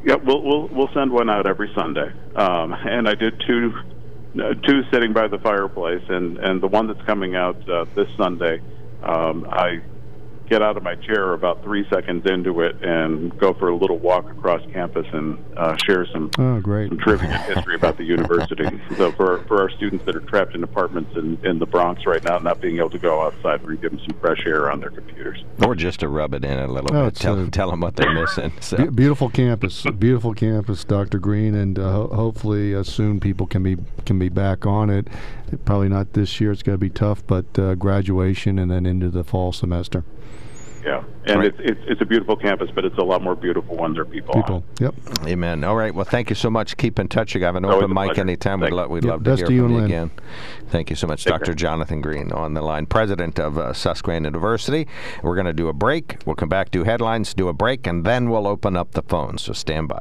Yeah, 0.04 0.14
we'll 0.16 0.42
we'll 0.42 0.68
we'll 0.68 0.90
send 0.94 1.10
one 1.10 1.28
out 1.28 1.46
every 1.46 1.70
Sunday. 1.74 2.10
Um, 2.34 2.72
and 2.72 3.08
I 3.08 3.14
did 3.14 3.42
two 3.46 3.72
two 4.36 4.82
sitting 4.92 5.12
by 5.12 5.28
the 5.28 5.38
fireplace, 5.38 6.02
and 6.08 6.38
and 6.38 6.62
the 6.62 6.68
one 6.68 6.86
that's 6.86 7.02
coming 7.02 7.34
out 7.36 7.62
uh, 7.68 7.86
this 7.94 8.08
Sunday, 8.16 8.60
um, 9.02 9.46
I 9.50 9.82
get 10.50 10.62
out 10.62 10.76
of 10.76 10.82
my 10.82 10.96
chair 10.96 11.32
about 11.32 11.62
three 11.62 11.88
seconds 11.88 12.26
into 12.26 12.60
it 12.60 12.74
and 12.82 13.38
go 13.38 13.54
for 13.54 13.68
a 13.68 13.76
little 13.76 13.98
walk 13.98 14.28
across 14.28 14.60
campus 14.72 15.06
and 15.12 15.38
uh, 15.56 15.76
share 15.86 16.04
some 16.12 16.28
oh, 16.38 16.60
great. 16.60 16.88
some 16.88 16.98
trivia 16.98 17.30
and 17.30 17.54
history 17.54 17.76
about 17.76 17.96
the 17.96 18.04
university. 18.04 18.66
So 18.96 19.12
for 19.12 19.38
for 19.44 19.62
our 19.62 19.70
students 19.70 20.04
that 20.04 20.16
are 20.16 20.20
trapped 20.20 20.54
in 20.54 20.64
apartments 20.64 21.16
in, 21.16 21.38
in 21.46 21.58
the 21.58 21.64
Bronx 21.64 22.04
right 22.06 22.22
now, 22.24 22.38
not 22.38 22.60
being 22.60 22.78
able 22.78 22.90
to 22.90 22.98
go 22.98 23.22
outside, 23.22 23.64
we 23.64 23.76
give 23.76 23.92
them 23.92 24.00
some 24.00 24.18
fresh 24.20 24.44
air 24.44 24.70
on 24.70 24.80
their 24.80 24.90
computers, 24.90 25.42
or 25.64 25.74
just 25.74 26.00
to 26.00 26.08
rub 26.08 26.34
it 26.34 26.44
in 26.44 26.58
a 26.58 26.66
little 26.66 26.94
oh, 26.94 27.04
bit, 27.06 27.14
tell, 27.14 27.38
a, 27.38 27.48
tell 27.50 27.70
them 27.70 27.80
what 27.80 27.94
they're 27.94 28.12
missing. 28.12 28.52
So. 28.60 28.90
beautiful 28.90 29.30
campus, 29.30 29.84
beautiful 29.98 30.34
campus, 30.34 30.82
Dr. 30.84 31.18
Green, 31.18 31.54
and 31.54 31.78
uh, 31.78 31.92
ho- 31.92 32.08
hopefully 32.08 32.74
uh, 32.74 32.82
soon 32.82 33.20
people 33.20 33.46
can 33.46 33.62
be 33.62 33.76
can 34.04 34.18
be 34.18 34.28
back 34.28 34.66
on 34.66 34.90
it. 34.90 35.06
Probably 35.64 35.88
not 35.88 36.12
this 36.14 36.40
year; 36.40 36.50
it's 36.50 36.62
going 36.62 36.74
to 36.74 36.80
be 36.80 36.90
tough, 36.90 37.24
but 37.26 37.58
uh, 37.58 37.76
graduation 37.76 38.58
and 38.58 38.70
then 38.70 38.86
into 38.86 39.08
the 39.08 39.24
fall 39.24 39.52
semester. 39.52 40.04
Yeah, 40.84 41.04
and 41.26 41.40
right. 41.40 41.46
it's, 41.48 41.58
it's, 41.60 41.80
it's 41.86 42.00
a 42.00 42.06
beautiful 42.06 42.36
campus, 42.36 42.70
but 42.74 42.84
it's 42.84 42.96
a 42.96 43.02
lot 43.02 43.22
more 43.22 43.34
beautiful 43.34 43.76
when 43.76 43.92
there 43.92 44.02
are 44.02 44.06
people. 44.06 44.34
People, 44.34 44.56
on. 44.56 44.64
yep. 44.80 44.94
Amen. 45.26 45.62
All 45.62 45.76
right. 45.76 45.94
Well, 45.94 46.06
thank 46.06 46.30
you 46.30 46.36
so 46.36 46.48
much. 46.48 46.76
Keep 46.76 46.98
in 46.98 47.08
touch. 47.08 47.34
You 47.34 47.44
have 47.44 47.56
an 47.56 47.64
open 47.64 47.92
mic 47.92 48.06
pleasure. 48.06 48.20
anytime. 48.22 48.60
We'd, 48.60 48.72
lo- 48.72 48.88
we'd 48.88 49.04
yep. 49.04 49.10
love 49.10 49.24
to 49.24 49.30
Best 49.30 49.42
hear 49.42 49.50
you 49.50 49.62
from 49.64 49.72
you 49.72 49.84
again. 49.84 50.10
Thank 50.68 50.88
you 50.88 50.96
so 50.96 51.06
much, 51.06 51.24
Take 51.24 51.32
Dr. 51.32 51.46
Care. 51.46 51.54
Jonathan 51.54 52.00
Green, 52.00 52.32
on 52.32 52.54
the 52.54 52.62
line, 52.62 52.86
president 52.86 53.38
of 53.38 53.58
uh, 53.58 53.72
Susquehanna 53.72 54.28
University. 54.28 54.86
We're 55.22 55.34
going 55.34 55.46
to 55.46 55.52
do 55.52 55.68
a 55.68 55.72
break. 55.74 56.16
We'll 56.24 56.36
come 56.36 56.48
back, 56.48 56.70
do 56.70 56.84
headlines, 56.84 57.34
do 57.34 57.48
a 57.48 57.52
break, 57.52 57.86
and 57.86 58.04
then 58.04 58.30
we'll 58.30 58.46
open 58.46 58.76
up 58.76 58.92
the 58.92 59.02
phones. 59.02 59.42
So 59.42 59.52
stand 59.52 59.88
by. 59.88 60.00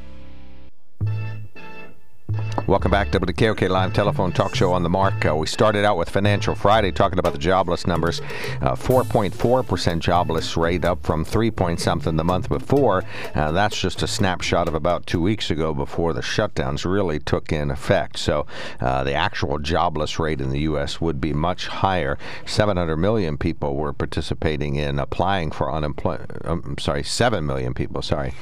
Welcome 2.67 2.91
back 2.91 3.11
to 3.11 3.19
the 3.19 3.33
KOK 3.33 3.61
Live 3.69 3.93
Telephone 3.93 4.31
Talk 4.31 4.55
Show 4.55 4.71
on 4.71 4.83
the 4.83 4.89
Mark. 4.89 5.25
Uh, 5.25 5.35
we 5.35 5.47
started 5.47 5.83
out 5.83 5.97
with 5.97 6.09
Financial 6.09 6.55
Friday 6.55 6.91
talking 6.91 7.19
about 7.19 7.33
the 7.33 7.39
jobless 7.39 7.85
numbers. 7.85 8.21
4.4% 8.59 9.87
uh, 9.91 9.95
jobless 9.97 10.55
rate 10.55 10.85
up 10.85 11.05
from 11.05 11.25
3 11.25 11.51
point 11.51 11.79
something 11.79 12.15
the 12.15 12.23
month 12.23 12.47
before. 12.49 13.03
Uh, 13.35 13.51
that's 13.51 13.79
just 13.79 14.03
a 14.03 14.07
snapshot 14.07 14.67
of 14.67 14.75
about 14.75 15.05
two 15.05 15.21
weeks 15.21 15.51
ago 15.51 15.73
before 15.73 16.13
the 16.13 16.21
shutdowns 16.21 16.89
really 16.89 17.19
took 17.19 17.51
in 17.51 17.71
effect. 17.71 18.17
So 18.17 18.45
uh, 18.79 19.03
the 19.03 19.13
actual 19.13 19.59
jobless 19.59 20.19
rate 20.19 20.39
in 20.39 20.49
the 20.49 20.61
U.S. 20.61 21.01
would 21.01 21.19
be 21.19 21.33
much 21.33 21.67
higher. 21.67 22.17
700 22.45 22.95
million 22.95 23.37
people 23.37 23.75
were 23.75 23.91
participating 23.91 24.75
in 24.75 24.99
applying 24.99 25.51
for 25.51 25.71
unemployment. 25.71 26.31
I'm 26.45 26.63
um, 26.63 26.77
sorry, 26.77 27.03
7 27.03 27.45
million 27.45 27.73
people, 27.73 28.01
sorry. 28.01 28.33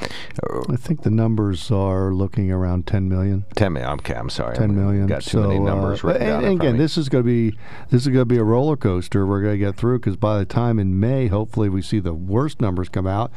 I 0.70 0.76
think 0.76 1.04
the 1.04 1.10
numbers 1.10 1.72
are 1.72 2.14
looking 2.14 2.52
around 2.52 2.86
10 2.86 3.10
million. 3.10 3.46
10 3.56 3.74
million. 3.74 3.79
Okay, 3.86 4.14
I'm 4.14 4.30
sorry. 4.30 4.56
Ten 4.56 4.76
million. 4.76 5.08
Got 5.08 5.22
too 5.22 5.30
so, 5.32 5.48
many 5.48 5.60
numbers. 5.60 6.04
Uh, 6.04 6.10
and, 6.10 6.46
and 6.46 6.62
again, 6.62 6.78
this 6.78 6.98
is 6.98 7.10
going 7.10 7.24
to 7.24 7.28
be 7.28 7.58
this 7.90 8.04
is 8.04 8.08
going 8.08 8.20
to 8.20 8.26
be 8.26 8.38
a 8.38 8.44
roller 8.44 8.78
coaster. 8.78 9.26
We're 9.26 9.42
going 9.42 9.60
to 9.60 9.66
get 9.66 9.76
through 9.76 10.00
because 10.00 10.18
by 10.18 10.38
the 10.40 10.46
time 10.46 10.80
in 10.80 11.00
May, 11.00 11.28
hopefully, 11.28 11.70
we 11.70 11.82
see 11.82 12.00
the 12.00 12.14
worst 12.14 12.62
numbers 12.62 12.90
come 12.90 13.08
out 13.08 13.32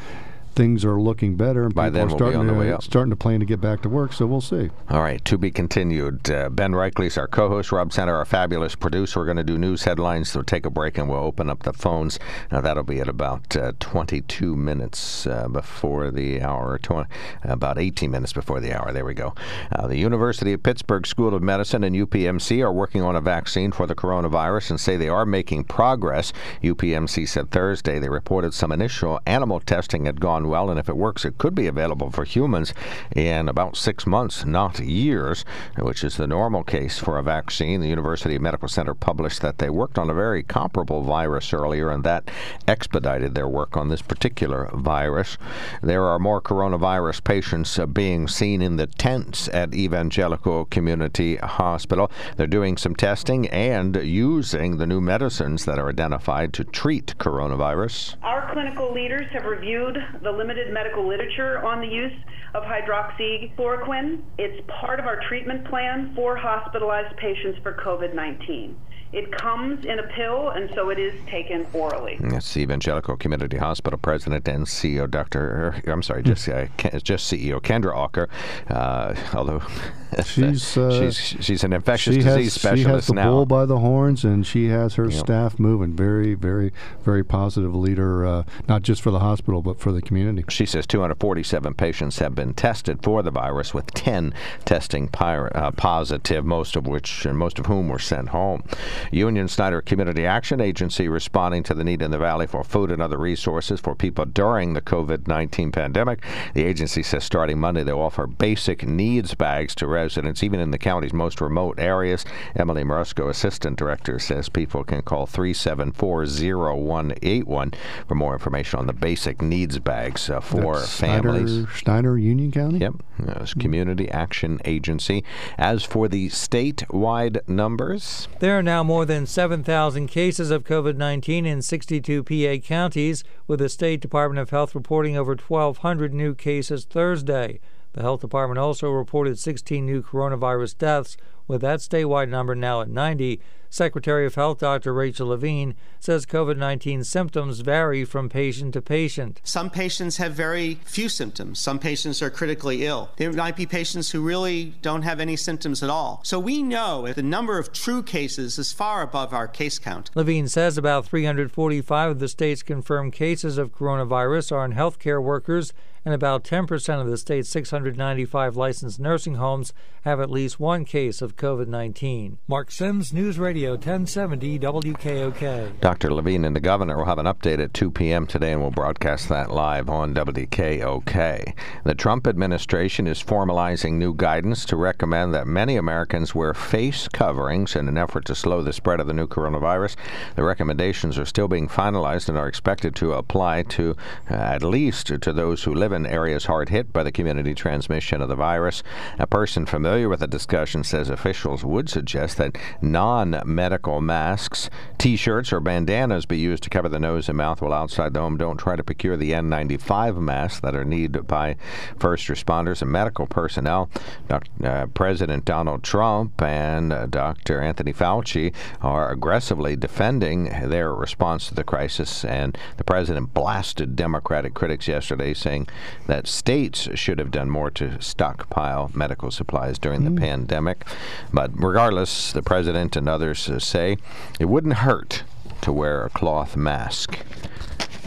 things 0.55 0.85
are 0.85 1.01
looking 1.01 1.37
better 1.37 1.65
and 1.65 1.75
By 1.75 1.87
people 1.89 1.99
then 1.99 2.07
are 2.07 2.17
starting, 2.17 2.57
we'll 2.57 2.77
to, 2.79 2.83
starting 2.83 3.11
to 3.11 3.17
plan 3.17 3.41
to 3.41 3.47
get 3.47 3.61
back 3.61 3.83
to 3.83 3.89
work. 3.89 4.13
So 4.13 4.27
we'll 4.27 4.41
see. 4.41 4.71
All 4.91 5.03
right, 5.03 5.25
to 5.25 5.39
be 5.39 5.51
continued. 5.51 6.31
Uh, 6.31 6.49
ben 6.49 6.73
Reichley 6.73 7.07
is 7.07 7.19
our 7.19 7.29
co-host. 7.29 7.73
Rob 7.73 7.93
Center, 7.93 8.15
our 8.17 8.25
fabulous 8.25 8.75
producer. 8.75 9.21
We're 9.21 9.27
going 9.27 9.37
to 9.39 9.45
do 9.45 9.59
news 9.59 9.85
headlines. 9.85 10.31
So 10.31 10.43
take 10.43 10.67
a 10.67 10.71
break 10.71 10.99
and 10.99 11.09
we'll 11.09 11.21
open 11.21 11.51
up 11.51 11.63
the 11.63 11.73
phones. 11.73 12.19
Now 12.51 12.61
that'll 12.61 12.83
be 12.83 13.01
at 13.01 13.09
about 13.09 13.57
uh, 13.57 13.73
22 13.81 14.57
minutes 14.57 15.27
uh, 15.27 15.49
before 15.49 16.11
the 16.11 16.43
hour, 16.43 16.79
20, 16.79 17.09
about 17.43 17.79
18 17.79 18.11
minutes 18.11 18.33
before 18.33 18.61
the 18.61 18.73
hour. 18.73 18.93
There 18.93 19.05
we 19.05 19.15
go. 19.15 19.35
Uh, 19.71 19.87
the 19.87 19.97
University 19.97 20.53
of 20.53 20.63
Pittsburgh 20.63 21.07
School 21.07 21.35
of 21.35 21.43
Medicine 21.43 21.85
and 21.85 21.97
UPMC 21.97 22.63
are 22.63 22.73
working 22.73 23.03
on 23.03 23.17
a 23.17 23.21
vaccine 23.21 23.73
for 23.73 23.87
the 23.87 23.95
coronavirus 23.95 24.71
and 24.71 24.81
say 24.81 24.97
they 24.97 25.09
are 25.09 25.27
making 25.27 25.65
progress. 25.65 26.33
UPMC 26.63 27.29
said 27.29 27.51
Thursday 27.51 27.99
they 27.99 28.09
reported 28.09 28.55
some 28.55 28.73
initial 28.73 29.21
animal 29.27 29.61
testing 29.61 30.05
had 30.05 30.21
gone 30.21 30.42
done 30.43 30.51
well, 30.51 30.71
and 30.71 30.79
if 30.79 30.89
it 30.89 30.97
works, 30.97 31.25
it 31.25 31.39
could 31.39 31.55
be 31.55 31.67
available 31.67 32.11
for 32.11 32.25
humans 32.25 32.75
in 33.15 33.49
about 33.49 33.77
six 33.77 34.07
months, 34.07 34.45
not 34.45 34.81
years, 34.81 35.45
which 35.79 36.03
is 36.05 36.17
the 36.17 36.27
normal 36.27 36.65
case 36.65 36.99
for 36.99 37.19
a 37.19 37.23
vaccine. 37.23 37.81
The 37.81 37.89
University 37.89 38.39
Medical 38.39 38.69
Center 38.69 38.95
published 38.95 39.41
that 39.43 39.59
they 39.59 39.71
worked 39.71 39.99
on 39.99 40.11
a 40.11 40.15
very 40.15 40.43
comparable 40.43 41.03
virus 41.03 41.53
earlier, 41.53 41.91
and 41.91 42.05
that 42.05 42.31
expedited 42.67 43.35
their 43.35 43.49
work 43.49 43.77
on 43.77 43.89
this 43.89 44.03
particular 44.03 44.69
virus. 44.75 45.39
There 45.83 46.05
are 46.05 46.19
more 46.19 46.41
coronavirus 46.41 47.25
patients 47.25 47.79
uh, 47.79 47.87
being 47.87 48.27
seen 48.29 48.63
in 48.63 48.77
the 48.77 48.87
tents 48.87 49.49
at 49.49 49.75
Evangelical 49.75 50.65
Community 50.67 51.37
Hospital. 51.37 52.11
They're 52.37 52.47
doing 52.47 52.77
some 52.77 52.97
testing 52.97 53.49
and 53.49 53.97
using 53.97 54.79
the 54.79 54.87
new 54.87 55.01
medicines 55.01 55.65
that 55.67 55.79
are 55.79 55.89
identified 55.89 56.53
to 56.55 56.65
treat 56.65 57.15
coronavirus. 57.19 58.17
Our 58.23 58.53
clinical 58.53 58.93
leaders 58.93 59.27
have 59.33 59.45
reviewed 59.45 59.99
the 60.23 60.32
limited 60.37 60.73
medical 60.73 61.07
literature 61.07 61.65
on 61.65 61.81
the 61.81 61.87
use 61.87 62.13
of 62.55 62.63
hydroxychloroquine. 62.65 64.23
It's 64.39 64.67
part 64.81 65.01
of 65.01 65.07
our 65.07 65.21
treatment 65.29 65.69
plan 65.69 66.13
for 66.15 66.37
hospitalized 66.37 67.17
patients 67.17 67.59
for 67.63 67.75
COVID 67.85 68.15
19. 68.15 68.77
It 69.13 69.31
comes 69.31 69.85
in 69.85 69.99
a 69.99 70.03
pill, 70.05 70.49
and 70.51 70.71
so 70.75 70.89
it 70.89 70.99
is 70.99 71.13
taken 71.27 71.67
orally. 71.75 72.17
That's 72.19 72.57
Evangelical 72.57 73.17
Community 73.19 73.59
Hospital 73.59 73.99
President 73.99 74.49
and 74.49 74.65
CEO 74.65 75.11
Dr. 75.11 75.83
I'm 75.87 76.03
sorry, 76.03 76.23
just 76.23 76.49
uh, 76.49 76.67
just 77.03 77.31
CEO 77.31 77.61
Kendra 77.61 77.95
Aucker. 77.95 78.29
Uh, 78.71 79.15
although 79.37 79.63
she's, 80.25 80.79
uh, 80.79 80.99
she's 80.99 81.17
she's 81.45 81.63
an 81.63 81.75
infectious 81.75 82.15
she 82.15 82.21
disease 82.23 82.45
has, 82.45 82.53
specialist 82.55 82.87
she 82.87 82.91
has 82.91 83.07
the 83.09 83.15
now. 83.15 83.31
bull 83.33 83.45
by 83.47 83.67
the 83.67 83.79
horns, 83.81 84.25
and 84.25 84.47
she 84.47 84.69
has 84.69 84.95
her 84.95 85.11
Yep. 85.11 85.13
staff 85.21 85.59
moving. 85.59 85.93
Very, 85.95 86.33
very, 86.33 86.73
very 87.05 87.23
positive 87.23 87.75
leader, 87.75 88.25
uh, 88.25 88.45
not 88.67 88.81
just 88.81 89.03
for 89.03 89.11
the 89.11 89.19
hospital 89.21 89.61
but 89.61 89.79
for 89.79 89.93
the 89.93 90.01
community. 90.01 90.43
She 90.49 90.65
says 90.65 90.87
247 90.87 91.75
patients 91.75 92.19
have 92.21 92.35
been 92.35 92.55
tested 92.55 93.03
for 93.03 93.23
the 93.23 93.31
virus, 93.31 93.75
with 93.75 93.93
10 93.93 94.33
testing 94.65 95.09
pir- 95.09 95.55
uh, 95.55 95.71
positive, 95.73 96.47
most 96.47 96.77
of 96.77 96.87
which 96.87 97.27
and 97.27 97.37
most 97.37 97.59
of 97.59 97.67
whom 97.67 97.91
were 97.91 97.99
sent 97.99 98.31
home. 98.31 98.63
Union 99.11 99.49
Snyder 99.49 99.81
Community 99.81 100.27
Action 100.27 100.61
Agency 100.61 101.09
responding 101.09 101.63
to 101.65 101.75
the 101.75 101.85
need 101.85 102.03
in 102.03 102.11
the 102.11 102.19
valley 102.19 102.47
for 102.47 102.65
food 102.65 102.91
and 102.91 103.03
other 103.03 103.19
resources 103.19 103.81
for 103.81 103.95
people 103.95 104.25
during 104.25 104.75
the 104.75 104.83
COVID-19 104.83 105.73
pandemic. 105.73 106.23
The 106.55 106.65
agency 106.65 107.03
says 107.03 107.25
starting 107.25 107.59
Monday 107.59 107.83
they'll 107.83 107.99
offer 107.99 108.27
basic 108.27 108.87
needs 108.87 109.35
bags 109.35 109.75
to 109.77 109.87
residents, 109.87 110.43
even 110.43 110.61
in 110.61 110.71
the 110.71 110.79
county's 110.79 111.13
most 111.13 111.41
remote 111.41 111.79
areas. 111.79 112.25
Emily 112.55 112.85
Marusco, 112.85 113.29
assistant 113.29 113.79
director, 113.79 114.19
says 114.19 114.49
people 114.49 114.85
can 114.85 115.03
call 115.03 115.27
374-0181 115.27 117.75
for 118.07 118.15
more 118.15 118.33
information 118.35 118.79
on 118.79 118.87
the 118.87 118.93
basic 118.93 119.43
needs 119.43 119.79
bags 119.79 120.29
uh, 120.31 120.41
for 120.41 120.77
That's 120.77 120.99
families. 120.99 121.51
Snyder, 121.51 121.71
Snyder 121.77 122.19
Union 122.19 122.53
County. 122.53 122.79
Yep, 122.79 122.95
that's 123.19 123.55
Community 123.55 124.11
Action 124.11 124.61
Agency. 124.65 125.25
As 125.59 125.85
for 125.85 126.09
the 126.09 126.29
statewide 126.29 127.47
numbers, 127.49 128.29
There 128.41 128.59
are 128.59 128.63
now 128.63 128.83
more 128.83 128.92
than 129.07 129.25
7,000 129.27 130.07
cases 130.07 130.51
of 130.51 130.65
COVID 130.65 130.97
19 130.97 131.47
in 131.47 131.63
62 131.63 132.23
PA 132.23 132.67
counties, 132.67 133.25
with 133.47 133.59
the 133.59 133.69
State 133.69 134.01
Department 134.01 134.39
of 134.39 134.51
Health 134.51 134.75
reporting 134.75 135.17
over 135.17 135.35
1,200 135.35 136.13
new 136.13 136.35
cases 136.35 136.85
Thursday. 136.85 137.59
The 137.95 138.03
Health 138.03 138.21
Department 138.21 138.59
also 138.59 138.91
reported 138.91 139.39
16 139.39 139.85
new 139.87 140.03
coronavirus 140.03 140.77
deaths, 140.77 141.17
with 141.53 141.61
that 141.61 141.81
statewide 141.81 142.31
number 142.31 142.55
now 142.55 142.81
at 142.81 142.89
90. 142.89 143.39
Secretary 143.73 144.27
of 144.27 144.35
Health 144.35 144.59
Dr. 144.59 144.93
Rachel 144.93 145.29
Levine 145.29 145.75
says 145.99 146.27
COVID 146.27 146.59
19 146.59 147.05
symptoms 147.05 147.61
vary 147.61 148.05
from 148.05 148.29
patient 148.29 148.75
to 148.75 148.83
patient. 148.83 149.41
Some 149.45 149.71
patients 149.71 150.19
have 150.19 150.33
very 150.33 150.75
few 150.85 151.09
symptoms. 151.09 151.59
Some 151.59 151.79
patients 151.79 152.21
are 152.21 152.29
critically 152.29 152.85
ill. 152.85 153.11
There 153.17 153.33
might 153.33 153.57
be 153.57 153.65
patients 153.65 154.11
who 154.11 154.21
really 154.21 154.75
don't 154.83 155.03
have 155.03 155.21
any 155.21 155.37
symptoms 155.37 155.83
at 155.83 155.89
all. 155.89 156.21
So 156.23 156.39
we 156.39 156.63
know 156.63 157.11
the 157.15 157.23
number 157.23 157.59
of 157.59 157.73
true 157.73 158.03
cases 158.03 158.59
is 158.59 158.75
far 158.75 159.01
above 159.01 159.33
our 159.33 159.49
case 159.49 159.79
count. 159.79 160.11
Levine 160.15 160.49
says 160.49 160.77
about 160.77 161.07
345 161.07 162.11
of 162.11 162.19
the 162.19 162.29
state's 162.29 162.63
confirmed 162.63 163.15
cases 163.15 163.57
of 163.57 163.73
coronavirus 163.73 164.53
are 164.53 164.67
in 164.67 164.75
healthcare 164.75 165.23
workers, 165.23 165.73
and 166.05 166.13
about 166.15 166.45
10% 166.45 167.01
of 167.01 167.07
the 167.07 167.17
state's 167.17 167.49
695 167.49 168.57
licensed 168.57 169.01
nursing 169.01 169.37
homes 169.37 169.73
have 170.03 170.21
at 170.21 170.31
least 170.31 170.61
one 170.61 170.85
case 170.85 171.23
of 171.23 171.37
COVID 171.43 171.67
19. 171.67 172.39
Mark 172.47 172.71
Sims, 172.71 173.13
News 173.13 173.37
Radio 173.37 173.73
1070 173.73 174.61
WKOK. 174.61 175.81
Dr. 175.81 176.15
Levine 176.15 176.45
and 176.45 176.55
the 176.55 176.61
governor 176.61 176.97
will 176.97 177.07
have 177.07 177.19
an 177.19 177.27
update 177.27 177.59
at 177.59 177.75
2 177.75 177.91
p.m. 177.91 178.29
today, 178.29 178.53
and 178.53 178.61
we'll 178.61 178.71
broadcast 178.71 179.29
that 179.29 179.51
live 179.51 179.91
on 179.91 180.15
WKOK. 180.15 181.53
The 181.83 181.95
Trump 181.97 182.29
administration 182.29 183.09
is 183.09 183.21
formalizing 183.21 183.95
new 183.95 184.15
guidance 184.15 184.65
to 184.67 184.77
recommend 184.77 185.35
that 185.35 185.49
many 185.49 185.75
Americans 185.75 186.33
wear 186.33 186.55
face 186.55 187.09
coverings 187.09 187.75
in 187.75 187.89
an 187.89 187.99
effort 187.99 188.25
to 188.27 188.37
slow 188.37 188.63
the 188.63 188.73
spread 188.73 189.01
of 189.01 189.09
the 189.09 189.13
new 189.13 189.27
coronavirus. 189.27 189.97
The 190.37 190.45
recommendations 190.45 191.19
are 191.19 191.27
still 191.27 191.49
being 191.49 191.67
finalized 191.67 192.29
and 192.29 192.39
are 192.39 192.47
expected 192.47 192.95
to 192.97 193.15
apply 193.15 193.65
to 193.65 193.97
uh, 194.31 194.35
at 194.35 194.63
least 194.63 195.09
to 195.09 195.33
those 195.33 195.65
who 195.65 195.75
live 195.75 195.91
in 195.91 196.07
areas 196.07 196.45
hard 196.45 196.69
hit 196.69 196.93
by 196.93 197.03
the 197.03 197.11
community 197.11 197.53
transmission 197.53 198.23
of 198.23 198.29
the 198.29 198.37
virus. 198.37 198.85
A 199.19 199.27
person 199.27 199.67
familiar 199.67 200.09
with 200.09 200.21
the 200.21 200.29
discussion 200.29 200.85
says 200.85 201.11
officials 201.23 201.65
would 201.65 201.89
suggest 201.89 202.37
that 202.37 202.59
non 202.81 203.41
medical 203.45 204.01
masks, 204.01 204.69
t 204.99 205.15
shirts, 205.15 205.53
or 205.53 205.61
bandanas 205.61 206.27
be 206.27 206.37
used 206.37 206.65
to 206.65 206.71
cover 206.71 206.89
the 206.89 206.99
nose 206.99 207.29
and 207.29 207.39
mouth 207.39 207.63
while 207.63 207.73
outside 207.73 208.13
the 208.13 208.19
home. 208.19 208.37
Don't 208.37 208.57
try 208.57 208.75
to 208.75 208.83
procure 208.83 209.17
the 209.17 209.31
N95 209.31 210.21
masks 210.21 210.59
that 210.61 210.75
are 210.75 210.85
needed 210.85 211.29
by 211.29 211.55
first 211.97 212.27
responders 212.27 212.83
and 212.83 212.91
medical 212.91 213.29
personnel. 213.29 213.89
Doc, 214.29 214.49
uh, 214.65 214.87
President 214.87 215.45
Donald 215.45 215.85
Trump 215.85 216.43
and 216.43 216.93
uh, 216.93 217.07
Dr. 217.07 217.61
Anthony 217.61 217.93
Fauci 217.93 218.53
are 218.81 219.13
aggressively 219.13 219.77
defending 219.77 220.47
their 220.69 220.93
response 220.93 221.47
to 221.47 221.55
the 221.55 221.63
crisis, 221.63 222.25
and 222.25 222.59
the 222.79 222.85
president 222.85 223.33
blasted 223.33 223.95
Democratic 223.95 224.55
critics 224.55 224.89
yesterday, 224.89 225.35
saying 225.35 225.69
that 226.09 226.27
states 226.27 226.89
should 226.95 227.21
have 227.21 227.31
done 227.31 227.49
more 227.49 227.71
to 227.71 228.03
stockpile 228.03 228.91
medical 228.93 229.31
supplies 229.31 229.79
during 229.79 230.03
the 230.03 230.21
pandemic. 230.21 230.85
But 231.33 231.51
regardless, 231.55 232.33
the 232.33 232.43
president 232.43 232.97
and 232.97 233.09
others 233.09 233.49
uh, 233.49 233.59
say 233.59 233.97
it 234.39 234.47
wouldn't 234.47 234.75
hurt 234.75 235.25
to 235.63 235.73
wear 235.73 236.05
a 236.05 236.11
cloth 236.11 236.57
mask 236.57 237.19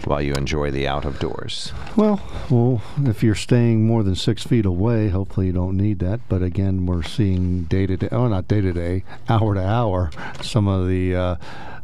while 0.05 0.21
you 0.21 0.33
enjoy 0.33 0.71
the 0.71 0.87
out 0.87 1.05
of 1.05 1.19
doors. 1.19 1.71
Well, 1.95 2.21
well, 2.49 2.81
if 3.05 3.23
you're 3.23 3.35
staying 3.35 3.87
more 3.87 4.03
than 4.03 4.15
six 4.15 4.43
feet 4.43 4.65
away, 4.65 5.09
hopefully 5.09 5.47
you 5.47 5.53
don't 5.53 5.77
need 5.77 5.99
that. 5.99 6.19
But 6.29 6.43
again, 6.43 6.85
we're 6.85 7.03
seeing 7.03 7.63
day 7.63 7.87
to 7.87 7.97
day, 7.97 8.09
oh, 8.11 8.27
not 8.27 8.47
day 8.47 8.61
to 8.61 8.73
day, 8.73 9.03
hour 9.27 9.55
to 9.55 9.65
hour, 9.65 10.11
some 10.41 10.67
of 10.67 10.87
the 10.87 11.15
uh, 11.15 11.35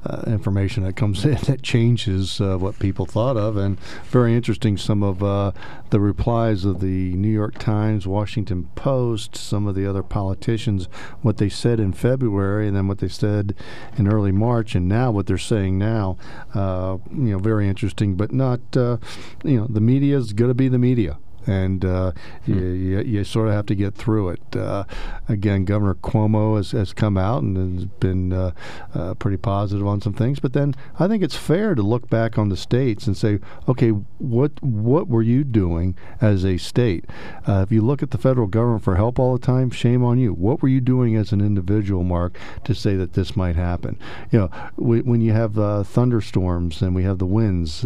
uh, 0.05 0.23
information 0.27 0.83
that 0.83 0.95
comes 0.95 1.23
in 1.25 1.35
that 1.35 1.61
changes 1.61 2.41
uh, 2.41 2.57
what 2.57 2.79
people 2.79 3.05
thought 3.05 3.37
of. 3.37 3.57
And 3.57 3.79
very 4.05 4.35
interesting, 4.35 4.77
some 4.77 5.03
of 5.03 5.23
uh, 5.23 5.51
the 5.89 5.99
replies 5.99 6.65
of 6.65 6.79
the 6.79 7.13
New 7.15 7.29
York 7.29 7.57
Times, 7.57 8.07
Washington 8.07 8.69
Post, 8.75 9.35
some 9.35 9.67
of 9.67 9.75
the 9.75 9.85
other 9.85 10.03
politicians, 10.03 10.85
what 11.21 11.37
they 11.37 11.49
said 11.49 11.79
in 11.79 11.93
February, 11.93 12.67
and 12.67 12.75
then 12.75 12.87
what 12.87 12.99
they 12.99 13.07
said 13.07 13.55
in 13.97 14.07
early 14.07 14.31
March, 14.31 14.75
and 14.75 14.87
now 14.87 15.11
what 15.11 15.27
they're 15.27 15.37
saying 15.37 15.77
now. 15.77 16.17
Uh, 16.53 16.97
you 17.11 17.31
know, 17.31 17.39
very 17.39 17.67
interesting, 17.67 18.15
but 18.15 18.31
not. 18.31 18.59
Uh, 18.75 18.97
you 19.43 19.59
know, 19.59 19.67
the 19.67 19.81
media 19.81 20.17
is 20.17 20.33
going 20.33 20.49
to 20.49 20.55
be 20.55 20.67
the 20.67 20.79
media 20.79 21.17
and 21.47 21.83
uh, 21.83 22.11
you, 22.45 22.55
you, 22.55 23.01
you 23.01 23.23
sort 23.23 23.47
of 23.47 23.53
have 23.53 23.65
to 23.67 23.75
get 23.75 23.95
through 23.95 24.29
it. 24.29 24.55
Uh, 24.55 24.83
again, 25.27 25.65
Governor 25.65 25.95
Cuomo 25.95 26.57
has, 26.57 26.71
has 26.71 26.93
come 26.93 27.17
out 27.17 27.43
and 27.43 27.79
has 27.79 27.85
been 27.85 28.33
uh, 28.33 28.51
uh, 28.93 29.13
pretty 29.15 29.37
positive 29.37 29.85
on 29.87 30.01
some 30.01 30.13
things, 30.13 30.39
but 30.39 30.53
then 30.53 30.75
I 30.99 31.07
think 31.07 31.23
it's 31.23 31.35
fair 31.35 31.75
to 31.75 31.81
look 31.81 32.09
back 32.09 32.37
on 32.37 32.49
the 32.49 32.57
states 32.57 33.07
and 33.07 33.17
say, 33.17 33.39
okay, 33.67 33.89
what 33.89 34.51
what 34.61 35.07
were 35.07 35.21
you 35.21 35.43
doing 35.43 35.95
as 36.19 36.45
a 36.45 36.57
state? 36.57 37.05
Uh, 37.47 37.63
if 37.65 37.71
you 37.71 37.81
look 37.81 38.03
at 38.03 38.11
the 38.11 38.17
federal 38.17 38.47
government 38.47 38.83
for 38.83 38.95
help 38.95 39.19
all 39.19 39.33
the 39.33 39.45
time, 39.45 39.69
shame 39.71 40.03
on 40.03 40.19
you. 40.19 40.33
What 40.33 40.61
were 40.61 40.67
you 40.67 40.81
doing 40.81 41.15
as 41.15 41.31
an 41.31 41.41
individual, 41.41 42.03
Mark, 42.03 42.37
to 42.63 42.75
say 42.75 42.95
that 42.95 43.13
this 43.13 43.35
might 43.35 43.55
happen? 43.55 43.97
You 44.31 44.39
know, 44.39 44.47
when 44.75 45.21
you 45.21 45.33
have 45.33 45.57
uh, 45.57 45.83
thunderstorms 45.83 46.81
and 46.81 46.95
we 46.95 47.03
have 47.03 47.17
the 47.17 47.25
winds 47.25 47.81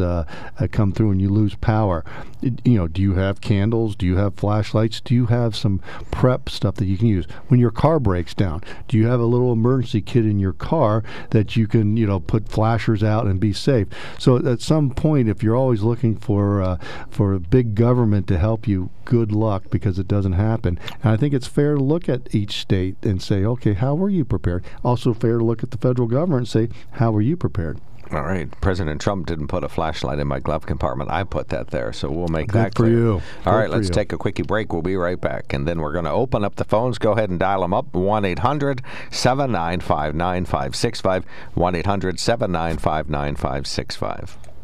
come 0.72 0.92
through 0.92 1.12
and 1.12 1.22
you 1.22 1.30
lose 1.30 1.56
power, 1.56 2.04
it, 2.42 2.62
you 2.66 2.78
know, 2.78 2.88
do 2.88 3.02
you 3.02 3.14
have 3.14 3.42
candles? 3.46 3.96
Do 3.96 4.06
you 4.08 4.18
have 4.18 4.36
flashlights? 4.36 5.00
Do 5.00 5.14
you 5.14 5.28
have 5.28 5.56
some 5.56 5.80
prep 6.10 6.50
stuff 6.50 6.76
that 6.76 6.86
you 6.86 6.98
can 6.98 7.08
use 7.08 7.28
when 7.48 7.60
your 7.60 7.72
car 7.72 8.00
breaks 8.00 8.34
down? 8.34 8.64
Do 8.88 8.98
you 8.98 9.06
have 9.06 9.20
a 9.20 9.26
little 9.26 9.54
emergency 9.54 10.02
kit 10.02 10.26
in 10.26 10.40
your 10.40 10.52
car 10.52 11.04
that 11.30 11.56
you 11.56 11.68
can, 11.68 11.96
you 11.96 12.08
know, 12.08 12.20
put 12.20 12.50
flashers 12.50 13.04
out 13.04 13.28
and 13.28 13.40
be 13.40 13.54
safe? 13.54 13.88
So 14.18 14.38
at 14.46 14.62
some 14.62 14.90
point, 14.90 15.30
if 15.30 15.44
you're 15.44 15.56
always 15.56 15.84
looking 15.84 16.18
for 16.18 16.62
uh, 16.62 16.78
for 17.10 17.38
big 17.38 17.76
government 17.76 18.28
to 18.28 18.40
help 18.40 18.68
you, 18.68 18.90
good 19.06 19.32
luck 19.32 19.70
because 19.70 20.00
it 20.00 20.08
doesn't 20.08 20.34
happen. 20.34 20.80
And 21.04 21.14
I 21.14 21.18
think 21.18 21.34
it's 21.34 21.48
fair 21.48 21.76
to 21.76 21.84
look 21.84 22.10
at 22.10 22.34
each 22.34 22.60
state 22.60 22.98
and 23.04 23.22
say, 23.22 23.46
okay, 23.46 23.74
how 23.74 23.94
were 23.94 24.10
you 24.10 24.26
prepared? 24.26 24.66
Also 24.84 25.14
fair 25.14 25.38
to 25.38 25.46
look 25.46 25.62
at 25.62 25.70
the 25.70 25.78
federal 25.78 26.08
government 26.08 26.40
and 26.40 26.48
say, 26.48 26.76
how 26.94 27.12
were 27.12 27.22
you 27.22 27.38
prepared? 27.38 27.80
All 28.12 28.22
right. 28.24 28.50
President 28.62 29.02
Trump 29.02 29.26
didn't 29.26 29.48
put 29.48 29.64
a 29.64 29.70
flashlight 29.70 30.20
in 30.20 30.28
my 30.28 30.40
glove 30.40 30.66
compartment. 30.66 31.10
I 31.10 31.24
put 31.24 31.50
that 31.50 31.70
there, 31.72 31.92
so 31.92 32.10
we'll 32.12 32.28
make 32.28 32.48
Good 32.50 32.62
that 32.62 32.76
for 32.76 32.84
clear. 32.84 32.92
you. 32.94 33.12
All 33.46 33.54
Good 33.54 33.58
right, 33.58 33.70
let's 33.70 33.88
you. 33.88 33.94
take 33.94 34.14
a 34.14 34.18
quickie 34.18 34.44
break. 34.44 34.72
We'll 34.72 34.82
be 34.84 34.96
right 34.96 35.20
back. 35.20 35.54
And 35.54 35.68
then 35.68 35.80
we're 35.80 35.94
going 35.94 36.06
to 36.06 36.12
open 36.12 36.44
up 36.44 36.56
the 36.56 36.66
phones. 36.66 36.98
Go 36.98 37.14
ahead 37.14 37.30
and 37.30 37.40
dial 37.40 37.62
them 37.62 37.74
up 37.74 37.94
1 37.94 38.26
800 38.26 38.82
795 39.12 40.16
9565. 40.16 41.26
1 41.56 41.76
800 41.76 42.20
795 42.20 43.10
9565. 43.10 44.38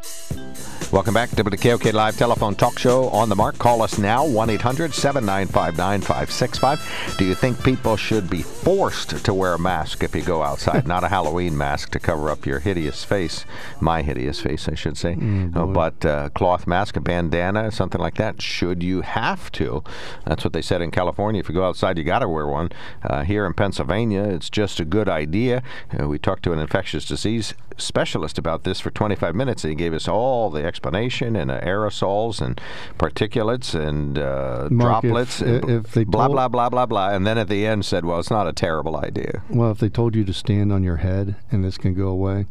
Bye. 0.00 0.79
Welcome 0.92 1.14
back 1.14 1.30
to 1.30 1.44
the 1.44 1.56
KOK 1.56 1.92
Live 1.92 2.16
Telephone 2.16 2.56
Talk 2.56 2.76
Show 2.76 3.08
on 3.10 3.28
the 3.28 3.36
mark. 3.36 3.56
Call 3.58 3.80
us 3.80 3.96
now, 3.96 4.26
1 4.26 4.50
800 4.50 4.92
795 4.92 5.76
9565. 5.76 7.14
Do 7.16 7.24
you 7.24 7.36
think 7.36 7.62
people 7.62 7.96
should 7.96 8.28
be 8.28 8.42
forced 8.42 9.24
to 9.24 9.32
wear 9.32 9.54
a 9.54 9.58
mask 9.58 10.02
if 10.02 10.16
you 10.16 10.22
go 10.22 10.42
outside? 10.42 10.88
Not 10.88 11.04
a 11.04 11.08
Halloween 11.08 11.56
mask 11.56 11.90
to 11.92 12.00
cover 12.00 12.28
up 12.28 12.44
your 12.44 12.58
hideous 12.58 13.04
face, 13.04 13.44
my 13.80 14.02
hideous 14.02 14.40
face, 14.40 14.68
I 14.68 14.74
should 14.74 14.96
say, 14.96 15.16
Uh, 15.54 15.66
but 15.66 16.04
uh, 16.04 16.28
cloth 16.30 16.66
mask, 16.66 16.96
a 16.96 17.00
bandana, 17.00 17.70
something 17.70 18.00
like 18.00 18.16
that. 18.16 18.42
Should 18.42 18.82
you 18.82 19.02
have 19.02 19.52
to? 19.52 19.84
That's 20.26 20.42
what 20.42 20.52
they 20.52 20.62
said 20.62 20.82
in 20.82 20.90
California. 20.90 21.38
If 21.38 21.48
you 21.48 21.54
go 21.54 21.64
outside, 21.68 21.98
you 21.98 22.04
got 22.04 22.18
to 22.18 22.28
wear 22.28 22.48
one. 22.48 22.70
Uh, 23.04 23.22
here 23.22 23.46
in 23.46 23.54
Pennsylvania, 23.54 24.24
it's 24.24 24.50
just 24.50 24.80
a 24.80 24.84
good 24.84 25.08
idea. 25.08 25.62
Uh, 25.98 26.08
we 26.08 26.18
talked 26.18 26.42
to 26.42 26.52
an 26.52 26.58
infectious 26.58 27.04
disease 27.04 27.54
specialist 27.76 28.36
about 28.36 28.64
this 28.64 28.78
for 28.80 28.90
25 28.90 29.34
minutes. 29.34 29.64
and 29.64 29.70
He 29.70 29.74
gave 29.76 29.94
us 29.94 30.06
all 30.08 30.50
the 30.50 30.62
explanation 30.80 31.36
and 31.36 31.50
uh, 31.50 31.60
aerosols 31.60 32.40
and 32.40 32.58
particulates 32.98 33.74
and 33.78 34.18
uh, 34.18 34.68
Mark, 34.70 35.04
if- 35.04 35.10
droplets. 35.10 35.40
and 35.42 35.68
if 35.68 35.92
they 35.92 36.04
blah 36.04 36.26
told- 36.26 36.34
blah 36.36 36.48
blah 36.48 36.68
blah 36.70 36.86
blah, 36.86 37.10
and 37.10 37.26
then 37.26 37.36
at 37.38 37.48
the 37.48 37.66
end 37.66 37.84
said, 37.84 38.04
"Well, 38.04 38.18
it's 38.18 38.30
not 38.30 38.46
a 38.48 38.52
terrible 38.52 38.96
idea. 38.96 39.42
Well, 39.50 39.70
if 39.70 39.78
they 39.78 39.88
told 39.90 40.14
you 40.14 40.24
to 40.24 40.32
stand 40.32 40.72
on 40.72 40.82
your 40.82 40.96
head 40.96 41.36
and 41.50 41.62
this 41.64 41.76
can 41.76 41.92
go 41.94 42.08
away, 42.08 42.46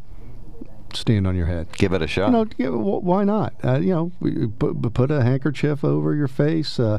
stand 0.94 1.26
on 1.26 1.34
your 1.36 1.46
head. 1.46 1.68
Give 1.72 1.92
it 1.92 2.02
a 2.02 2.06
shot." 2.06 2.32
You 2.56 2.70
know, 2.70 2.78
why 2.78 3.24
not? 3.24 3.52
Uh, 3.64 3.80
you 3.80 3.90
know, 3.94 4.12
put, 4.58 4.94
put 4.94 5.10
a 5.10 5.22
handkerchief 5.24 5.82
over 5.84 6.14
your 6.14 6.28
face. 6.28 6.78
Uh, 6.78 6.98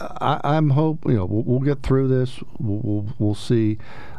I, 0.00 0.40
I'm 0.44 0.70
hope 0.70 1.04
you 1.06 1.14
know 1.14 1.24
we'll, 1.24 1.42
we'll 1.44 1.60
get 1.60 1.82
through 1.82 2.08
this. 2.08 2.40
We'll 2.58 2.80
we'll, 2.82 3.14
we'll 3.18 3.34
see 3.34 3.78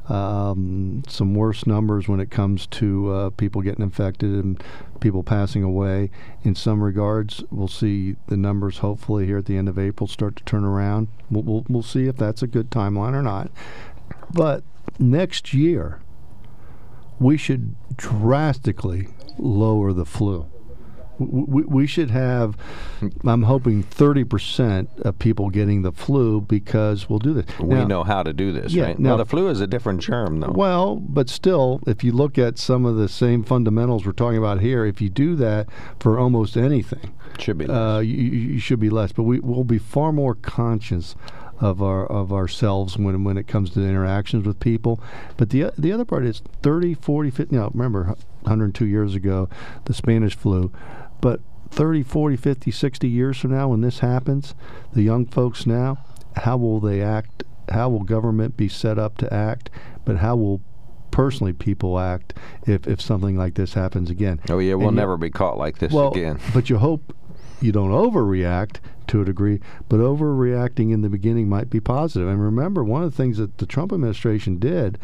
um, 0.10 1.04
some 1.08 1.34
worse 1.34 1.66
numbers 1.66 2.08
when 2.08 2.20
it 2.20 2.30
comes 2.30 2.68
to 2.68 3.12
uh, 3.12 3.30
people 3.32 3.62
getting 3.62 3.84
infected 3.84 4.32
and 4.32 4.64
people 5.00 5.24
passing 5.24 5.64
away. 5.64 6.12
In 6.44 6.56
some 6.56 6.84
regards, 6.84 7.44
we'll 7.50 7.68
see 7.68 8.16
the 8.28 8.38
numbers 8.38 8.80
hopefully 8.80 9.26
here 9.26 9.40
at 9.40 9.46
the 9.46 9.58
end 9.58 9.70
of 9.70 9.80
April 9.80 10.08
start 10.08 10.36
to 10.38 10.44
turn 10.44 10.64
around. 10.64 11.08
We'll 11.30 11.44
we'll, 11.44 11.66
we'll 11.68 11.84
see 11.84 12.08
if 12.08 12.18
that's 12.18 12.44
a 12.44 12.48
good 12.48 12.70
timeline 12.70 13.14
or 13.14 13.24
not. 13.24 13.52
But 14.32 14.64
next 15.00 15.54
year, 15.54 16.02
we 17.20 17.38
should 17.38 17.76
drastically 17.98 19.08
lower 19.38 19.94
the 19.94 20.06
flu. 20.06 20.48
We, 21.18 21.64
we 21.64 21.88
should 21.88 22.12
have, 22.12 22.58
I'm 23.26 23.44
hoping, 23.44 23.84
30% 23.84 25.00
of 25.02 25.18
people 25.20 25.50
getting 25.50 25.82
the 25.82 25.92
flu 25.92 26.42
because 26.42 27.10
we'll 27.10 27.20
do 27.20 27.34
this. 27.34 27.46
we 27.60 27.68
Now- 27.70 27.86
know 27.88 28.04
how 28.04 28.24
to 28.24 28.34
do 28.34 28.52
this, 28.52 28.74
Yeah, 28.74 28.84
right? 28.86 29.00
now- 29.00 29.10
well, 29.10 29.18
the 29.20 29.26
flu 29.26 29.48
is 29.48 29.62
a 29.62 29.68
different 29.68 30.02
germ, 30.02 30.40
though. 30.40 30.52
Well, 30.52 30.96
but 30.98 31.30
still, 31.30 31.80
if 31.88 32.04
you 32.04 32.12
look 32.12 32.38
at 32.38 32.58
some 32.58 32.86
of 32.86 32.96
the 32.96 33.08
same 33.08 33.44
fundamentals 33.44 34.06
we're 34.06 34.12
talking 34.12 34.38
about 34.38 34.62
here, 34.62 34.86
if 34.86 35.02
you 35.02 35.10
do 35.10 35.36
that 35.38 35.68
for 36.00 36.20
almost 36.20 36.58
anything, 36.58 37.14
Should 37.40 37.58
be 37.58 37.66
uh, 37.68 38.00
you, 38.00 38.16
you 38.16 38.60
should 38.60 38.80
be 38.80 38.90
less. 38.90 39.12
But 39.12 39.24
we 39.24 39.40
will 39.40 39.64
be 39.64 39.78
far 39.78 40.12
more 40.12 40.36
conscious 40.36 41.16
of 41.62 41.82
our 41.82 42.06
of 42.08 42.34
ourselves 42.34 42.98
when 42.98 43.24
when 43.24 43.38
it 43.38 43.48
comes 43.48 43.70
to 43.72 43.80
interactions 43.82 44.46
with 44.46 44.60
people. 44.60 45.00
But 45.38 45.50
the 45.52 45.72
the 45.78 45.92
other 45.92 46.04
part 46.06 46.26
is 46.26 46.42
30, 46.64 46.94
40, 46.96 47.30
50. 47.32 47.56
You 47.56 47.62
know, 47.62 47.72
remember 47.74 48.16
102 48.42 48.86
years 48.86 49.16
ago, 49.16 49.48
the 49.86 49.94
Spanish 49.94 50.36
flu, 50.36 50.72
but 51.26 51.42
30, 51.72 52.04
40, 52.04 52.36
50, 52.38 52.70
60 52.70 53.10
years 53.10 53.36
from 53.40 53.50
now, 53.50 53.70
when 53.70 53.82
this 53.82 53.98
happens, 53.98 54.54
the 54.94 55.02
young 55.02 55.26
folks 55.26 55.66
now, 55.66 55.98
how 56.36 56.56
will 56.56 56.80
they 56.80 57.02
act? 57.02 57.44
How 57.70 57.90
will 57.90 58.04
government 58.04 58.56
be 58.56 58.70
set 58.70 59.00
up 59.00 59.18
to 59.18 59.34
act? 59.34 59.72
But 60.06 60.18
how 60.18 60.36
will 60.36 60.62
personally 61.10 61.52
people 61.52 61.98
act 61.98 62.36
if, 62.68 62.86
if 62.88 63.02
something 63.02 63.36
like 63.36 63.56
this 63.56 63.74
happens 63.74 64.12
again? 64.12 64.40
oh 64.52 64.60
yeah, 64.60 64.76
we'll 64.76 64.90
And 64.90 64.98
you- 64.98 65.02
never 65.02 65.18
be 65.18 65.32
caught 65.32 65.58
like 65.58 65.80
this 65.80 65.92
well, 65.92 66.12
again. 66.12 66.40
But 66.54 66.70
you 66.70 66.78
hope 66.78 67.16
you 67.60 67.72
don't 67.72 67.90
overreact 67.90 68.76
to 69.08 69.22
a 69.22 69.26
degree, 69.26 69.60
but 69.90 70.00
overreacting 70.00 70.92
in 70.92 71.02
the 71.02 71.10
beginning 71.10 71.50
might 71.50 71.70
be 71.70 71.80
positive. 71.80 72.28
And 72.28 72.42
remember, 72.42 72.84
one 72.84 73.04
of 73.04 73.12
the 73.12 73.18
things 73.18 73.38
that 73.38 73.58
the 73.58 73.66
Trump 73.66 73.92
administration 73.92 74.60
did, 74.60 74.98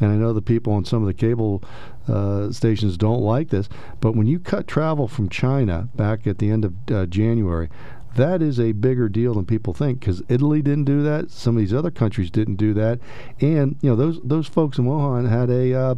and 0.00 0.10
I 0.10 0.16
know 0.16 0.32
the 0.32 0.42
people 0.42 0.72
on 0.72 0.84
some 0.84 1.02
of 1.02 1.06
the 1.06 1.14
cable 1.14 1.62
uh, 2.08 2.50
stations 2.52 2.96
don't 2.96 3.22
like 3.22 3.48
this, 3.48 3.68
but 4.00 4.14
when 4.14 4.26
you 4.26 4.38
cut 4.38 4.66
travel 4.66 5.08
from 5.08 5.28
China 5.28 5.88
back 5.94 6.26
at 6.26 6.38
the 6.38 6.50
end 6.50 6.64
of 6.64 6.74
uh, 6.90 7.06
January, 7.06 7.68
that 8.16 8.42
is 8.42 8.60
a 8.60 8.72
bigger 8.72 9.08
deal 9.08 9.34
than 9.34 9.44
people 9.44 9.72
think 9.72 10.00
because 10.00 10.22
Italy 10.28 10.62
didn't 10.62 10.84
do 10.84 11.02
that. 11.02 11.30
Some 11.30 11.56
of 11.56 11.60
these 11.60 11.74
other 11.74 11.90
countries 11.90 12.30
didn't 12.30 12.56
do 12.56 12.72
that, 12.74 13.00
and 13.40 13.76
you 13.80 13.90
know 13.90 13.96
those 13.96 14.20
those 14.22 14.46
folks 14.46 14.78
in 14.78 14.84
Wuhan 14.84 15.28
had 15.28 15.50
a 15.50 15.74
uh, 15.74 15.94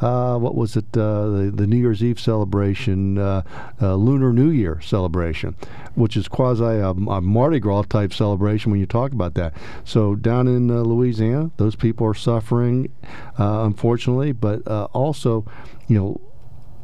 uh, 0.00 0.38
what 0.38 0.54
was 0.54 0.76
it 0.76 0.84
uh, 0.96 1.28
the 1.28 1.52
the 1.54 1.66
New 1.66 1.76
Year's 1.76 2.02
Eve 2.02 2.20
celebration, 2.20 3.18
uh, 3.18 3.42
uh, 3.80 3.94
Lunar 3.94 4.32
New 4.32 4.50
Year 4.50 4.80
celebration, 4.80 5.56
which 5.94 6.16
is 6.16 6.28
quasi 6.28 6.64
a, 6.64 6.90
a 6.90 7.20
Mardi 7.20 7.58
Gras 7.58 7.82
type 7.82 8.12
celebration 8.12 8.70
when 8.70 8.80
you 8.80 8.86
talk 8.86 9.12
about 9.12 9.34
that. 9.34 9.54
So 9.84 10.14
down 10.14 10.46
in 10.46 10.68
Louisiana, 10.82 11.50
those 11.56 11.74
people 11.74 12.06
are 12.06 12.14
suffering, 12.14 12.92
unfortunately, 13.36 14.32
but 14.32 14.66
also, 14.66 15.44
you 15.88 15.98
know, 15.98 16.20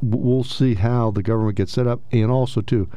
we'll 0.02 0.44
see 0.44 0.74
how 0.74 1.10
the 1.10 1.22
government 1.22 1.56
gets 1.56 1.72
set 1.72 1.86
up, 1.86 2.00
and 2.10 2.30
also 2.30 2.60
too 2.60 2.88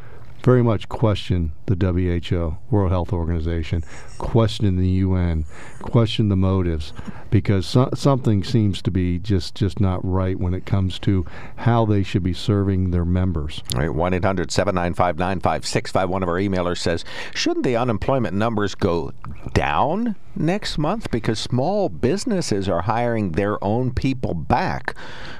very 0.43 0.63
much 0.63 0.87
question 0.87 1.51
the 1.67 1.75
WHO, 1.75 2.57
World 2.71 2.91
Health 2.91 3.13
Organization, 3.13 3.83
question 4.17 4.77
the 4.77 4.87
UN, 4.87 5.45
question 5.81 6.29
the 6.29 6.35
motives, 6.35 6.93
because 7.29 7.65
so, 7.65 7.89
something 7.93 8.43
seems 8.43 8.81
to 8.81 8.91
be 8.91 9.19
just 9.19 9.53
just 9.55 9.79
not 9.79 10.03
right 10.03 10.39
when 10.39 10.53
it 10.53 10.65
comes 10.65 10.97
to 10.99 11.25
how 11.57 11.85
they 11.85 12.03
should 12.03 12.23
be 12.23 12.33
serving 12.33 12.91
their 12.91 13.05
members. 13.05 13.61
All 13.75 13.81
right, 13.81 13.93
1 13.93 14.13
800 14.13 14.51
795 14.51 15.17
9565. 15.17 16.09
One 16.09 16.23
of 16.23 16.29
our 16.29 16.35
emailers 16.35 16.79
says, 16.79 17.03
Shouldn't 17.33 17.65
the 17.65 17.75
unemployment 17.75 18.35
numbers 18.35 18.75
go 18.75 19.11
down 19.53 20.15
next 20.35 20.77
month? 20.77 21.11
Because 21.11 21.39
small 21.39 21.89
businesses 21.89 22.69
are 22.69 22.81
hiring 22.81 23.33
their 23.33 23.61
own 23.63 23.93
people 23.93 24.33
back. 24.33 24.95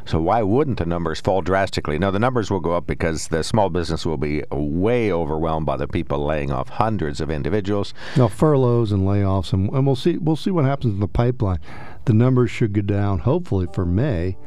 So 0.06 0.20
why 0.22 0.42
wouldn't 0.42 0.80
the 0.80 0.86
numbers 0.86 1.22
fall 1.22 1.42
drastically? 1.42 2.00
No, 2.00 2.12
the 2.12 2.20
numbers 2.20 2.50
will 2.50 2.60
go 2.60 2.74
up 2.74 2.88
because 2.88 3.28
the 3.28 3.44
small 3.44 3.70
business 3.70 4.06
will 4.06 4.18
be 4.18 4.44
way 4.52 5.12
overwhelmed 5.12 5.66
by 5.66 5.78
the 5.78 5.88
people 5.88 6.17
laying 6.18 6.52
off 6.52 6.70
hundreds 6.70 7.22
of 7.22 7.30
individuals. 7.30 7.94
Now 8.16 8.28
furloughs 8.28 8.92
and 8.92 9.04
layoffs, 9.04 9.54
and, 9.54 9.70
and 9.72 9.86
we'll 9.86 9.96
see 9.96 10.18
we'll 10.18 10.36
see 10.36 10.52
what 10.52 10.66
happens 10.66 10.94
in 10.94 11.00
the 11.00 11.08
pipeline. 11.08 11.60
The 12.06 12.14
numbers 12.14 12.52
should 12.52 12.74
go 12.74 12.82
down, 12.82 13.20
hopefully 13.20 13.68
for 13.74 13.86
May, 13.86 14.38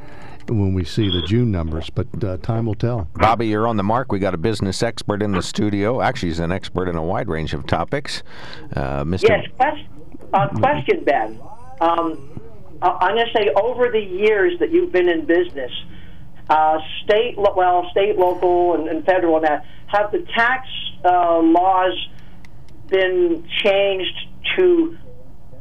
when 0.48 0.72
we 0.74 0.84
see 0.84 1.08
the 1.10 1.22
June 1.26 1.50
numbers, 1.52 1.90
but 1.90 2.06
uh, 2.24 2.38
time 2.38 2.66
will 2.66 2.74
tell. 2.74 3.08
Bobby, 3.14 3.48
you're 3.48 3.66
on 3.66 3.76
the 3.76 3.82
mark. 3.82 4.10
We 4.10 4.18
got 4.18 4.34
a 4.34 4.38
business 4.38 4.82
expert 4.82 5.22
in 5.22 5.32
the 5.32 5.42
studio. 5.42 6.00
Actually, 6.00 6.30
he's 6.30 6.40
an 6.40 6.52
expert 6.52 6.88
in 6.88 6.96
a 6.96 7.02
wide 7.02 7.28
range 7.28 7.52
of 7.54 7.66
topics. 7.66 8.22
Uh, 8.74 9.04
Mr. 9.04 9.28
Yes, 9.28 9.46
question, 9.56 9.88
uh, 10.32 10.48
question 10.48 11.04
Ben. 11.04 11.40
Um, 11.80 12.40
I- 12.82 12.96
I'm 13.00 13.14
going 13.14 13.26
to 13.26 13.32
say 13.32 13.50
over 13.54 13.90
the 13.90 14.00
years 14.00 14.58
that 14.58 14.70
you've 14.70 14.90
been 14.92 15.08
in 15.08 15.26
business, 15.26 15.70
uh, 16.50 16.78
state, 17.04 17.38
lo- 17.38 17.54
well, 17.56 17.88
state, 17.92 18.18
local, 18.18 18.74
and, 18.74 18.88
and 18.88 19.06
federal, 19.06 19.36
and 19.36 19.44
that 19.44 19.64
have 19.86 20.10
the 20.10 20.26
tax 20.34 20.66
uh, 21.04 21.38
laws 21.38 22.08
been 22.88 23.46
changed 23.64 24.18
to 24.56 24.98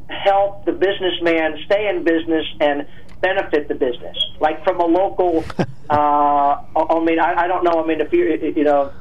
help 0.09 0.65
the 0.65 0.71
businessman 0.71 1.59
stay 1.65 1.87
in 1.87 2.03
business 2.03 2.45
and 2.59 2.87
benefit 3.21 3.67
the 3.67 3.75
business, 3.75 4.17
like 4.39 4.63
from 4.63 4.79
a 4.79 4.85
local. 4.85 5.45
uh, 5.89 5.93
I 5.93 7.03
mean, 7.03 7.19
I, 7.19 7.43
I 7.43 7.47
don't 7.47 7.63
know. 7.63 7.83
I 7.83 7.87
mean, 7.87 8.01
if 8.01 8.11
you 8.11 8.53
you 8.55 8.63
know. 8.63 8.91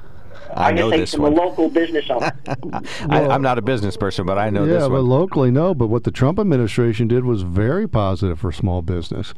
I 0.55 0.69
I 0.69 0.73
know 0.73 0.91
guess 0.91 0.99
this 1.01 1.15
from 1.15 1.23
one. 1.23 1.33
a 1.33 1.37
local 1.37 1.69
business 1.69 2.09
owner. 2.11 2.33
I, 3.11 3.27
I'm 3.29 3.43
not 3.43 3.59
a 3.59 3.63
business 3.63 3.97
person, 3.97 4.27
but 4.27 4.39
I 4.39 4.51
know 4.51 4.65
yeah, 4.65 4.75
this 4.75 4.83
but 4.85 4.91
one. 4.93 5.07
locally, 5.09 5.51
no. 5.51 5.75
But 5.75 5.89
what 5.89 6.05
the 6.05 6.11
Trump 6.11 6.39
administration 6.39 7.09
did 7.09 7.25
was 7.25 7.43
very 7.43 7.87
positive 7.89 8.41
for 8.41 8.51
small 8.53 8.83
business. 8.83 9.35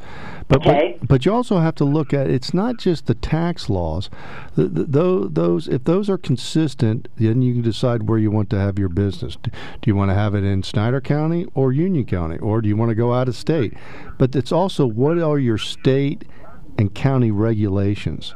But, 0.49 0.61
Okay. 0.67 0.97
but 1.01 1.09
but 1.09 1.27
you 1.27 1.35
also 1.35 1.59
have 1.59 1.75
to 1.77 1.85
look 1.85 2.15
at 2.15 2.29
it's 2.31 2.55
not 2.55 2.79
just 2.79 3.07
the 3.07 3.15
tax 3.15 3.69
laws. 3.69 4.09
The, 4.57 4.65
the, 4.69 5.29
those 5.31 5.69
if 5.69 5.85
those 5.85 6.09
are 6.09 6.17
consistent, 6.19 7.09
then 7.17 7.43
you 7.43 7.55
can 7.55 7.63
decide 7.63 8.09
where 8.09 8.19
you 8.19 8.31
want 8.31 8.49
to 8.51 8.59
have 8.59 8.79
your 8.79 8.89
business. 8.89 9.37
Do 9.43 9.51
you 9.85 9.95
want 9.95 10.11
to 10.11 10.15
have 10.15 10.35
it 10.35 10.45
in 10.45 10.63
Snyder 10.63 11.01
County 11.01 11.47
or 11.55 11.73
Union 11.73 12.07
County, 12.07 12.39
or 12.39 12.63
do 12.63 12.69
you 12.69 12.77
want 12.77 12.89
to 12.91 12.95
go 12.95 13.13
out 13.13 13.29
of 13.29 13.37
state? 13.37 13.75
But 14.19 14.35
it's 14.35 14.53
also 14.53 14.87
what 14.87 15.19
are 15.19 15.39
your 15.39 15.59
state 15.59 16.25
and 16.79 16.95
county 16.95 17.31
regulations. 17.31 18.35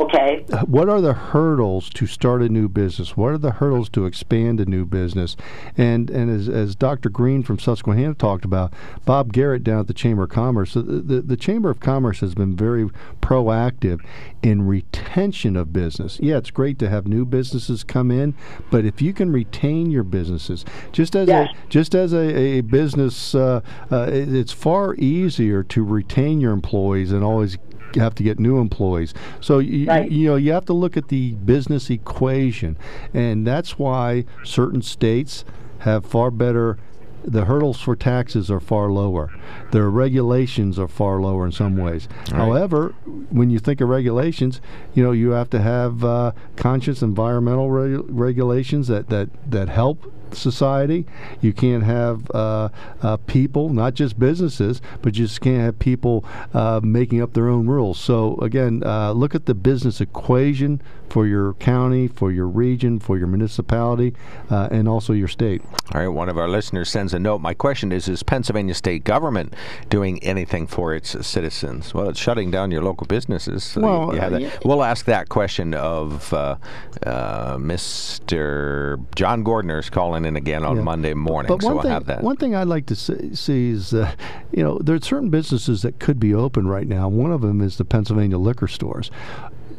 Okay. 0.00 0.44
what 0.66 0.88
are 0.88 1.00
the 1.00 1.12
hurdles 1.12 1.90
to 1.90 2.06
start 2.06 2.42
a 2.42 2.48
new 2.48 2.68
business? 2.68 3.16
What 3.16 3.32
are 3.32 3.38
the 3.38 3.50
hurdles 3.52 3.88
to 3.90 4.06
expand 4.06 4.58
a 4.60 4.64
new 4.64 4.84
business? 4.86 5.36
And 5.76 6.08
and 6.10 6.30
as, 6.30 6.48
as 6.48 6.74
Dr. 6.74 7.10
Green 7.10 7.42
from 7.42 7.58
Susquehanna 7.58 8.14
talked 8.14 8.44
about, 8.44 8.72
Bob 9.04 9.32
Garrett 9.32 9.62
down 9.62 9.80
at 9.80 9.86
the 9.88 9.94
Chamber 9.94 10.24
of 10.24 10.30
Commerce, 10.30 10.74
the, 10.74 10.82
the, 10.82 11.20
the 11.20 11.36
Chamber 11.36 11.68
of 11.70 11.80
Commerce 11.80 12.20
has 12.20 12.34
been 12.34 12.56
very 12.56 12.88
proactive 13.20 14.00
in 14.42 14.62
retention 14.66 15.56
of 15.56 15.72
business. 15.72 16.18
Yeah, 16.20 16.38
it's 16.38 16.50
great 16.50 16.78
to 16.78 16.88
have 16.88 17.06
new 17.06 17.24
businesses 17.26 17.84
come 17.84 18.10
in, 18.10 18.34
but 18.70 18.84
if 18.84 19.02
you 19.02 19.12
can 19.12 19.30
retain 19.30 19.90
your 19.90 20.04
businesses, 20.04 20.64
just 20.92 21.14
as 21.14 21.28
Yes. 21.28 21.50
a 21.52 21.68
just 21.68 21.94
as 21.94 22.12
a, 22.12 22.18
a 22.18 22.60
business, 22.62 23.34
uh, 23.34 23.60
uh, 23.92 24.08
it- 24.10 24.34
it's 24.34 24.52
far 24.52 24.94
easier 24.96 25.62
to 25.64 25.84
retain 25.84 26.40
your 26.40 26.52
employees 26.52 27.12
and 27.12 27.22
always 27.22 27.58
have 27.96 28.14
to 28.16 28.22
get 28.22 28.38
new 28.38 28.58
employees. 28.58 29.12
So 29.40 29.58
you, 29.58 29.86
Right. 29.86 30.10
you 30.10 30.28
know 30.28 30.36
you 30.36 30.52
have 30.52 30.64
to 30.66 30.72
look 30.72 30.96
at 30.96 31.08
the 31.08 31.32
business 31.32 31.90
equation, 31.90 32.76
and 33.14 33.46
that's 33.46 33.78
why 33.78 34.24
certain 34.44 34.82
states 34.82 35.44
have 35.80 36.04
far 36.04 36.30
better. 36.30 36.78
The 37.22 37.44
hurdles 37.44 37.78
for 37.78 37.94
taxes 37.96 38.50
are 38.50 38.60
far 38.60 38.90
lower. 38.90 39.28
Their 39.72 39.90
regulations 39.90 40.78
are 40.78 40.88
far 40.88 41.20
lower 41.20 41.44
in 41.44 41.52
some 41.52 41.76
ways. 41.76 42.08
However, 42.32 42.94
when 43.30 43.50
you 43.50 43.58
think 43.58 43.82
of 43.82 43.90
regulations, 43.90 44.60
you 44.94 45.02
know 45.02 45.12
you 45.12 45.30
have 45.32 45.50
to 45.50 45.60
have 45.60 46.02
uh, 46.02 46.32
conscious 46.56 47.02
environmental 47.02 47.70
reg- 47.70 48.04
regulations 48.08 48.88
that, 48.88 49.10
that, 49.10 49.28
that 49.50 49.68
help 49.68 50.10
society. 50.34 51.06
You 51.40 51.52
can't 51.52 51.82
have 51.84 52.30
uh, 52.34 52.68
uh, 53.02 53.16
people, 53.26 53.68
not 53.70 53.94
just 53.94 54.18
businesses, 54.18 54.80
but 55.02 55.16
you 55.16 55.26
just 55.26 55.40
can't 55.40 55.60
have 55.60 55.78
people 55.78 56.24
uh, 56.54 56.80
making 56.82 57.20
up 57.22 57.32
their 57.34 57.48
own 57.48 57.66
rules. 57.66 57.98
So 57.98 58.36
again, 58.40 58.82
uh, 58.84 59.12
look 59.12 59.34
at 59.34 59.46
the 59.46 59.54
business 59.54 60.00
equation 60.00 60.80
for 61.08 61.26
your 61.26 61.54
county, 61.54 62.06
for 62.06 62.30
your 62.30 62.46
region, 62.46 63.00
for 63.00 63.18
your 63.18 63.26
municipality, 63.26 64.14
uh, 64.48 64.68
and 64.70 64.86
also 64.88 65.12
your 65.12 65.26
state. 65.26 65.60
All 65.92 66.00
right, 66.00 66.06
one 66.08 66.28
of 66.28 66.38
our 66.38 66.48
listeners 66.48 66.88
sends 66.88 67.12
a 67.12 67.18
note. 67.18 67.40
My 67.40 67.52
question 67.52 67.90
is 67.90 68.06
Is 68.08 68.22
Pennsylvania 68.22 68.74
state 68.74 69.02
government 69.02 69.54
doing 69.88 70.22
anything 70.22 70.68
for 70.68 70.94
its 70.94 71.26
citizens? 71.26 71.92
Well, 71.92 72.08
it's 72.10 72.20
shutting 72.20 72.52
down 72.52 72.70
your 72.70 72.82
local 72.84 73.08
businesses. 73.08 73.64
So 73.64 73.80
Well, 73.80 74.14
you- 74.14 74.20
you 74.20 74.20
uh, 74.22 74.38
yeah. 74.38 74.50
We'll 74.64 74.84
ask 74.84 75.06
that 75.06 75.28
question 75.28 75.74
of 75.74 76.32
uh, 76.32 76.56
uh, 77.04 77.56
Mr. 77.56 79.04
John 79.16 79.44
Gordner's 79.44 79.90
calling 79.90 80.19
in 80.24 80.36
again 80.36 80.64
on 80.64 80.76
Yeah. 80.76 80.82
Monday 80.82 81.14
morning. 81.14 81.48
But 81.48 81.62
so 81.62 81.68
one 81.68 81.74
we'll 81.76 81.82
thing, 81.82 81.92
have 81.92 82.06
that. 82.06 82.22
one 82.22 82.36
thing 82.36 82.54
I'd 82.54 82.68
like 82.68 82.86
to 82.86 82.94
see, 82.96 83.34
see 83.34 83.70
is, 83.70 83.92
uh, 83.94 84.12
you 84.52 84.62
know, 84.62 84.78
there 84.78 84.94
are 84.96 85.00
certain 85.00 85.30
businesses 85.30 85.82
that 85.82 85.98
could 85.98 86.18
be 86.20 86.34
open 86.34 86.66
right 86.66 86.86
now. 86.86 87.08
One 87.08 87.32
of 87.32 87.40
them 87.40 87.60
is 87.60 87.76
the 87.76 87.84
Pennsylvania 87.84 88.38
liquor 88.38 88.68
stores. 88.68 89.10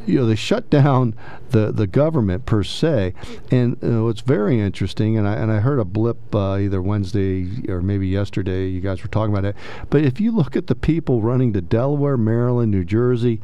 You 0.08 0.20
know, 0.22 0.26
they 0.26 0.36
shut 0.36 0.68
down 0.72 1.14
the, 1.52 1.72
the 1.72 1.86
government 1.86 2.48
per 2.48 2.64
se, 2.64 3.14
and 3.52 3.78
you 3.84 3.88
know, 3.89 4.10
it's 4.10 4.22
very 4.22 4.60
interesting. 4.60 5.16
And 5.16 5.28
I 5.28 5.36
and 5.36 5.52
I 5.52 5.60
heard 5.60 5.78
a 5.78 5.86
blip 5.86 6.34
uh, 6.34 6.58
either 6.58 6.82
Wednesday 6.82 7.48
or 7.70 7.82
maybe 7.84 8.08
yesterday. 8.08 8.68
You 8.68 8.82
guys 8.82 9.04
were 9.04 9.10
talking 9.10 9.32
about 9.32 9.46
it, 9.46 9.56
but 9.92 10.04
if 10.04 10.20
you 10.20 10.32
look 10.32 10.56
at 10.56 10.66
the 10.66 10.74
people 10.74 11.22
running 11.22 11.54
to 11.54 11.62
Delaware, 11.62 12.18
Maryland, 12.18 12.72
New 12.72 12.84
Jersey, 12.84 13.42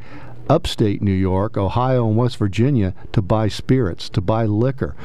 upstate 0.50 1.00
New 1.00 1.12
York, 1.12 1.56
Ohio, 1.56 2.08
and 2.08 2.16
West 2.16 2.38
Virginia 2.38 2.92
to 3.12 3.22
buy 3.22 3.46
spirits, 3.46 4.08
to 4.10 4.20
buy 4.20 4.44
liquor. 4.44 4.96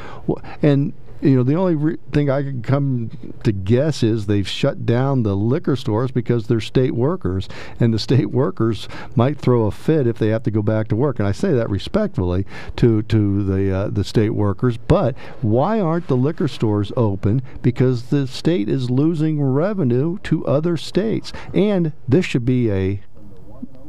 And 0.64 0.94
you 1.24 1.38
know, 1.38 1.44
the 1.44 1.56
only 1.56 1.76
re- 1.76 1.98
thing 2.12 2.30
I 2.30 2.44
can 2.44 2.62
come 2.62 3.10
to 3.44 3.52
guess 3.52 4.04
is 4.04 4.26
they've 4.26 4.48
shut 4.48 4.86
down 4.86 5.24
the 5.24 5.36
liquor 5.36 5.76
stores 5.76 6.12
because 6.12 6.48
they're 6.48 6.60
state 6.60 6.96
workers, 6.96 7.48
and 7.80 7.94
the 7.94 8.00
state 8.00 8.32
workers 8.32 8.88
might 9.16 9.40
throw 9.40 9.66
a 9.66 9.72
fit 9.72 10.06
if 10.06 10.18
they 10.18 10.28
have 10.30 10.44
to 10.44 10.52
go 10.52 10.62
back 10.62 10.88
to 10.90 10.96
work. 10.96 11.20
And 11.20 11.28
I 11.28 11.32
say 11.32 11.54
that 11.54 11.70
respectfully 11.70 12.46
to 12.78 13.02
to 13.04 13.44
the 13.44 13.72
uh, 13.72 13.88
the 13.88 14.04
state 14.04 14.32
workers. 14.32 14.78
But 14.78 15.18
why 15.42 15.80
aren't 15.80 16.08
the 16.08 16.18
liquor 16.18 16.48
stores 16.48 16.92
open? 16.98 17.42
Because 17.62 18.04
the 18.04 18.28
state 18.28 18.68
is 18.68 18.90
losing 18.90 19.42
revenue 19.42 20.18
to 20.24 20.46
other 20.46 20.78
states, 20.78 21.32
and 21.54 21.94
this 22.08 22.26
should 22.26 22.46
be 22.46 22.70
a 22.72 23.02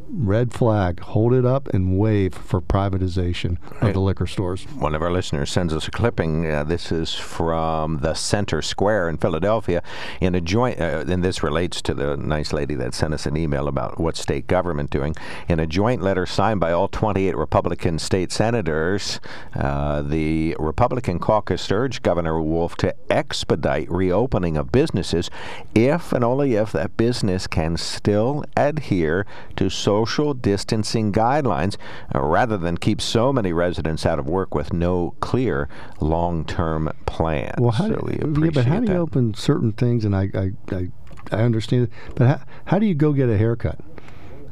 red 0.09 0.53
flag. 0.53 0.99
Hold 0.99 1.33
it 1.33 1.45
up 1.45 1.67
and 1.69 1.97
wave 1.97 2.33
for 2.33 2.61
privatization 2.61 3.57
of 3.81 3.93
the 3.93 3.99
liquor 3.99 4.27
stores. 4.27 4.63
One 4.77 4.95
of 4.95 5.01
our 5.01 5.11
listeners 5.11 5.51
sends 5.51 5.73
us 5.73 5.87
a 5.87 5.91
clipping. 5.91 6.49
Uh, 6.49 6.63
this 6.63 6.91
is 6.91 7.13
from 7.13 7.99
the 7.99 8.13
Center 8.13 8.61
Square 8.61 9.09
in 9.09 9.17
Philadelphia. 9.17 9.81
In 10.21 10.35
a 10.35 10.41
joint, 10.41 10.79
uh, 10.79 11.05
and 11.07 11.23
this 11.23 11.43
relates 11.43 11.81
to 11.83 11.93
the 11.93 12.15
nice 12.17 12.53
lady 12.53 12.75
that 12.75 12.93
sent 12.93 13.13
us 13.13 13.25
an 13.25 13.35
email 13.37 13.67
about 13.67 13.99
what 13.99 14.15
state 14.15 14.47
government 14.47 14.89
doing. 14.89 15.15
In 15.47 15.59
a 15.59 15.67
joint 15.67 16.01
letter 16.01 16.25
signed 16.25 16.59
by 16.59 16.71
all 16.71 16.87
28 16.87 17.35
Republican 17.35 17.99
state 17.99 18.31
senators, 18.31 19.19
uh, 19.55 20.01
the 20.01 20.55
Republican 20.59 21.19
caucus 21.19 21.71
urged 21.71 22.03
Governor 22.03 22.41
Wolf 22.41 22.75
to 22.77 22.93
expedite 23.09 23.89
reopening 23.89 24.57
of 24.57 24.71
businesses 24.71 25.29
if 25.73 26.13
and 26.13 26.23
only 26.23 26.55
if 26.55 26.71
that 26.71 26.95
business 26.97 27.47
can 27.47 27.77
still 27.77 28.43
adhere 28.55 29.25
to 29.55 29.69
social 29.69 29.94
distancing 30.41 31.13
guidelines 31.13 31.77
uh, 32.13 32.21
rather 32.21 32.57
than 32.57 32.77
keep 32.77 32.99
so 32.99 33.31
many 33.31 33.53
residents 33.53 34.05
out 34.05 34.19
of 34.19 34.27
work 34.27 34.53
with 34.53 34.73
no 34.73 35.15
clear 35.21 35.69
long-term 36.01 36.91
plan. 37.05 37.53
Well, 37.59 37.71
how 37.71 37.87
so 37.87 37.95
do, 37.95 38.01
we 38.03 38.45
yeah, 38.45 38.51
but 38.53 38.65
how 38.65 38.79
do 38.79 38.87
you 38.87 38.93
that. 38.93 38.99
open 38.99 39.33
certain 39.35 39.71
things? 39.71 40.03
And 40.03 40.15
I, 40.15 40.29
I, 40.33 40.51
I, 40.75 40.89
I 41.31 41.41
understand 41.43 41.83
it. 41.83 41.91
But 42.15 42.27
how, 42.27 42.41
how 42.65 42.79
do 42.79 42.85
you 42.85 42.95
go 42.95 43.13
get 43.13 43.29
a 43.29 43.37
haircut? 43.37 43.79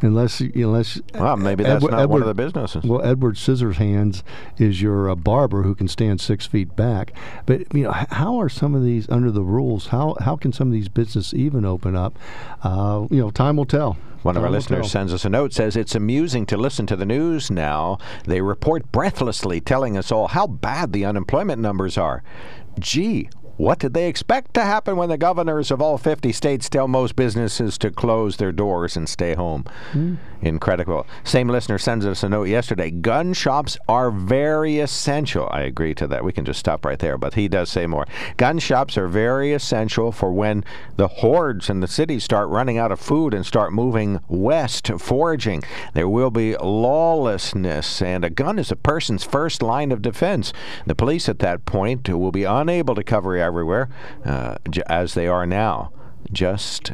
Unless, 0.01 0.41
unless 0.41 0.99
Well, 1.13 1.37
maybe 1.37 1.63
that's 1.63 1.77
Edward- 1.77 1.91
not 1.91 2.09
one 2.09 2.21
of 2.21 2.27
the 2.27 2.33
businesses. 2.33 2.83
Well, 2.83 3.01
Edward 3.05 3.35
Scissorhands 3.35 4.21
is 4.57 4.81
your 4.81 5.09
uh, 5.09 5.15
barber 5.15 5.63
who 5.63 5.73
can 5.75 5.87
stand 5.87 6.19
six 6.19 6.45
feet 6.45 6.75
back. 6.75 7.13
But 7.45 7.73
you 7.73 7.83
know, 7.83 7.93
how 7.93 8.37
are 8.37 8.49
some 8.49 8.75
of 8.75 8.83
these 8.83 9.07
under 9.09 9.31
the 9.31 9.43
rules? 9.43 9.87
How 9.87 10.17
how 10.19 10.35
can 10.35 10.51
some 10.51 10.67
of 10.67 10.73
these 10.73 10.89
businesses 10.89 11.33
even 11.33 11.63
open 11.63 11.95
up? 11.95 12.19
Uh, 12.63 13.07
you 13.11 13.21
know, 13.21 13.31
time 13.31 13.55
will 13.55 13.63
tell. 13.65 13.95
One 14.23 14.37
of 14.37 14.43
our 14.43 14.49
oh, 14.49 14.53
listeners 14.53 14.85
tell. 14.85 14.89
sends 14.89 15.13
us 15.13 15.25
a 15.25 15.29
note 15.29 15.53
says 15.53 15.75
it's 15.75 15.95
amusing 15.95 16.45
to 16.47 16.57
listen 16.57 16.85
to 16.87 16.95
the 16.95 17.05
news 17.05 17.51
now. 17.51 17.97
They 18.25 18.41
report 18.41 18.91
breathlessly 18.91 19.61
telling 19.61 19.97
us 19.97 20.11
all 20.11 20.27
how 20.27 20.47
bad 20.47 20.93
the 20.93 21.05
unemployment 21.05 21.61
numbers 21.61 21.97
are. 21.97 22.23
Gee, 22.79 23.29
what 23.57 23.79
did 23.79 23.93
they 23.93 24.07
expect 24.07 24.53
to 24.55 24.63
happen 24.63 24.97
when 24.97 25.09
the 25.09 25.17
governors 25.17 25.69
of 25.69 25.81
all 25.81 25.97
50 25.97 26.31
states 26.31 26.69
tell 26.69 26.87
most 26.87 27.15
businesses 27.15 27.77
to 27.79 27.91
close 27.91 28.37
their 28.37 28.51
doors 28.51 28.97
and 28.97 29.07
stay 29.07 29.35
home? 29.35 29.65
Hmm. 29.91 30.15
Incredible. 30.43 31.07
Same 31.23 31.47
listener 31.47 31.77
sends 31.77 32.05
us 32.05 32.21
a 32.21 32.27
note 32.27 32.49
yesterday. 32.49 32.91
Gun 32.91 33.31
shops 33.31 33.77
are 33.87 34.11
very 34.11 34.79
essential. 34.79 35.47
I 35.51 35.61
agree 35.61 35.95
to 35.95 36.07
that. 36.07 36.25
We 36.25 36.33
can 36.33 36.43
just 36.43 36.59
stop 36.59 36.83
right 36.83 36.99
there, 36.99 37.17
but 37.17 37.35
he 37.35 37.47
does 37.47 37.69
say 37.69 37.87
more. 37.87 38.05
Gun 38.35 38.59
shops 38.59 38.97
are 38.97 39.07
very 39.07 39.53
essential 39.53 40.11
for 40.11 40.33
when 40.33 40.65
the 40.97 41.07
hordes 41.07 41.69
in 41.69 41.79
the 41.79 41.87
cities 41.87 42.25
start 42.25 42.49
running 42.49 42.77
out 42.77 42.91
of 42.91 42.99
food 42.99 43.33
and 43.33 43.45
start 43.45 43.71
moving 43.71 44.19
west 44.27 44.91
foraging. 44.99 45.63
There 45.93 46.09
will 46.09 46.31
be 46.31 46.57
lawlessness, 46.57 48.01
and 48.01 48.25
a 48.25 48.29
gun 48.29 48.59
is 48.59 48.69
a 48.69 48.75
person's 48.75 49.23
first 49.23 49.61
line 49.61 49.93
of 49.93 50.01
defense. 50.01 50.51
The 50.85 50.95
police 50.95 51.29
at 51.29 51.39
that 51.39 51.63
point 51.63 52.09
will 52.09 52.33
be 52.33 52.43
unable 52.43 52.95
to 52.95 53.03
cover 53.03 53.37
everywhere 53.37 53.87
uh, 54.25 54.57
j- 54.69 54.83
as 54.87 55.13
they 55.13 55.27
are 55.27 55.45
now. 55.45 55.93
Just 56.31 56.91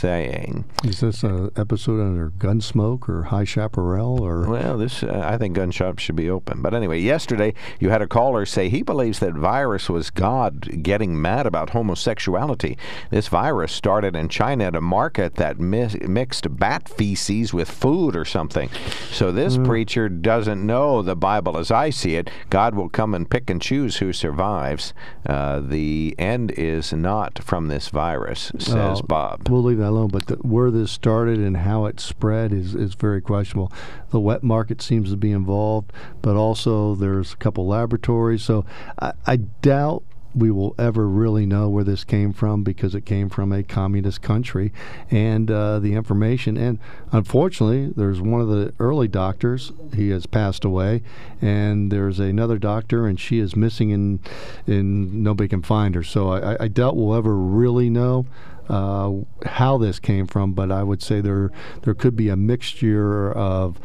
saying. 0.00 0.64
Is 0.84 1.00
this 1.00 1.22
an 1.22 1.50
episode 1.56 2.00
under 2.00 2.30
Gunsmoke 2.30 3.08
or 3.08 3.24
High 3.24 3.44
Chaparral 3.44 4.22
or? 4.22 4.48
Well, 4.48 4.78
this 4.78 5.02
uh, 5.02 5.22
I 5.24 5.36
think 5.36 5.54
gun 5.56 5.70
shops 5.70 6.02
should 6.02 6.16
be 6.16 6.30
open. 6.30 6.62
But 6.62 6.72
anyway, 6.74 7.00
yesterday 7.00 7.52
you 7.78 7.90
had 7.90 8.00
a 8.02 8.06
caller 8.06 8.46
say 8.46 8.68
he 8.68 8.82
believes 8.82 9.18
that 9.18 9.34
virus 9.34 9.88
was 9.90 10.10
God 10.10 10.82
getting 10.82 11.20
mad 11.20 11.46
about 11.46 11.70
homosexuality. 11.70 12.78
This 13.10 13.28
virus 13.28 13.72
started 13.72 14.16
in 14.16 14.28
China 14.28 14.70
to 14.70 14.80
market 14.80 15.34
that 15.36 15.60
mi- 15.60 15.94
mixed 16.06 16.56
bat 16.58 16.88
feces 16.88 17.52
with 17.52 17.70
food 17.70 18.16
or 18.16 18.24
something. 18.24 18.70
So 19.10 19.30
this 19.30 19.58
Mm. 19.58 19.66
preacher 19.66 20.08
doesn't 20.08 20.64
know 20.64 21.02
the 21.02 21.16
Bible 21.16 21.58
as 21.58 21.70
I 21.70 21.90
see 21.90 22.14
it. 22.16 22.30
God 22.48 22.74
will 22.74 22.88
come 22.88 23.14
and 23.14 23.28
pick 23.28 23.50
and 23.50 23.60
choose 23.60 23.98
who 23.98 24.12
survives. 24.12 24.94
Uh, 25.26 25.60
the 25.60 26.14
end 26.18 26.52
is 26.52 26.92
not 26.92 27.42
from 27.42 27.68
this 27.68 27.88
virus, 27.88 28.50
says 28.58 29.00
Oh, 29.00 29.06
Bob. 29.06 29.48
We'll 29.48 29.62
leave 29.62 29.78
that 29.78 29.89
alone. 29.90 30.08
But 30.08 30.26
the, 30.26 30.36
where 30.36 30.70
this 30.70 30.90
started 30.90 31.38
and 31.38 31.58
how 31.58 31.84
it 31.86 32.00
spread 32.00 32.52
is, 32.52 32.74
is 32.74 32.94
very 32.94 33.20
questionable. 33.20 33.70
The 34.10 34.20
wet 34.20 34.42
market 34.42 34.80
seems 34.80 35.10
to 35.10 35.16
be 35.16 35.32
involved, 35.32 35.92
but 36.22 36.36
also 36.36 36.94
there's 36.94 37.34
a 37.34 37.36
couple 37.36 37.66
laboratories. 37.66 38.42
So 38.42 38.64
I, 38.98 39.12
I 39.26 39.36
doubt 39.36 40.02
we 40.32 40.48
will 40.48 40.76
ever 40.78 41.08
really 41.08 41.44
know 41.44 41.68
where 41.68 41.82
this 41.82 42.04
came 42.04 42.32
from 42.32 42.62
because 42.62 42.94
it 42.94 43.04
came 43.04 43.28
from 43.28 43.50
a 43.50 43.64
communist 43.64 44.22
country 44.22 44.72
and 45.10 45.50
uh, 45.50 45.80
the 45.80 45.94
information. 45.94 46.56
And 46.56 46.78
unfortunately, 47.10 47.92
there's 47.96 48.20
one 48.20 48.40
of 48.40 48.46
the 48.46 48.72
early 48.78 49.08
doctors, 49.08 49.72
he 49.92 50.10
has 50.10 50.26
passed 50.26 50.64
away, 50.64 51.02
and 51.42 51.90
there's 51.90 52.20
another 52.20 52.58
doctor, 52.58 53.08
and 53.08 53.18
she 53.18 53.40
is 53.40 53.56
missing, 53.56 53.92
and, 53.92 54.20
and 54.68 55.12
nobody 55.24 55.48
can 55.48 55.62
find 55.62 55.96
her. 55.96 56.04
So 56.04 56.28
I, 56.28 56.52
I- 56.52 56.56
I 56.60 56.68
doubt 56.68 56.96
we'll 56.96 57.16
ever 57.16 57.34
really 57.36 57.90
know. 57.90 58.24
Uh, 58.70 59.24
how 59.46 59.76
this 59.78 59.98
came 59.98 60.26
from, 60.26 60.52
but 60.52 60.70
I 60.70 60.82
would 60.84 61.02
say 61.02 61.20
there 61.20 61.50
there 61.82 61.94
could 61.94 62.14
be 62.14 62.28
a 62.28 62.36
mixture 62.36 63.32
of 63.32 63.80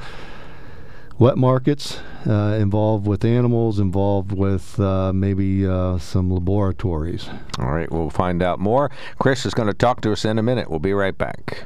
wet 1.17 1.37
markets 1.37 1.99
uh, 2.27 2.57
involved 2.59 3.07
with 3.07 3.25
animals, 3.25 3.79
involved 3.79 4.31
with 4.31 4.79
uh, 4.79 5.11
maybe 5.13 5.65
uh, 5.65 5.97
some 5.97 6.29
laboratories. 6.29 7.29
All 7.59 7.71
right, 7.71 7.91
we'll 7.91 8.09
find 8.09 8.43
out 8.43 8.59
more. 8.59 8.91
Chris 9.17 9.45
is 9.45 9.53
going 9.53 9.67
to 9.67 9.73
talk 9.73 10.01
to 10.01 10.11
us 10.11 10.25
in 10.25 10.37
a 10.37 10.43
minute. 10.43 10.69
We'll 10.69 10.79
be 10.79 10.93
right 10.93 11.17
back. 11.17 11.65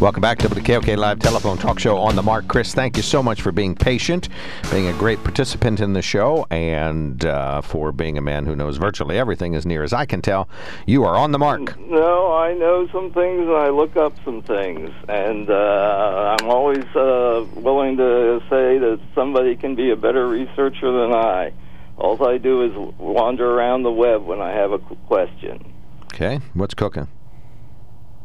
Welcome 0.00 0.22
back 0.22 0.38
to 0.38 0.48
the 0.48 0.62
KOK 0.62 0.96
Live 0.96 1.18
Telephone 1.18 1.58
Talk 1.58 1.78
Show 1.78 1.98
on 1.98 2.16
the 2.16 2.22
Mark. 2.22 2.48
Chris, 2.48 2.72
thank 2.72 2.96
you 2.96 3.02
so 3.02 3.22
much 3.22 3.42
for 3.42 3.52
being 3.52 3.74
patient, 3.74 4.30
being 4.70 4.86
a 4.86 4.94
great 4.94 5.22
participant 5.22 5.78
in 5.78 5.92
the 5.92 6.00
show, 6.00 6.46
and 6.50 7.22
uh, 7.26 7.60
for 7.60 7.92
being 7.92 8.16
a 8.16 8.22
man 8.22 8.46
who 8.46 8.56
knows 8.56 8.78
virtually 8.78 9.18
everything 9.18 9.54
as 9.54 9.66
near 9.66 9.82
as 9.82 9.92
I 9.92 10.06
can 10.06 10.22
tell. 10.22 10.48
You 10.86 11.04
are 11.04 11.16
on 11.16 11.32
the 11.32 11.38
mark. 11.38 11.78
No, 11.78 12.32
I 12.32 12.54
know 12.54 12.88
some 12.90 13.12
things 13.12 13.40
and 13.42 13.54
I 13.54 13.68
look 13.68 13.98
up 13.98 14.14
some 14.24 14.40
things, 14.40 14.88
and 15.06 15.50
uh, 15.50 16.36
I'm 16.40 16.48
always 16.48 16.86
uh, 16.96 17.44
willing 17.56 17.98
to 17.98 18.40
say 18.48 18.78
that 18.78 19.00
somebody 19.14 19.54
can 19.54 19.74
be 19.74 19.90
a 19.90 19.96
better 19.96 20.26
researcher 20.26 20.90
than 20.92 21.12
I. 21.12 21.52
All 21.98 22.26
I 22.26 22.38
do 22.38 22.62
is 22.62 22.72
wander 22.98 23.54
around 23.54 23.82
the 23.82 23.92
web 23.92 24.24
when 24.24 24.40
I 24.40 24.52
have 24.52 24.72
a 24.72 24.78
question. 24.78 25.74
Okay, 26.14 26.40
what's 26.54 26.72
cooking? 26.72 27.08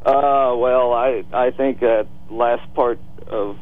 Uh, 0.05 0.53
well, 0.55 0.93
I 0.93 1.23
I 1.33 1.49
think 1.49 1.79
that 1.79 2.07
last 2.29 2.71
part 2.75 2.99
of, 3.27 3.57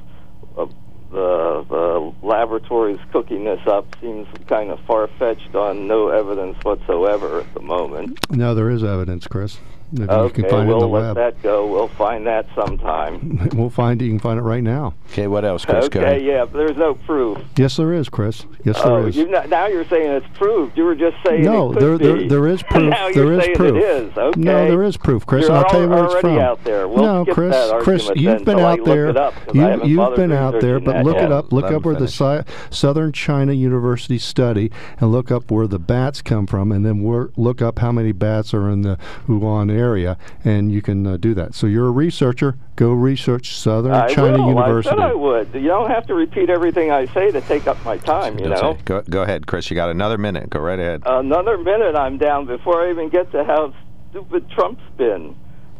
of 0.57 0.73
the 1.09 1.65
the 1.69 2.13
laboratories 2.25 2.99
cooking 3.13 3.45
this 3.45 3.65
up 3.65 3.85
seems 4.01 4.27
kind 4.47 4.69
of 4.69 4.79
far 4.81 5.07
fetched 5.19 5.55
on 5.55 5.87
no 5.87 6.09
evidence 6.09 6.57
whatsoever 6.63 7.41
at 7.41 7.53
the 7.53 7.61
moment. 7.61 8.19
No, 8.29 8.53
there 8.53 8.69
is 8.69 8.83
evidence, 8.83 9.25
Chris. 9.25 9.57
If 9.91 9.99
you 9.99 10.05
okay, 10.09 10.41
can 10.41 10.49
find 10.49 10.67
we'll 10.67 10.77
in 10.77 10.81
the 10.81 10.87
let 10.87 11.15
web. 11.15 11.15
that 11.15 11.41
go. 11.43 11.67
We'll 11.67 11.87
find 11.89 12.25
that 12.27 12.45
sometime. 12.55 13.49
We'll 13.53 13.69
find 13.69 14.01
it. 14.01 14.05
You 14.05 14.11
can 14.11 14.19
find 14.19 14.39
it 14.39 14.43
right 14.43 14.63
now. 14.63 14.93
Okay, 15.11 15.27
what 15.27 15.45
else, 15.45 15.65
Chris? 15.65 15.87
Go 15.89 15.99
okay, 15.99 16.09
ahead. 16.17 16.23
yeah, 16.23 16.45
but 16.45 16.57
there's 16.57 16.77
no 16.77 16.95
proof. 16.95 17.37
Yes, 17.57 17.77
there 17.77 17.93
is, 17.93 18.09
Chris. 18.09 18.45
Yes, 18.63 18.81
there 18.81 18.91
oh, 18.91 19.05
is. 19.05 19.15
you 19.15 19.27
now 19.27 19.67
you're 19.67 19.85
saying 19.85 20.09
it's 20.11 20.25
proved. 20.37 20.75
You 20.77 20.85
were 20.85 20.95
just 20.95 21.17
saying 21.25 21.43
No, 21.43 21.69
it 21.71 21.73
could 21.73 21.81
there, 21.83 21.97
there, 21.97 22.17
be. 22.17 22.27
there 22.27 22.47
is 22.47 22.63
proof. 22.69 22.89
now 22.89 23.09
there 23.09 23.23
you're 23.25 23.33
is 23.33 23.43
saying 23.45 23.55
proof. 23.55 23.75
it 23.75 23.83
is. 23.83 24.17
Okay. 24.17 24.39
No, 24.39 24.67
there 24.69 24.83
is 24.83 24.97
proof, 24.97 25.25
Chris, 25.25 25.43
You're 25.47 25.55
and 25.55 25.65
I'll 25.65 25.69
tell 25.71 25.81
you 25.81 25.89
where 25.89 26.05
it's 26.05 26.15
from. 26.15 26.37
out 26.39 26.63
there. 26.63 26.87
We'll 26.87 27.03
no, 27.25 27.33
Chris, 27.33 27.55
that 27.55 27.81
Chris, 27.81 28.09
you've 28.15 28.45
been 28.45 28.59
out 28.59 28.83
there. 28.85 29.09
it 29.09 29.17
up, 29.17 29.33
'cause 29.35 29.43
I 29.49 29.51
you, 29.53 29.61
haven't 29.61 29.87
you've 29.89 30.15
been 30.15 30.31
out 30.31 30.59
there, 30.61 30.79
but 30.79 31.03
look 31.05 31.15
yet. 31.15 31.25
it 31.25 31.31
up. 31.31 31.51
Look 31.53 31.65
Let 31.65 31.73
up 31.73 31.85
him 31.85 31.91
where 31.91 31.95
the. 31.95 32.07
Si- 32.07 32.41
Southern 32.69 33.11
China 33.11 33.53
University 33.53 34.17
study, 34.17 34.71
and 34.99 35.11
look 35.11 35.31
up 35.31 35.51
where 35.51 35.67
the 35.67 35.79
bats 35.79 36.21
come 36.21 36.47
from, 36.47 36.71
and 36.71 36.85
then 36.85 37.03
look 37.35 37.61
up 37.61 37.79
how 37.79 37.91
many 37.91 38.11
bats 38.11 38.53
are 38.53 38.69
in 38.69 38.81
the 38.81 38.97
Wuhan 39.27 39.71
area, 39.75 40.17
and 40.43 40.71
you 40.71 40.81
can 40.81 41.05
uh, 41.05 41.17
do 41.17 41.33
that. 41.35 41.53
So 41.55 41.67
you're 41.67 41.87
a 41.87 41.91
researcher. 41.91 42.57
Go 42.75 42.91
research 42.93 43.55
Southern 43.55 43.93
I 43.93 44.07
China 44.07 44.39
will. 44.39 44.49
University. 44.49 44.89
I 44.89 44.97
said 44.97 44.99
I 45.11 45.13
would. 45.13 45.53
You 45.53 45.67
don't 45.67 45.89
have 45.89 46.07
to 46.07 46.13
repeat 46.15 46.49
everything 46.49 46.91
I 46.91 47.05
say 47.13 47.31
to 47.31 47.41
take 47.41 47.67
up 47.67 47.83
my 47.85 47.97
time. 47.97 48.37
You 48.39 48.45
Don't 48.49 48.61
know. 48.61 48.73
say- 48.75 48.81
Go, 48.85 49.01
go 49.09 49.21
ahead, 49.23 49.45
Chris. 49.47 49.69
You 49.69 49.75
got 49.75 49.89
another 49.89 50.17
minute. 50.17 50.49
Go 50.49 50.59
right 50.59 50.79
ahead. 50.79 51.03
Another 51.05 51.57
minute, 51.57 51.95
I'm 51.95 52.17
down 52.17 52.45
before 52.45 52.81
I 52.85 52.89
even 52.89 53.09
get 53.09 53.31
to 53.31 53.43
how 53.43 53.73
stupid 54.09 54.49
Trump's 54.51 54.81
been. 54.97 55.35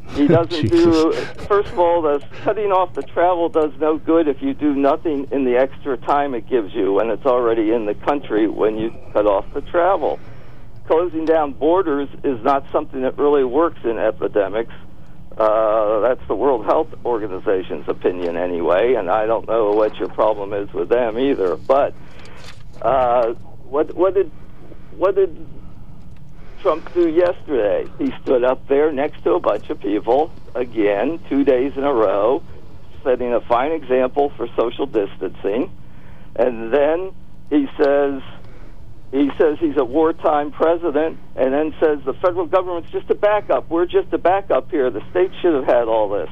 He 0.10 0.28
doesn't 0.38 0.68
do. 0.70 1.14
First 1.48 1.72
of 1.72 1.80
all, 1.80 2.02
the 2.02 2.22
cutting 2.44 2.72
off 2.74 2.94
the 2.94 3.04
travel 3.04 3.48
does 3.48 3.72
no 3.80 3.98
good 3.98 4.28
if 4.28 4.42
you 4.42 4.54
do 4.54 4.76
nothing 4.76 5.28
in 5.32 5.46
the 5.46 5.56
extra 5.56 5.96
time 5.98 6.36
it 6.36 6.48
gives 6.50 6.74
you 6.74 6.92
when 6.94 7.10
it's 7.10 7.26
already 7.26 7.72
in 7.72 7.86
the 7.86 7.94
country 7.96 8.48
when 8.50 8.78
you 8.78 8.94
cut 9.14 9.26
off 9.26 9.46
the 9.54 9.62
travel. 9.62 10.20
Closing 10.88 11.26
down 11.26 11.54
borders 11.54 12.10
is 12.24 12.44
not 12.44 12.66
something 12.72 13.02
that 13.02 13.18
really 13.18 13.44
works 13.44 13.80
in 13.86 13.98
epidemics. 13.98 14.74
Uh, 15.38 16.02
that's 16.02 16.28
the 16.28 16.36
World 16.36 16.66
Health 16.66 16.90
Organization's 17.06 17.88
opinion, 17.88 18.38
anyway, 18.38 18.94
and 18.96 19.10
I 19.10 19.26
don't 19.26 19.48
know 19.48 19.72
what 19.72 19.98
your 19.98 20.10
problem 20.10 20.54
is 20.54 20.72
with 20.74 20.90
them 20.90 21.18
either. 21.18 21.56
But 21.56 21.96
uh, 22.82 23.34
what 23.64 23.96
what 23.96 24.14
did 24.14 24.30
what 24.98 25.16
did 25.16 25.48
Trump 26.62 26.94
do 26.94 27.10
yesterday? 27.10 27.90
He 27.98 28.14
stood 28.22 28.44
up 28.44 28.68
there 28.68 28.92
next 28.92 29.24
to 29.24 29.34
a 29.34 29.40
bunch 29.40 29.70
of 29.70 29.80
people 29.80 30.32
again, 30.54 31.20
two 31.30 31.44
days 31.44 31.74
in 31.78 31.84
a 31.84 31.94
row, 31.94 32.44
setting 33.04 33.34
a 33.34 33.42
fine 33.42 33.72
example 33.72 34.32
for 34.36 34.48
social 34.56 34.86
distancing, 34.86 35.72
and 36.36 36.74
then 36.74 37.14
he 37.50 37.68
says 37.78 38.22
he 39.14 39.30
says 39.38 39.58
he's 39.60 39.78
a 39.78 39.86
wartime 39.86 40.52
president, 40.52 41.20
and 41.36 41.54
then 41.54 41.74
says 41.80 42.00
the 42.04 42.14
federal 42.16 42.48
government's 42.48 42.92
just 42.92 43.10
a 43.12 43.16
backup. 43.16 43.70
We're 43.70 43.86
just 43.86 44.12
a 44.12 44.18
backup 44.18 44.72
here. 44.72 44.90
The 44.90 45.04
states 45.12 45.34
should 45.42 45.54
have 45.54 45.66
had 45.66 45.88
all 45.88 46.10
this. 46.10 46.30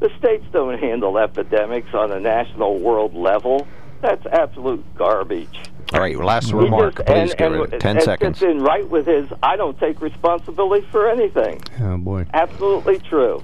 The 0.00 0.08
states 0.18 0.44
don't 0.50 0.78
handle 0.78 1.18
epidemics 1.18 1.92
on 1.92 2.10
a 2.10 2.18
national 2.18 2.78
world 2.78 3.14
level. 3.14 3.66
That's 4.00 4.24
absolute 4.32 4.82
garbage. 4.96 5.60
All 5.92 6.00
right, 6.00 6.16
last 6.16 6.54
remark. 6.54 6.96
just- 6.96 7.06
Please 7.06 7.30
and, 7.32 7.38
get 7.38 7.50
rid 7.50 7.74
of 7.74 7.80
Ten 7.80 7.96
and 7.96 8.04
seconds. 8.04 8.38
fits 8.38 8.50
in 8.50 8.62
right 8.62 8.88
with 8.88 9.06
his. 9.06 9.28
I 9.42 9.56
don't 9.56 9.78
take 9.78 10.00
responsibility 10.00 10.86
for 10.90 11.06
anything. 11.10 11.60
Oh 11.82 11.98
boy. 11.98 12.24
Absolutely 12.32 12.98
true. 13.00 13.42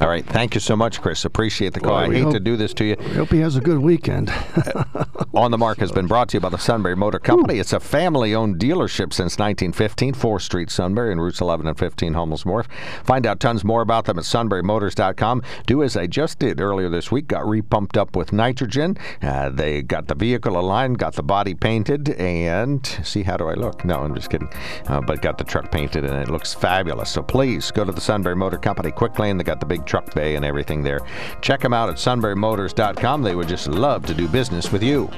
All 0.00 0.08
right. 0.08 0.26
Thank 0.26 0.54
you 0.54 0.60
so 0.60 0.76
much, 0.76 1.00
Chris. 1.00 1.24
Appreciate 1.24 1.72
the 1.72 1.80
call. 1.80 1.92
Well, 1.94 2.10
I 2.10 2.14
hate 2.14 2.24
hope- 2.24 2.34
to 2.34 2.40
do 2.40 2.56
this 2.56 2.74
to 2.74 2.84
you. 2.84 2.96
I 3.00 3.08
hope 3.14 3.30
he 3.30 3.38
has 3.40 3.56
a 3.56 3.60
good 3.62 3.78
weekend. 3.78 4.30
On 5.34 5.50
the 5.50 5.56
Mark 5.58 5.78
has 5.78 5.90
been 5.90 6.06
brought 6.06 6.28
to 6.30 6.36
you 6.36 6.40
by 6.40 6.50
the 6.50 6.58
Sunbury 6.58 6.94
Motor 6.96 7.18
Company. 7.18 7.58
It's 7.58 7.72
a 7.72 7.80
family 7.80 8.34
owned 8.34 8.58
dealership 8.58 9.12
since 9.14 9.38
1915, 9.38 10.14
4th 10.14 10.42
Street, 10.42 10.70
Sunbury, 10.70 11.12
and 11.12 11.22
routes 11.22 11.40
11 11.40 11.66
and 11.66 11.78
15, 11.78 12.12
Hummel's 12.12 12.44
Wharf. 12.44 12.68
Find 13.04 13.26
out 13.26 13.40
tons 13.40 13.64
more 13.64 13.80
about 13.80 14.04
them 14.04 14.18
at 14.18 14.24
sunburymotors.com. 14.24 15.42
Do 15.66 15.82
as 15.82 15.96
I 15.96 16.06
just 16.06 16.38
did 16.38 16.60
earlier 16.60 16.88
this 16.90 17.10
week, 17.10 17.28
got 17.28 17.44
repumped 17.44 17.96
up 17.96 18.16
with 18.16 18.32
nitrogen. 18.32 18.96
Uh, 19.22 19.48
they 19.50 19.80
got 19.82 20.08
the 20.08 20.14
vehicle 20.14 20.58
aligned, 20.58 20.98
got 20.98 21.14
the 21.14 21.22
body 21.22 21.54
painted, 21.54 22.10
and 22.10 22.86
see, 23.02 23.22
how 23.22 23.36
do 23.36 23.48
I 23.48 23.54
look? 23.54 23.84
No, 23.84 24.00
I'm 24.00 24.14
just 24.14 24.30
kidding. 24.30 24.48
Uh, 24.86 25.00
but 25.00 25.22
got 25.22 25.38
the 25.38 25.44
truck 25.44 25.70
painted, 25.70 26.04
and 26.04 26.16
it 26.16 26.28
looks 26.28 26.52
fabulous. 26.54 27.10
So 27.10 27.22
please 27.22 27.70
go 27.70 27.84
to 27.84 27.92
the 27.92 28.00
Sunbury 28.00 28.36
Motor 28.36 28.58
Company 28.58 28.90
quick 28.90 29.18
lane. 29.18 29.36
They 29.38 29.44
got 29.44 29.60
the 29.60 29.66
big 29.66 29.85
truck 29.86 30.14
bay 30.14 30.36
and 30.36 30.44
everything 30.44 30.82
there. 30.82 31.00
Check 31.40 31.60
them 31.60 31.72
out 31.72 31.88
at 31.88 31.96
sunburymotors.com. 31.96 33.22
They 33.22 33.34
would 33.34 33.48
just 33.48 33.68
love 33.68 34.04
to 34.06 34.14
do 34.14 34.28
business 34.28 34.72
with 34.72 34.82
you. 34.82 35.10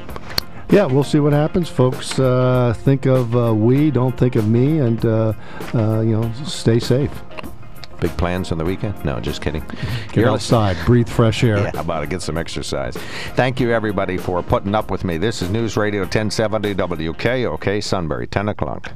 yeah, 0.71 0.85
we'll 0.85 1.05
see 1.05 1.21
what 1.21 1.33
happens, 1.33 1.69
folks. 1.69 2.19
Uh, 2.19 2.75
think 2.77 3.07
of 3.07 3.35
uh, 3.35 3.55
we, 3.55 3.91
don't 3.91 4.17
think 4.17 4.37
of 4.37 4.49
me, 4.49 4.79
and 4.79 5.05
uh, 5.05 5.33
uh, 5.75 6.01
you 6.01 6.21
know, 6.21 6.33
stay 6.45 6.79
safe. 6.79 7.11
Big 8.01 8.17
plans 8.17 8.53
on 8.53 8.59
the 8.59 8.65
weekend? 8.65 9.05
No, 9.05 9.19
just 9.19 9.43
kidding. 9.43 9.65
Get 10.09 10.17
You're 10.17 10.31
outside, 10.31 10.77
breathe 10.87 11.09
fresh 11.09 11.43
air. 11.43 11.59
Yeah, 11.59 11.81
about 11.81 12.01
to 12.01 12.07
Get 12.07 12.23
some 12.23 12.37
exercise. 12.39 12.97
Thank 13.35 13.59
you, 13.59 13.73
everybody, 13.73 14.19
for 14.19 14.41
putting 14.43 14.75
up 14.75 14.91
with 14.91 15.03
me. 15.03 15.19
This 15.19 15.43
is 15.43 15.51
News 15.51 15.77
Radio 15.77 16.03
1070 16.03 16.75
WKOK 16.77 17.83
Sunbury, 17.83 18.29
10 18.29 18.51
o'clock. 18.51 18.93